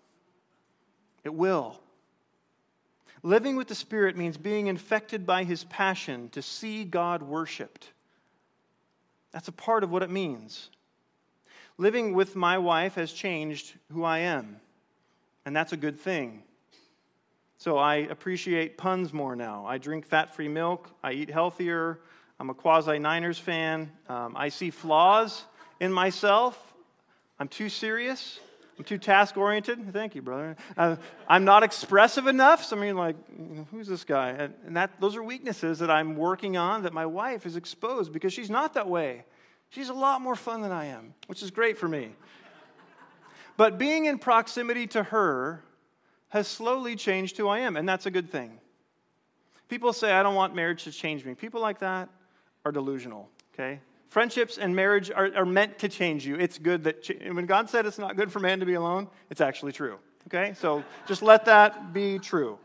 It 1.24 1.34
will. 1.34 1.80
Living 3.24 3.56
with 3.56 3.68
the 3.68 3.76
Spirit 3.76 4.16
means 4.16 4.38
being 4.38 4.68
infected 4.68 5.26
by 5.26 5.44
His 5.44 5.64
passion 5.66 6.30
to 6.30 6.42
see 6.42 6.84
God 6.86 7.22
worshiped. 7.22 7.92
That's 9.32 9.48
a 9.48 9.54
part 9.54 9.84
of 9.84 9.92
what 9.92 10.04
it 10.04 10.10
means. 10.10 10.70
Living 11.78 12.14
with 12.14 12.36
my 12.36 12.58
wife 12.58 12.96
has 12.96 13.12
changed 13.12 13.74
who 13.92 14.04
I 14.04 14.20
am, 14.20 14.58
and 15.46 15.56
that's 15.56 15.74
a 15.74 15.78
good 15.78 16.00
thing. 16.00 16.44
So 17.58 17.78
I 17.78 17.96
appreciate 17.96 18.78
puns 18.78 19.12
more 19.12 19.36
now. 19.36 19.66
I 19.66 19.78
drink 19.78 20.06
fat 20.06 20.34
free 20.34 20.48
milk, 20.48 20.90
I 21.04 21.12
eat 21.12 21.30
healthier, 21.30 22.00
I'm 22.40 22.50
a 22.50 22.54
quasi 22.54 23.00
Niners 23.00 23.38
fan, 23.38 23.92
um, 24.08 24.34
I 24.38 24.48
see 24.48 24.70
flaws 24.70 25.44
in 25.80 25.92
myself. 25.92 26.74
I'm 27.40 27.48
too 27.48 27.70
serious. 27.70 28.40
I'm 28.78 28.86
too 28.86 28.98
task 28.98 29.36
oriented. 29.36 29.92
Thank 29.92 30.16
you, 30.16 30.22
brother. 30.22 30.56
Uh, 30.78 30.96
I'm 31.28 31.44
not 31.44 31.64
expressive 31.64 32.28
enough. 32.28 32.64
Some 32.64 32.80
of 32.80 32.86
you 32.86 32.92
are 32.92 32.94
like, 32.94 33.18
who's 33.72 33.88
this 33.88 34.06
guy? 34.06 34.30
And, 34.30 34.54
and 34.66 34.78
that, 34.78 34.92
those 35.02 35.18
are 35.18 35.24
weaknesses 35.24 35.80
that 35.80 35.92
I'm 35.92 36.16
working 36.16 36.56
on 36.56 36.84
that 36.84 36.94
my 36.94 37.06
wife 37.06 37.46
is 37.46 37.58
exposed 37.58 38.14
because 38.14 38.32
she's 38.32 38.50
not 38.50 38.76
that 38.76 38.88
way. 38.88 39.26
She's 39.70 39.90
a 39.90 39.94
lot 39.94 40.22
more 40.22 40.36
fun 40.36 40.62
than 40.62 40.72
I 40.72 40.86
am, 40.86 41.14
which 41.28 41.44
is 41.44 41.52
great 41.52 41.78
for 41.78 41.88
me. 41.88 42.12
But 43.58 43.78
being 43.78 44.06
in 44.06 44.18
proximity 44.18 44.88
to 44.88 45.04
her 45.04 45.62
has 46.30 46.48
slowly 46.48 46.96
changed 46.96 47.36
who 47.36 47.50
I 47.50 47.60
am, 47.60 47.76
and 47.76 47.88
that's 47.88 48.06
a 48.06 48.12
good 48.12 48.32
thing. 48.32 48.60
People 49.68 49.92
say, 49.92 50.14
I 50.14 50.24
don't 50.24 50.36
want 50.36 50.56
marriage 50.56 50.86
to 50.86 50.92
change 50.92 51.26
me. 51.26 51.36
People 51.36 51.60
like 51.60 51.80
that 51.80 52.08
are 52.64 52.72
delusional, 52.72 53.30
okay? 53.54 53.82
Friendships 54.10 54.58
and 54.58 54.76
marriage 54.76 55.12
are, 55.12 55.32
are 55.36 55.46
meant 55.46 55.80
to 55.80 55.88
change 55.88 56.26
you. 56.26 56.36
It's 56.36 56.58
good 56.58 56.84
that, 56.86 57.04
ch- 57.04 57.12
when 57.32 57.46
God 57.46 57.70
said 57.70 57.86
it's 57.86 58.00
not 58.00 58.16
good 58.16 58.32
for 58.32 58.40
man 58.40 58.60
to 58.60 58.66
be 58.66 58.74
alone, 58.74 59.08
it's 59.30 59.40
actually 59.40 59.72
true. 59.72 60.00
Okay? 60.28 60.54
So 60.58 60.84
just 61.08 61.22
let 61.22 61.46
that 61.46 61.94
be 61.94 62.18
true. 62.18 62.58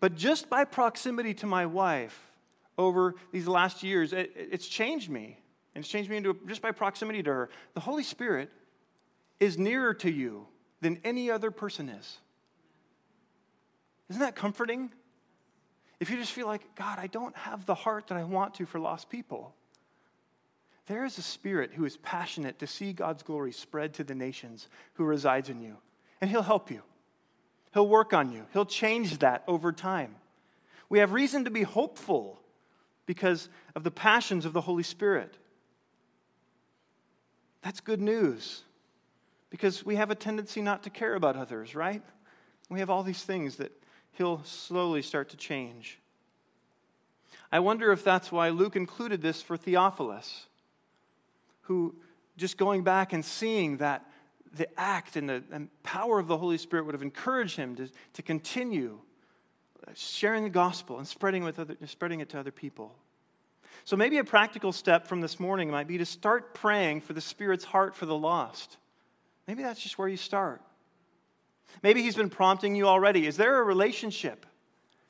But 0.00 0.14
just 0.14 0.48
by 0.48 0.64
proximity 0.64 1.34
to 1.34 1.46
my 1.46 1.66
wife 1.66 2.30
over 2.76 3.14
these 3.32 3.48
last 3.48 3.82
years, 3.82 4.12
it, 4.12 4.30
it's 4.36 4.68
changed 4.68 5.10
me. 5.10 5.38
And 5.74 5.82
it's 5.82 5.90
changed 5.90 6.10
me 6.10 6.18
into 6.18 6.38
just 6.46 6.60
by 6.62 6.70
proximity 6.70 7.22
to 7.22 7.30
her. 7.30 7.50
The 7.74 7.80
Holy 7.80 8.02
Spirit 8.02 8.50
is 9.40 9.58
nearer 9.58 9.94
to 9.94 10.10
you 10.10 10.46
than 10.80 11.00
any 11.02 11.30
other 11.30 11.50
person 11.50 11.88
is. 11.88 12.18
Isn't 14.10 14.20
that 14.20 14.36
comforting? 14.36 14.90
If 16.00 16.10
you 16.10 16.16
just 16.16 16.32
feel 16.32 16.46
like, 16.46 16.74
God, 16.76 16.98
I 16.98 17.06
don't 17.08 17.36
have 17.36 17.66
the 17.66 17.74
heart 17.74 18.08
that 18.08 18.16
I 18.16 18.24
want 18.24 18.54
to 18.54 18.66
for 18.66 18.78
lost 18.78 19.10
people, 19.10 19.54
there 20.86 21.04
is 21.04 21.18
a 21.18 21.22
spirit 21.22 21.72
who 21.74 21.84
is 21.84 21.96
passionate 21.98 22.58
to 22.60 22.66
see 22.66 22.92
God's 22.92 23.22
glory 23.22 23.52
spread 23.52 23.94
to 23.94 24.04
the 24.04 24.14
nations 24.14 24.68
who 24.94 25.04
resides 25.04 25.50
in 25.50 25.60
you. 25.60 25.76
And 26.20 26.30
he'll 26.30 26.42
help 26.42 26.70
you. 26.70 26.82
He'll 27.74 27.88
work 27.88 28.12
on 28.12 28.32
you. 28.32 28.46
He'll 28.52 28.64
change 28.64 29.18
that 29.18 29.44
over 29.46 29.72
time. 29.72 30.16
We 30.88 31.00
have 31.00 31.12
reason 31.12 31.44
to 31.44 31.50
be 31.50 31.62
hopeful 31.62 32.40
because 33.04 33.48
of 33.74 33.84
the 33.84 33.90
passions 33.90 34.46
of 34.46 34.52
the 34.52 34.62
Holy 34.62 34.82
Spirit. 34.82 35.36
That's 37.62 37.80
good 37.80 38.00
news 38.00 38.62
because 39.50 39.84
we 39.84 39.96
have 39.96 40.10
a 40.10 40.14
tendency 40.14 40.62
not 40.62 40.84
to 40.84 40.90
care 40.90 41.14
about 41.14 41.36
others, 41.36 41.74
right? 41.74 42.02
We 42.70 42.78
have 42.80 42.88
all 42.88 43.02
these 43.02 43.22
things 43.22 43.56
that 43.56 43.72
he'll 44.18 44.42
slowly 44.44 45.00
start 45.02 45.30
to 45.30 45.36
change. 45.36 45.98
I 47.50 47.60
wonder 47.60 47.92
if 47.92 48.04
that's 48.04 48.30
why 48.30 48.50
Luke 48.50 48.76
included 48.76 49.22
this 49.22 49.40
for 49.40 49.56
Theophilus, 49.56 50.46
who 51.62 51.94
just 52.36 52.58
going 52.58 52.84
back 52.84 53.12
and 53.12 53.24
seeing 53.24 53.78
that 53.78 54.04
the 54.54 54.68
act 54.78 55.16
and 55.16 55.28
the 55.28 55.42
and 55.50 55.68
power 55.82 56.18
of 56.18 56.26
the 56.26 56.36
Holy 56.36 56.58
Spirit 56.58 56.84
would 56.84 56.94
have 56.94 57.02
encouraged 57.02 57.56
him 57.56 57.74
to, 57.76 57.88
to 58.14 58.22
continue 58.22 58.98
sharing 59.94 60.42
the 60.42 60.50
gospel 60.50 60.98
and 60.98 61.06
spreading, 61.06 61.44
with 61.44 61.58
other, 61.58 61.76
spreading 61.86 62.20
it 62.20 62.28
to 62.30 62.38
other 62.38 62.50
people. 62.50 62.94
So 63.84 63.96
maybe 63.96 64.18
a 64.18 64.24
practical 64.24 64.72
step 64.72 65.06
from 65.06 65.20
this 65.20 65.40
morning 65.40 65.70
might 65.70 65.86
be 65.86 65.98
to 65.98 66.04
start 66.04 66.52
praying 66.52 67.02
for 67.02 67.14
the 67.14 67.20
Spirit's 67.20 67.64
heart 67.64 67.94
for 67.94 68.04
the 68.04 68.16
lost. 68.16 68.76
Maybe 69.46 69.62
that's 69.62 69.80
just 69.80 69.98
where 69.98 70.08
you 70.08 70.18
start. 70.18 70.60
Maybe 71.82 72.02
He's 72.02 72.16
been 72.16 72.30
prompting 72.30 72.74
you 72.74 72.86
already. 72.86 73.26
Is 73.26 73.36
there 73.36 73.60
a 73.60 73.62
relationship 73.62 74.46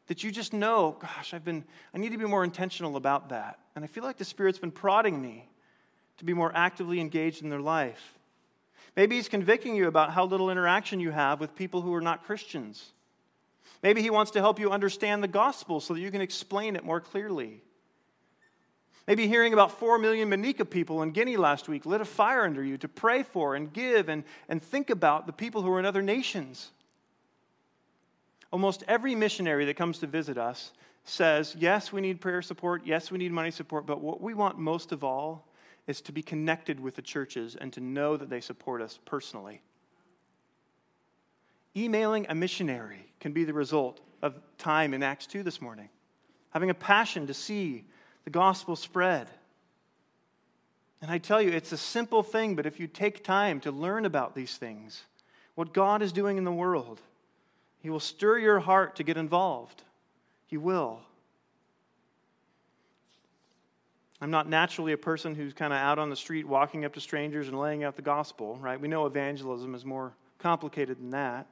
that 0.07 0.25
you 0.25 0.31
just 0.31 0.53
know, 0.53 0.97
gosh, 1.01 1.35
I've 1.35 1.45
been, 1.45 1.65
I 1.95 1.99
need 1.99 2.13
to 2.13 2.19
be 2.19 2.25
more 2.25 2.45
intentional 2.45 2.97
about 2.97 3.29
that? 3.29 3.59
And 3.75 3.85
I 3.85 3.89
feel 3.89 4.05
like 4.05 4.17
the 4.17 4.25
Spirit's 4.25 4.59
been 4.59 4.71
prodding 4.71 5.21
me 5.21 5.49
to 6.19 6.25
be 6.25 6.35
more 6.35 6.53
actively 6.55 7.01
engaged 7.01 7.43
in 7.43 7.51
their 7.51 7.61
life. 7.61 8.19
Maybe 8.97 9.17
He's 9.17 9.29
convicting 9.29 9.77
you 9.77 9.87
about 9.87 10.13
how 10.13 10.25
little 10.25 10.51
interaction 10.51 11.01
you 11.01 11.11
have 11.11 11.41
with 11.41 11.55
people 11.55 11.83
who 11.83 11.95
are 11.95 12.01
not 12.01 12.25
Christians. 12.25 12.93
Maybe 13.83 14.03
He 14.03 14.11
wants 14.11 14.33
to 14.33 14.41
help 14.41 14.59
you 14.59 14.71
understand 14.71 15.23
the 15.23 15.29
gospel 15.29 15.81
so 15.81 15.95
that 15.95 16.01
you 16.01 16.11
can 16.11 16.21
explain 16.21 16.75
it 16.75 16.85
more 16.85 17.01
clearly. 17.01 17.63
Maybe 19.09 19.27
hearing 19.27 19.55
about 19.55 19.79
4 19.81 19.97
million 19.97 20.29
Maninka 20.29 20.69
people 20.69 21.03
in 21.03 21.13
Guinea 21.13 21.39
last 21.39 21.67
week 21.67 21.87
lit 21.87 22.03
a 22.03 22.05
fire 22.05 22.45
under 22.45 22.63
you 22.63 22.77
to 22.77 22.89
pray 22.89 23.23
for 23.23 23.55
and 23.55 23.73
give 23.73 24.11
and, 24.11 24.23
and 24.51 24.63
think 24.63 24.91
about 24.91 25.27
the 25.27 25.33
people 25.33 25.63
who 25.63 25.73
are 25.73 25.79
in 25.79 25.87
other 25.87 26.03
nations. 26.03 26.71
Almost 28.53 28.85
every 28.87 29.15
missionary 29.15 29.65
that 29.65 29.77
comes 29.79 29.99
to 30.01 30.07
visit 30.07 30.37
us 30.37 30.73
says, 31.05 31.57
yes, 31.59 31.91
we 31.91 32.03
need 32.03 32.21
prayer 32.21 32.43
support, 32.43 32.83
yes, 32.85 33.11
we 33.11 33.17
need 33.17 33.33
money 33.33 33.51
support, 33.51 33.87
but 33.87 34.03
what 34.03 34.21
we 34.21 34.35
want 34.35 34.59
most 34.59 34.93
of 34.93 35.03
all 35.03 35.49
is 35.87 36.03
to 36.03 36.13
be 36.13 36.23
connected 36.23 36.79
with 36.79 36.95
the 36.95 37.01
churches 37.01 37.57
and 37.59 37.73
to 37.73 37.81
know 37.81 38.15
that 38.15 38.29
they 38.29 38.43
support 38.43 38.83
us 38.83 38.99
personally. 39.07 39.63
Emailing 41.75 42.27
a 42.29 42.35
missionary 42.35 43.11
can 43.21 43.33
be 43.33 43.45
the 43.45 43.55
result 43.55 44.03
of 44.21 44.35
time 44.59 44.93
in 44.93 45.03
Acts 45.03 45.27
2 45.27 45.43
this 45.43 45.63
morning. 45.63 45.89
Having 46.51 46.69
a 46.69 46.75
passion 46.75 47.27
to 47.27 47.33
see 47.33 47.87
the 48.29 48.33
gospel 48.33 48.77
spread. 48.77 49.27
And 51.01 51.11
I 51.11 51.17
tell 51.17 51.41
you, 51.41 51.51
it's 51.51 51.73
a 51.73 51.79
simple 51.79 52.23
thing, 52.23 52.57
but 52.57 52.67
if 52.67 52.79
you 52.79 52.87
take 52.87 53.25
time 53.25 53.59
to 53.61 53.73
learn 53.73 54.05
about 54.05 54.35
these 54.35 54.59
things, 54.59 55.05
what 55.55 55.73
God 55.73 56.03
is 56.03 56.13
doing 56.13 56.37
in 56.37 56.45
the 56.45 56.53
world, 56.53 57.01
He 57.81 57.89
will 57.89 58.01
stir 58.01 58.37
your 58.37 58.61
heart 58.61 58.97
to 58.97 59.03
get 59.03 59.17
involved. 59.17 59.83
He 60.47 60.59
will. 60.59 61.01
I'm 64.21 64.31
not 64.31 64.47
naturally 64.47 64.93
a 64.93 64.99
person 64.99 65.35
who's 65.35 65.55
kind 65.55 65.73
of 65.73 65.79
out 65.79 65.99
on 65.99 66.11
the 66.11 66.17
street 66.17 66.47
walking 66.47 66.85
up 66.85 66.93
to 66.97 67.01
strangers 67.01 67.49
and 67.49 67.59
laying 67.59 67.83
out 67.83 67.97
the 67.97 68.03
gospel, 68.03 68.59
right? 68.61 68.79
We 68.79 68.89
know 68.89 69.07
evangelism 69.07 69.75
is 69.75 69.87
more 69.87 70.13
complicated 70.39 70.99
than 70.99 71.13
that. 71.13 71.47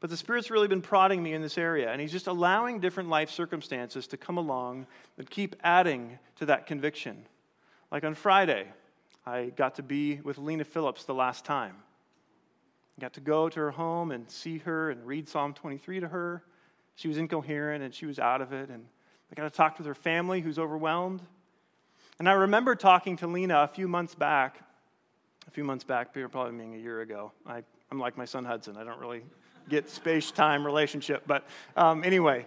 But 0.00 0.10
the 0.10 0.16
Spirit's 0.16 0.50
really 0.50 0.68
been 0.68 0.82
prodding 0.82 1.22
me 1.22 1.32
in 1.32 1.42
this 1.42 1.58
area, 1.58 1.90
and 1.90 2.00
He's 2.00 2.12
just 2.12 2.26
allowing 2.26 2.80
different 2.80 3.08
life 3.08 3.30
circumstances 3.30 4.06
to 4.08 4.16
come 4.16 4.38
along 4.38 4.86
that 5.16 5.28
keep 5.28 5.56
adding 5.62 6.18
to 6.36 6.46
that 6.46 6.66
conviction. 6.66 7.26
Like 7.90 8.04
on 8.04 8.14
Friday, 8.14 8.66
I 9.26 9.46
got 9.46 9.74
to 9.76 9.82
be 9.82 10.20
with 10.22 10.38
Lena 10.38 10.64
Phillips 10.64 11.04
the 11.04 11.14
last 11.14 11.44
time. 11.44 11.74
I 12.96 13.00
got 13.00 13.14
to 13.14 13.20
go 13.20 13.48
to 13.48 13.60
her 13.60 13.70
home 13.70 14.10
and 14.10 14.28
see 14.30 14.58
her 14.58 14.90
and 14.90 15.06
read 15.06 15.28
Psalm 15.28 15.54
23 15.54 16.00
to 16.00 16.08
her. 16.08 16.42
She 16.96 17.06
was 17.06 17.16
incoherent 17.16 17.84
and 17.84 17.94
she 17.94 18.06
was 18.06 18.18
out 18.18 18.40
of 18.40 18.52
it. 18.52 18.70
And 18.70 18.84
I 19.30 19.34
got 19.34 19.44
to 19.44 19.56
talk 19.56 19.78
with 19.78 19.86
her 19.86 19.94
family 19.94 20.40
who's 20.40 20.58
overwhelmed. 20.58 21.22
And 22.18 22.28
I 22.28 22.32
remember 22.32 22.74
talking 22.74 23.16
to 23.18 23.28
Lena 23.28 23.60
a 23.60 23.68
few 23.68 23.86
months 23.86 24.16
back, 24.16 24.60
a 25.46 25.50
few 25.50 25.62
months 25.62 25.84
back, 25.84 26.12
probably 26.12 26.56
being 26.56 26.74
a 26.74 26.78
year 26.78 27.02
ago. 27.02 27.30
I, 27.46 27.62
I'm 27.92 28.00
like 28.00 28.18
my 28.18 28.24
son 28.24 28.44
Hudson. 28.44 28.76
I 28.76 28.82
don't 28.82 28.98
really 28.98 29.22
get 29.68 29.88
space 29.88 30.30
time 30.30 30.64
relationship. 30.64 31.22
But 31.26 31.46
um, 31.76 32.04
anyway, 32.04 32.46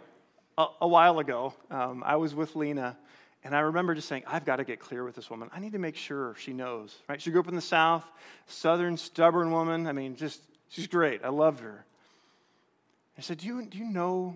a, 0.57 0.65
a, 0.82 0.88
while 0.88 1.19
ago, 1.19 1.53
um, 1.69 2.03
I 2.05 2.15
was 2.15 2.36
with 2.36 2.55
Lena, 2.55 2.97
and 3.43 3.55
I 3.55 3.59
remember 3.59 3.95
just 3.95 4.07
saying, 4.07 4.24
I've 4.28 4.45
got 4.45 4.57
to 4.57 4.63
get 4.63 4.80
clear 4.80 5.03
with 5.03 5.15
this 5.15 5.30
woman. 5.30 5.49
I 5.53 5.59
need 5.59 5.74
to 5.74 5.80
make 5.80 5.95
sure 5.95 6.36
she 6.38 6.53
knows, 6.53 6.97
right? 7.07 7.22
She 7.22 7.32
grew 7.32 7.39
up 7.39 7.47
in 7.47 7.55
the 7.55 7.61
South, 7.61 8.05
Southern, 8.47 8.97
stubborn 8.97 9.51
woman. 9.51 9.88
I 9.88 9.91
mean, 9.91 10.15
just, 10.15 10.41
she's 10.69 10.88
great. 10.88 11.24
I 11.24 11.30
loved 11.30 11.61
her. 11.61 11.86
I 13.17 13.22
said, 13.22 13.38
do 13.38 13.47
you, 13.47 13.65
do 13.65 13.78
you 13.78 13.86
know 13.86 14.36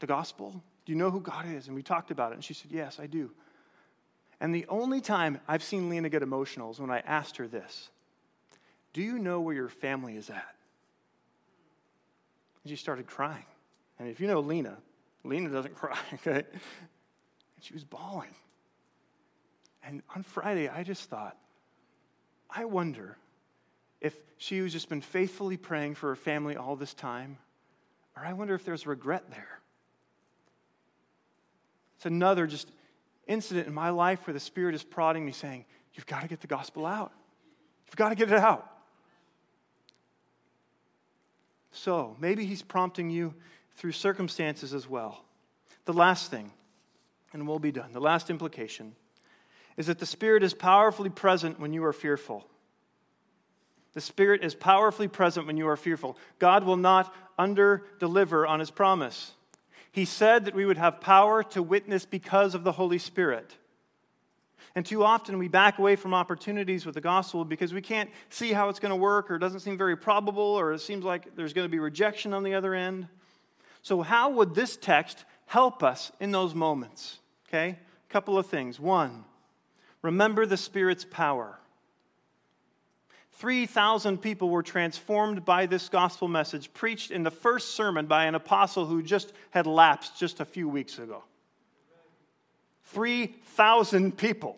the 0.00 0.06
gospel? 0.06 0.62
Do 0.86 0.92
you 0.92 0.98
know 0.98 1.10
who 1.10 1.20
God 1.20 1.46
is? 1.46 1.66
And 1.66 1.74
we 1.74 1.82
talked 1.82 2.10
about 2.10 2.30
it. 2.30 2.36
And 2.36 2.44
she 2.44 2.54
said, 2.54 2.70
Yes, 2.70 2.98
I 2.98 3.06
do. 3.06 3.30
And 4.40 4.54
the 4.54 4.66
only 4.68 5.00
time 5.00 5.40
I've 5.48 5.62
seen 5.62 5.88
Lena 5.88 6.08
get 6.08 6.22
emotional 6.22 6.70
is 6.70 6.78
when 6.78 6.90
I 6.90 7.00
asked 7.00 7.36
her 7.38 7.48
this 7.48 7.90
Do 8.92 9.02
you 9.02 9.18
know 9.18 9.40
where 9.40 9.54
your 9.54 9.68
family 9.68 10.16
is 10.16 10.30
at? 10.30 10.55
And 12.66 12.70
she 12.72 12.74
started 12.74 13.06
crying. 13.06 13.44
And 14.00 14.08
if 14.08 14.18
you 14.18 14.26
know 14.26 14.40
Lena, 14.40 14.76
Lena 15.22 15.50
doesn't 15.50 15.74
cry, 15.76 15.96
okay? 16.14 16.42
And 16.42 17.60
she 17.60 17.72
was 17.74 17.84
bawling. 17.84 18.34
And 19.84 20.02
on 20.16 20.24
Friday, 20.24 20.68
I 20.68 20.82
just 20.82 21.08
thought, 21.08 21.36
I 22.50 22.64
wonder 22.64 23.18
if 24.00 24.16
she 24.36 24.62
was 24.62 24.72
just 24.72 24.88
been 24.88 25.00
faithfully 25.00 25.56
praying 25.56 25.94
for 25.94 26.08
her 26.08 26.16
family 26.16 26.56
all 26.56 26.74
this 26.74 26.92
time, 26.92 27.38
or 28.16 28.24
I 28.24 28.32
wonder 28.32 28.56
if 28.56 28.64
there's 28.64 28.84
regret 28.84 29.30
there. 29.30 29.60
It's 31.94 32.06
another 32.06 32.48
just 32.48 32.68
incident 33.28 33.68
in 33.68 33.74
my 33.74 33.90
life 33.90 34.26
where 34.26 34.34
the 34.34 34.40
Spirit 34.40 34.74
is 34.74 34.82
prodding 34.82 35.24
me, 35.24 35.30
saying, 35.30 35.66
You've 35.94 36.06
got 36.06 36.22
to 36.22 36.26
get 36.28 36.40
the 36.40 36.48
gospel 36.48 36.84
out. 36.84 37.12
You've 37.86 37.94
got 37.94 38.08
to 38.08 38.16
get 38.16 38.32
it 38.32 38.40
out. 38.40 38.68
So 41.76 42.16
maybe 42.18 42.46
he's 42.46 42.62
prompting 42.62 43.10
you 43.10 43.34
through 43.76 43.92
circumstances 43.92 44.72
as 44.72 44.88
well. 44.88 45.22
The 45.84 45.92
last 45.92 46.30
thing, 46.30 46.50
and 47.32 47.46
we'll 47.46 47.58
be 47.58 47.70
done, 47.70 47.92
the 47.92 48.00
last 48.00 48.30
implication 48.30 48.94
is 49.76 49.86
that 49.88 49.98
the 49.98 50.06
Spirit 50.06 50.42
is 50.42 50.54
powerfully 50.54 51.10
present 51.10 51.60
when 51.60 51.74
you 51.74 51.84
are 51.84 51.92
fearful. 51.92 52.46
The 53.92 54.00
Spirit 54.00 54.42
is 54.42 54.54
powerfully 54.54 55.08
present 55.08 55.46
when 55.46 55.58
you 55.58 55.68
are 55.68 55.76
fearful. 55.76 56.16
God 56.38 56.64
will 56.64 56.78
not 56.78 57.14
under 57.38 57.84
deliver 58.00 58.46
on 58.46 58.58
his 58.58 58.70
promise. 58.70 59.32
He 59.92 60.06
said 60.06 60.46
that 60.46 60.54
we 60.54 60.64
would 60.64 60.78
have 60.78 61.02
power 61.02 61.42
to 61.42 61.62
witness 61.62 62.06
because 62.06 62.54
of 62.54 62.64
the 62.64 62.72
Holy 62.72 62.98
Spirit. 62.98 63.54
And 64.74 64.84
too 64.84 65.04
often 65.04 65.38
we 65.38 65.48
back 65.48 65.78
away 65.78 65.96
from 65.96 66.12
opportunities 66.12 66.84
with 66.84 66.94
the 66.94 67.00
gospel 67.00 67.44
because 67.44 67.72
we 67.72 67.80
can't 67.80 68.10
see 68.28 68.52
how 68.52 68.68
it's 68.68 68.78
going 68.78 68.90
to 68.90 68.96
work 68.96 69.30
or 69.30 69.36
it 69.36 69.38
doesn't 69.38 69.60
seem 69.60 69.78
very 69.78 69.96
probable 69.96 70.42
or 70.42 70.72
it 70.72 70.80
seems 70.80 71.04
like 71.04 71.34
there's 71.36 71.52
going 71.52 71.64
to 71.64 71.70
be 71.70 71.78
rejection 71.78 72.34
on 72.34 72.42
the 72.42 72.54
other 72.54 72.74
end. 72.74 73.08
So, 73.82 74.02
how 74.02 74.30
would 74.30 74.54
this 74.54 74.76
text 74.76 75.24
help 75.46 75.82
us 75.82 76.10
in 76.20 76.32
those 76.32 76.54
moments? 76.54 77.18
Okay? 77.48 77.68
A 77.68 78.12
couple 78.12 78.38
of 78.38 78.46
things. 78.46 78.80
One, 78.80 79.24
remember 80.02 80.44
the 80.44 80.56
Spirit's 80.56 81.04
power. 81.04 81.58
3,000 83.34 84.18
people 84.18 84.48
were 84.48 84.62
transformed 84.62 85.44
by 85.44 85.66
this 85.66 85.88
gospel 85.90 86.26
message 86.26 86.72
preached 86.72 87.10
in 87.10 87.22
the 87.22 87.30
first 87.30 87.74
sermon 87.74 88.06
by 88.06 88.24
an 88.24 88.34
apostle 88.34 88.86
who 88.86 89.02
just 89.02 89.32
had 89.50 89.66
lapsed 89.66 90.18
just 90.18 90.40
a 90.40 90.44
few 90.44 90.68
weeks 90.68 90.98
ago. 90.98 91.22
3,000 92.86 94.16
people. 94.16 94.56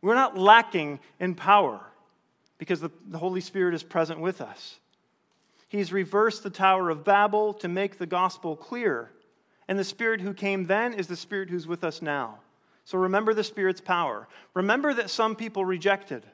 We're 0.00 0.14
not 0.14 0.38
lacking 0.38 1.00
in 1.18 1.34
power 1.34 1.80
because 2.58 2.80
the, 2.80 2.90
the 3.08 3.18
Holy 3.18 3.40
Spirit 3.40 3.74
is 3.74 3.82
present 3.82 4.20
with 4.20 4.40
us. 4.40 4.78
He's 5.68 5.92
reversed 5.92 6.42
the 6.42 6.50
Tower 6.50 6.90
of 6.90 7.04
Babel 7.04 7.54
to 7.54 7.68
make 7.68 7.98
the 7.98 8.06
gospel 8.06 8.56
clear. 8.56 9.10
And 9.68 9.78
the 9.78 9.84
Spirit 9.84 10.20
who 10.20 10.32
came 10.32 10.66
then 10.66 10.94
is 10.94 11.08
the 11.08 11.16
Spirit 11.16 11.50
who's 11.50 11.66
with 11.66 11.82
us 11.82 12.00
now. 12.00 12.38
So 12.84 12.98
remember 12.98 13.34
the 13.34 13.42
Spirit's 13.42 13.80
power. 13.80 14.28
Remember 14.54 14.94
that 14.94 15.10
some 15.10 15.34
people 15.34 15.64
rejected. 15.64 16.24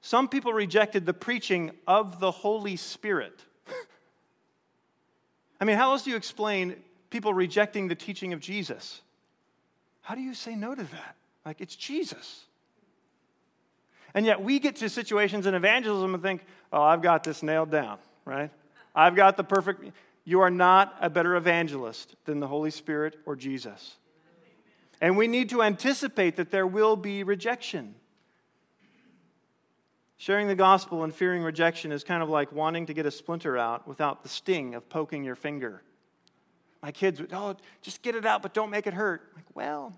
Some 0.00 0.28
people 0.28 0.52
rejected 0.52 1.06
the 1.06 1.14
preaching 1.14 1.70
of 1.86 2.18
the 2.18 2.32
Holy 2.32 2.74
Spirit. 2.74 3.44
I 5.60 5.64
mean, 5.64 5.76
how 5.76 5.92
else 5.92 6.02
do 6.02 6.10
you 6.10 6.16
explain 6.16 6.74
people 7.16 7.32
rejecting 7.32 7.88
the 7.88 7.94
teaching 7.94 8.34
of 8.34 8.40
Jesus? 8.40 9.00
How 10.02 10.14
do 10.14 10.20
you 10.20 10.34
say 10.34 10.54
no 10.54 10.74
to 10.74 10.82
that? 10.82 11.16
Like, 11.46 11.62
it's 11.62 11.74
Jesus. 11.74 12.44
And 14.12 14.26
yet 14.26 14.42
we 14.42 14.58
get 14.58 14.76
to 14.76 14.90
situations 14.90 15.46
in 15.46 15.54
evangelism 15.54 16.12
and 16.12 16.22
think, 16.22 16.44
oh, 16.70 16.82
I've 16.82 17.00
got 17.00 17.24
this 17.24 17.42
nailed 17.42 17.70
down, 17.70 17.96
right? 18.26 18.50
I've 18.94 19.16
got 19.16 19.38
the 19.38 19.44
perfect. 19.44 19.82
You 20.24 20.40
are 20.42 20.50
not 20.50 20.94
a 21.00 21.08
better 21.08 21.36
evangelist 21.36 22.16
than 22.26 22.38
the 22.38 22.46
Holy 22.48 22.70
Spirit 22.70 23.16
or 23.24 23.34
Jesus. 23.34 23.96
And 25.00 25.16
we 25.16 25.26
need 25.26 25.48
to 25.50 25.62
anticipate 25.62 26.36
that 26.36 26.50
there 26.50 26.66
will 26.66 26.96
be 26.96 27.22
rejection. 27.22 27.94
Sharing 30.18 30.48
the 30.48 30.54
gospel 30.54 31.02
and 31.02 31.14
fearing 31.14 31.42
rejection 31.42 31.92
is 31.92 32.04
kind 32.04 32.22
of 32.22 32.28
like 32.28 32.52
wanting 32.52 32.84
to 32.86 32.92
get 32.92 33.06
a 33.06 33.10
splinter 33.10 33.56
out 33.56 33.88
without 33.88 34.22
the 34.22 34.28
sting 34.28 34.74
of 34.74 34.90
poking 34.90 35.24
your 35.24 35.34
finger. 35.34 35.82
My 36.86 36.92
kids 36.92 37.20
would, 37.20 37.32
oh, 37.32 37.56
just 37.82 38.00
get 38.00 38.14
it 38.14 38.24
out, 38.24 38.42
but 38.42 38.54
don't 38.54 38.70
make 38.70 38.86
it 38.86 38.94
hurt. 38.94 39.20
I'm 39.30 39.38
like, 39.38 39.56
well, 39.56 39.92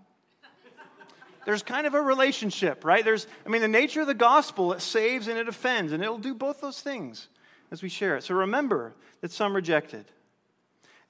there's 1.45 1.62
kind 1.62 1.86
of 1.86 1.93
a 1.93 2.01
relationship, 2.01 2.82
right? 2.82 3.05
There's, 3.05 3.26
I 3.45 3.51
mean, 3.51 3.61
the 3.61 3.68
nature 3.68 4.01
of 4.01 4.07
the 4.07 4.14
gospel, 4.14 4.72
it 4.72 4.80
saves 4.80 5.28
and 5.28 5.39
it 5.39 5.49
offends, 5.49 5.93
and 5.93 6.03
it'll 6.03 6.16
do 6.16 6.34
both 6.34 6.62
those 6.62 6.80
things 6.80 7.28
as 7.70 7.82
we 7.82 7.91
share 7.91 8.16
it. 8.16 8.24
So 8.24 8.34
remember 8.34 8.95
that 9.20 9.32
some 9.32 9.55
rejected. 9.55 10.07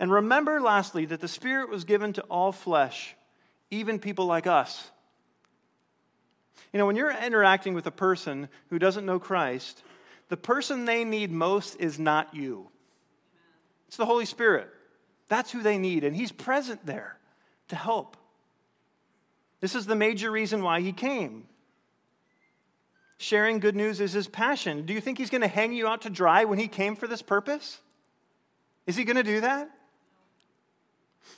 And 0.01 0.11
remember, 0.11 0.61
lastly, 0.61 1.05
that 1.05 1.21
the 1.21 1.29
Spirit 1.29 1.71
was 1.71 1.85
given 1.85 2.13
to 2.15 2.23
all 2.23 2.51
flesh, 2.51 3.15
even 3.71 4.01
people 4.01 4.27
like 4.27 4.49
us. 4.49 4.91
You 6.73 6.79
know, 6.79 6.87
when 6.87 6.97
you're 6.97 7.17
interacting 7.25 7.75
with 7.75 7.87
a 7.87 7.93
person 7.93 8.49
who 8.71 8.81
doesn't 8.81 9.07
know 9.07 9.21
Christ, 9.21 9.85
the 10.29 10.37
person 10.37 10.87
they 10.87 11.05
need 11.05 11.31
most 11.31 11.77
is 11.79 12.01
not 12.01 12.35
you, 12.35 12.67
it's 13.87 13.97
the 13.97 14.07
Holy 14.07 14.25
Spirit. 14.25 14.71
That's 15.29 15.51
who 15.51 15.63
they 15.63 15.79
need, 15.79 16.05
and 16.05 16.17
He's 16.17 16.33
present 16.33 16.85
there 16.87 17.19
to 17.69 17.77
help. 17.77 18.17
This 19.61 19.75
is 19.75 19.87
the 19.87 19.97
major 19.97 20.31
reason 20.31 20.63
why 20.63 20.81
he 20.81 20.93
came. 20.93 21.45
Sharing 23.19 23.59
good 23.59 23.75
news 23.75 24.01
is 24.01 24.13
his 24.13 24.29
passion. 24.29 24.87
Do 24.87 24.93
you 24.93 25.01
think 25.01 25.19
he's 25.19 25.31
going 25.31 25.41
to 25.41 25.49
hang 25.49 25.73
you 25.73 25.89
out 25.89 26.03
to 26.03 26.11
dry 26.11 26.45
when 26.45 26.59
he 26.59 26.69
came 26.69 26.95
for 26.95 27.09
this 27.09 27.23
purpose? 27.23 27.81
Is 28.87 28.97
he 28.97 29.05
going 29.05 29.17
to 29.17 29.25
do 29.25 29.41
that? 29.41 29.69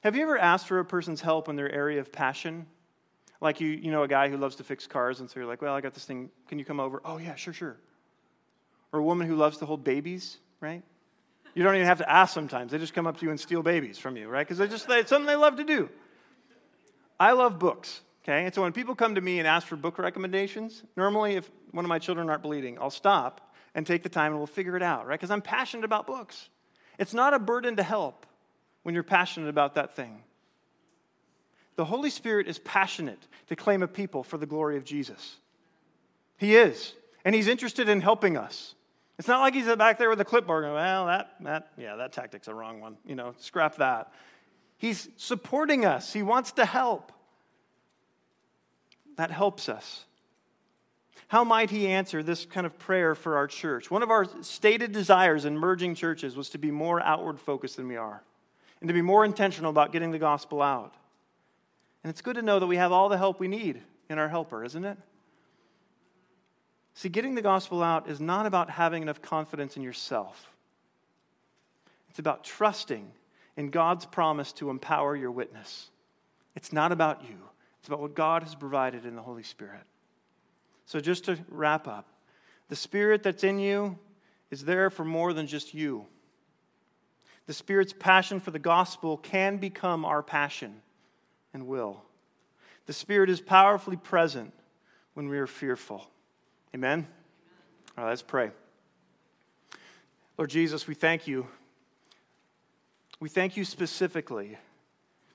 Have 0.05 0.15
you 0.15 0.23
ever 0.23 0.39
asked 0.39 0.69
for 0.69 0.79
a 0.79 0.85
person's 0.85 1.23
help 1.23 1.49
in 1.49 1.57
their 1.57 1.73
area 1.73 2.01
of 2.01 2.13
passion? 2.13 2.67
Like 3.41 3.61
you, 3.61 3.69
you 3.69 3.91
know, 3.91 4.03
a 4.03 4.09
guy 4.09 4.29
who 4.29 4.37
loves 4.37 4.57
to 4.57 4.65
fix 4.65 4.87
cars, 4.87 5.21
and 5.21 5.31
so 5.31 5.41
you're 5.41 5.49
like, 5.49 5.63
well, 5.63 5.75
I 5.75 5.81
got 5.81 5.95
this 5.95 6.05
thing. 6.05 6.31
Can 6.49 6.59
you 6.59 6.65
come 6.67 6.79
over? 6.79 7.01
Oh, 7.05 7.17
yeah, 7.17 7.35
sure, 7.35 7.55
sure. 7.55 7.77
Or 8.93 9.01
a 9.01 9.03
woman 9.03 9.27
who 9.27 9.37
loves 9.37 9.57
to 9.59 9.67
hold 9.67 9.83
babies, 9.83 10.37
right? 10.61 10.83
You 11.55 11.63
don't 11.63 11.75
even 11.75 11.87
have 11.87 11.99
to 11.99 12.11
ask 12.11 12.33
sometimes. 12.33 12.73
They 12.73 12.79
just 12.79 12.95
come 12.95 13.07
up 13.07 13.19
to 13.19 13.25
you 13.25 13.31
and 13.31 13.41
steal 13.41 13.63
babies 13.63 13.99
from 13.99 14.17
you, 14.17 14.29
right? 14.29 14.47
Because 14.47 14.59
they 14.59 14.69
just, 14.69 14.89
it's 14.89 15.09
something 15.09 15.27
they 15.27 15.37
love 15.37 15.57
to 15.57 15.65
do. 15.65 15.89
I 17.19 17.33
love 17.33 17.59
books, 17.59 18.01
okay? 18.25 18.45
And 18.45 18.55
so 18.55 18.63
when 18.63 18.73
people 18.73 18.95
come 18.95 19.17
to 19.17 19.21
me 19.21 19.39
and 19.39 19.49
ask 19.49 19.67
for 19.67 19.77
book 19.77 19.99
recommendations, 19.99 20.83
normally 20.97 21.35
if 21.35 21.51
one 21.73 21.85
of 21.85 21.89
my 21.89 21.99
children 21.99 22.31
aren't 22.31 22.43
bleeding, 22.43 22.79
I'll 22.81 22.91
stop 22.91 23.53
and 23.75 23.87
take 23.87 24.03
the 24.03 24.09
time 24.09 24.33
and 24.33 24.39
we'll 24.39 24.47
figure 24.47 24.77
it 24.77 24.83
out, 24.83 25.07
right? 25.07 25.19
Because 25.19 25.31
I'm 25.31 25.43
passionate 25.43 25.85
about 25.85 26.07
books. 26.07 26.49
It's 26.99 27.15
not 27.15 27.35
a 27.35 27.39
burden 27.39 27.77
to 27.77 27.83
help 27.83 28.27
when 28.83 28.95
you're 28.95 29.05
passionate 29.05 29.49
about 29.49 29.75
that 29.75 29.95
thing. 29.95 30.23
The 31.77 31.85
Holy 31.85 32.11
Spirit 32.11 32.47
is 32.47 32.59
passionate 32.59 33.27
to 33.49 33.57
claim 33.57 33.83
a 33.83 33.89
people 33.89 34.23
for 34.23 34.37
the 34.37 34.47
glory 34.47 34.77
of 34.77 34.85
Jesus. 34.85 35.37
He 36.37 36.57
is. 36.57 36.95
And 37.25 37.35
He's 37.35 37.49
interested 37.49 37.89
in 37.89 38.01
helping 38.01 38.37
us. 38.37 38.75
It's 39.21 39.29
not 39.29 39.41
like 39.41 39.53
He's 39.53 39.67
back 39.77 39.99
there 39.99 40.09
with 40.09 40.19
a 40.23 40.25
clipboard 40.25 40.65
going, 40.65 40.73
well, 40.73 41.05
that, 41.05 41.35
that, 41.41 41.69
yeah, 41.77 41.97
that 41.97 42.11
tactic's 42.11 42.49
a 42.49 42.55
wrong 42.55 42.81
one. 42.81 42.97
You 43.05 43.15
know, 43.15 43.35
scrap 43.37 43.77
that. 43.77 44.15
He's 44.79 45.11
supporting 45.19 45.85
us, 45.85 46.15
He 46.15 46.23
wants 46.23 46.53
to 46.53 46.65
help. 46.65 47.13
That 49.19 49.31
helps 49.31 49.69
us. 49.69 50.07
How 51.29 51.45
might 51.45 51.69
he 51.69 51.87
answer 51.87 52.23
this 52.23 52.47
kind 52.47 52.65
of 52.65 52.79
prayer 52.79 53.15
for 53.15 53.37
our 53.37 53.47
church? 53.47 53.91
One 53.91 54.03
of 54.03 54.11
our 54.11 54.27
stated 54.41 54.93
desires 54.93 55.45
in 55.45 55.55
merging 55.55 55.95
churches 55.95 56.35
was 56.35 56.49
to 56.51 56.59
be 56.59 56.71
more 56.71 57.03
outward 57.03 57.39
focused 57.39 57.77
than 57.77 57.89
we 57.89 57.97
are 57.97 58.23
and 58.81 58.89
to 58.89 58.95
be 58.95 59.03
more 59.03 59.27
intentional 59.27 59.69
about 59.71 59.93
getting 59.93 60.13
the 60.13 60.19
gospel 60.19 60.63
out. 60.63 60.95
And 62.03 62.11
it's 62.11 62.23
good 62.23 62.37
to 62.37 62.43
know 62.43 62.59
that 62.59 62.67
we 62.67 62.79
have 62.79 62.91
all 62.91 63.11
the 63.11 63.19
help 63.19 63.39
we 63.39 63.49
need 63.49 63.83
in 64.09 64.19
our 64.19 64.31
helper, 64.31 64.65
isn't 64.65 64.85
it? 64.85 64.97
See, 67.01 67.09
getting 67.09 67.35
the 67.35 67.41
gospel 67.41 67.83
out 67.83 68.11
is 68.11 68.21
not 68.21 68.45
about 68.45 68.69
having 68.69 69.01
enough 69.01 69.23
confidence 69.23 69.75
in 69.75 69.83
yourself. 69.83 70.53
It's 72.11 72.19
about 72.19 72.45
trusting 72.45 73.11
in 73.57 73.71
God's 73.71 74.05
promise 74.05 74.53
to 74.53 74.69
empower 74.69 75.17
your 75.17 75.31
witness. 75.31 75.89
It's 76.55 76.75
not 76.75 76.93
about 76.93 77.23
you, 77.23 77.39
it's 77.79 77.89
about 77.89 78.01
what 78.01 78.15
God 78.15 78.43
has 78.43 78.55
provided 78.55 79.07
in 79.07 79.17
the 79.17 79.23
Holy 79.23 79.43
Spirit. 79.43 79.81
So, 80.85 81.01
just 81.01 81.25
to 81.25 81.39
wrap 81.49 81.89
up, 81.89 82.07
the 82.69 82.77
Spirit 82.77 83.23
that's 83.23 83.45
in 83.45 83.59
you 83.59 83.99
is 84.51 84.67
there 84.67 84.91
for 84.91 85.07
more 85.07 85.33
than 85.33 85.47
just 85.47 85.73
you. 85.73 86.05
The 87.47 87.55
Spirit's 87.55 87.95
passion 87.99 88.41
for 88.41 88.51
the 88.51 88.59
gospel 88.59 89.17
can 89.17 89.57
become 89.57 90.05
our 90.05 90.23
passion 90.23 90.83
and 91.55 91.67
will. 91.67 92.03
The 92.85 92.93
Spirit 92.93 93.31
is 93.31 93.41
powerfully 93.41 93.97
present 93.97 94.53
when 95.15 95.31
we 95.31 95.39
are 95.39 95.47
fearful. 95.47 96.07
Amen? 96.75 97.07
All 97.97 98.05
right, 98.05 98.11
let's 98.11 98.23
pray. 98.23 98.51
Lord 100.39 100.51
Jesus, 100.51 100.87
we 100.87 100.95
thank 100.95 101.27
you. 101.27 101.47
We 103.19 103.29
thank 103.29 103.57
you 103.57 103.65
specifically 103.65 104.57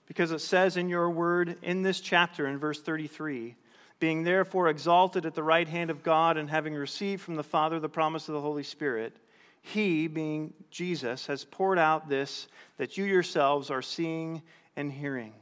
because 0.08 0.32
it 0.32 0.40
says 0.40 0.78
in 0.78 0.90
your 0.90 1.10
word 1.10 1.58
in 1.62 1.84
this 1.84 2.00
chapter, 2.00 2.48
in 2.48 2.58
verse 2.58 2.82
33, 2.82 3.56
being 4.00 4.24
therefore 4.24 4.70
exalted 4.70 5.26
at 5.26 5.36
the 5.36 5.44
right 5.44 5.68
hand 5.68 5.90
of 5.90 6.04
God 6.04 6.38
and 6.38 6.50
having 6.50 6.74
received 6.74 7.22
from 7.22 7.36
the 7.36 7.44
Father 7.44 7.80
the 7.80 7.90
promise 7.90 8.28
of 8.28 8.34
the 8.34 8.42
Holy 8.42 8.64
Spirit, 8.64 9.16
he, 9.62 10.08
being 10.08 10.54
Jesus, 10.70 11.28
has 11.28 11.44
poured 11.44 11.80
out 11.80 12.08
this 12.08 12.48
that 12.78 12.98
you 12.98 13.06
yourselves 13.06 13.70
are 13.72 13.82
seeing 13.82 14.42
and 14.76 14.92
hearing. 14.92 15.34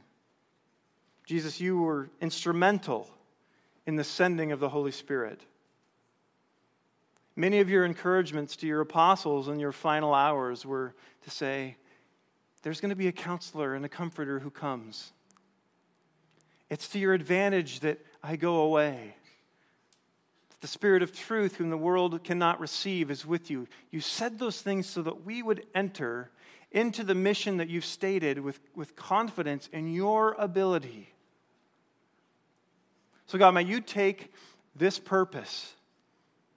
Jesus, 1.26 1.60
you 1.60 1.80
were 1.80 2.10
instrumental 2.20 3.08
in 3.86 3.96
the 3.96 4.04
sending 4.04 4.52
of 4.52 4.60
the 4.60 4.68
Holy 4.68 4.92
Spirit. 4.92 5.40
Many 7.36 7.60
of 7.60 7.68
your 7.68 7.84
encouragements 7.84 8.56
to 8.56 8.66
your 8.66 8.80
apostles 8.80 9.48
in 9.48 9.58
your 9.58 9.72
final 9.72 10.14
hours 10.14 10.64
were 10.64 10.94
to 11.22 11.30
say, 11.30 11.76
There's 12.62 12.80
going 12.80 12.90
to 12.90 12.96
be 12.96 13.08
a 13.08 13.12
counselor 13.12 13.74
and 13.74 13.84
a 13.84 13.88
comforter 13.88 14.38
who 14.38 14.50
comes. 14.50 15.12
It's 16.70 16.88
to 16.88 16.98
your 16.98 17.12
advantage 17.12 17.80
that 17.80 18.04
I 18.22 18.36
go 18.36 18.60
away. 18.60 19.16
The 20.60 20.68
Spirit 20.68 21.02
of 21.02 21.12
truth, 21.12 21.56
whom 21.56 21.70
the 21.70 21.76
world 21.76 22.24
cannot 22.24 22.58
receive, 22.58 23.10
is 23.10 23.26
with 23.26 23.50
you. 23.50 23.68
You 23.90 24.00
said 24.00 24.38
those 24.38 24.62
things 24.62 24.88
so 24.88 25.02
that 25.02 25.24
we 25.24 25.42
would 25.42 25.66
enter 25.74 26.30
into 26.70 27.04
the 27.04 27.14
mission 27.14 27.58
that 27.58 27.68
you've 27.68 27.84
stated 27.84 28.38
with, 28.38 28.60
with 28.74 28.96
confidence 28.96 29.68
in 29.72 29.92
your 29.92 30.34
ability. 30.38 31.12
So, 33.26 33.38
God, 33.38 33.52
may 33.52 33.62
you 33.62 33.80
take 33.80 34.32
this 34.74 34.98
purpose 34.98 35.74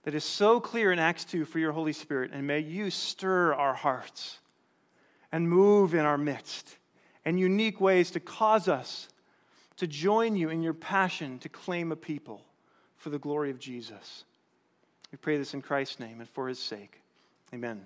that 0.07 0.15
is 0.15 0.23
so 0.23 0.61
clear 0.61 0.93
in 0.93 0.99
Acts 0.99 1.25
2 1.25 1.43
for 1.43 1.59
your 1.59 1.73
Holy 1.73 1.91
Spirit, 1.91 2.31
and 2.33 2.47
may 2.47 2.59
you 2.59 2.89
stir 2.89 3.53
our 3.53 3.73
hearts 3.73 4.39
and 5.33 5.49
move 5.49 5.93
in 5.93 6.05
our 6.05 6.17
midst 6.17 6.77
in 7.25 7.37
unique 7.37 7.81
ways 7.81 8.09
to 8.11 8.21
cause 8.21 8.69
us 8.69 9.09
to 9.75 9.85
join 9.85 10.37
you 10.37 10.47
in 10.47 10.63
your 10.63 10.73
passion 10.73 11.37
to 11.39 11.49
claim 11.49 11.91
a 11.91 11.95
people 11.97 12.41
for 12.95 13.09
the 13.09 13.19
glory 13.19 13.51
of 13.51 13.59
Jesus. 13.59 14.23
We 15.11 15.17
pray 15.17 15.37
this 15.37 15.53
in 15.53 15.61
Christ's 15.61 15.99
name 15.99 16.21
and 16.21 16.29
for 16.29 16.47
his 16.47 16.59
sake. 16.59 17.01
Amen. 17.53 17.85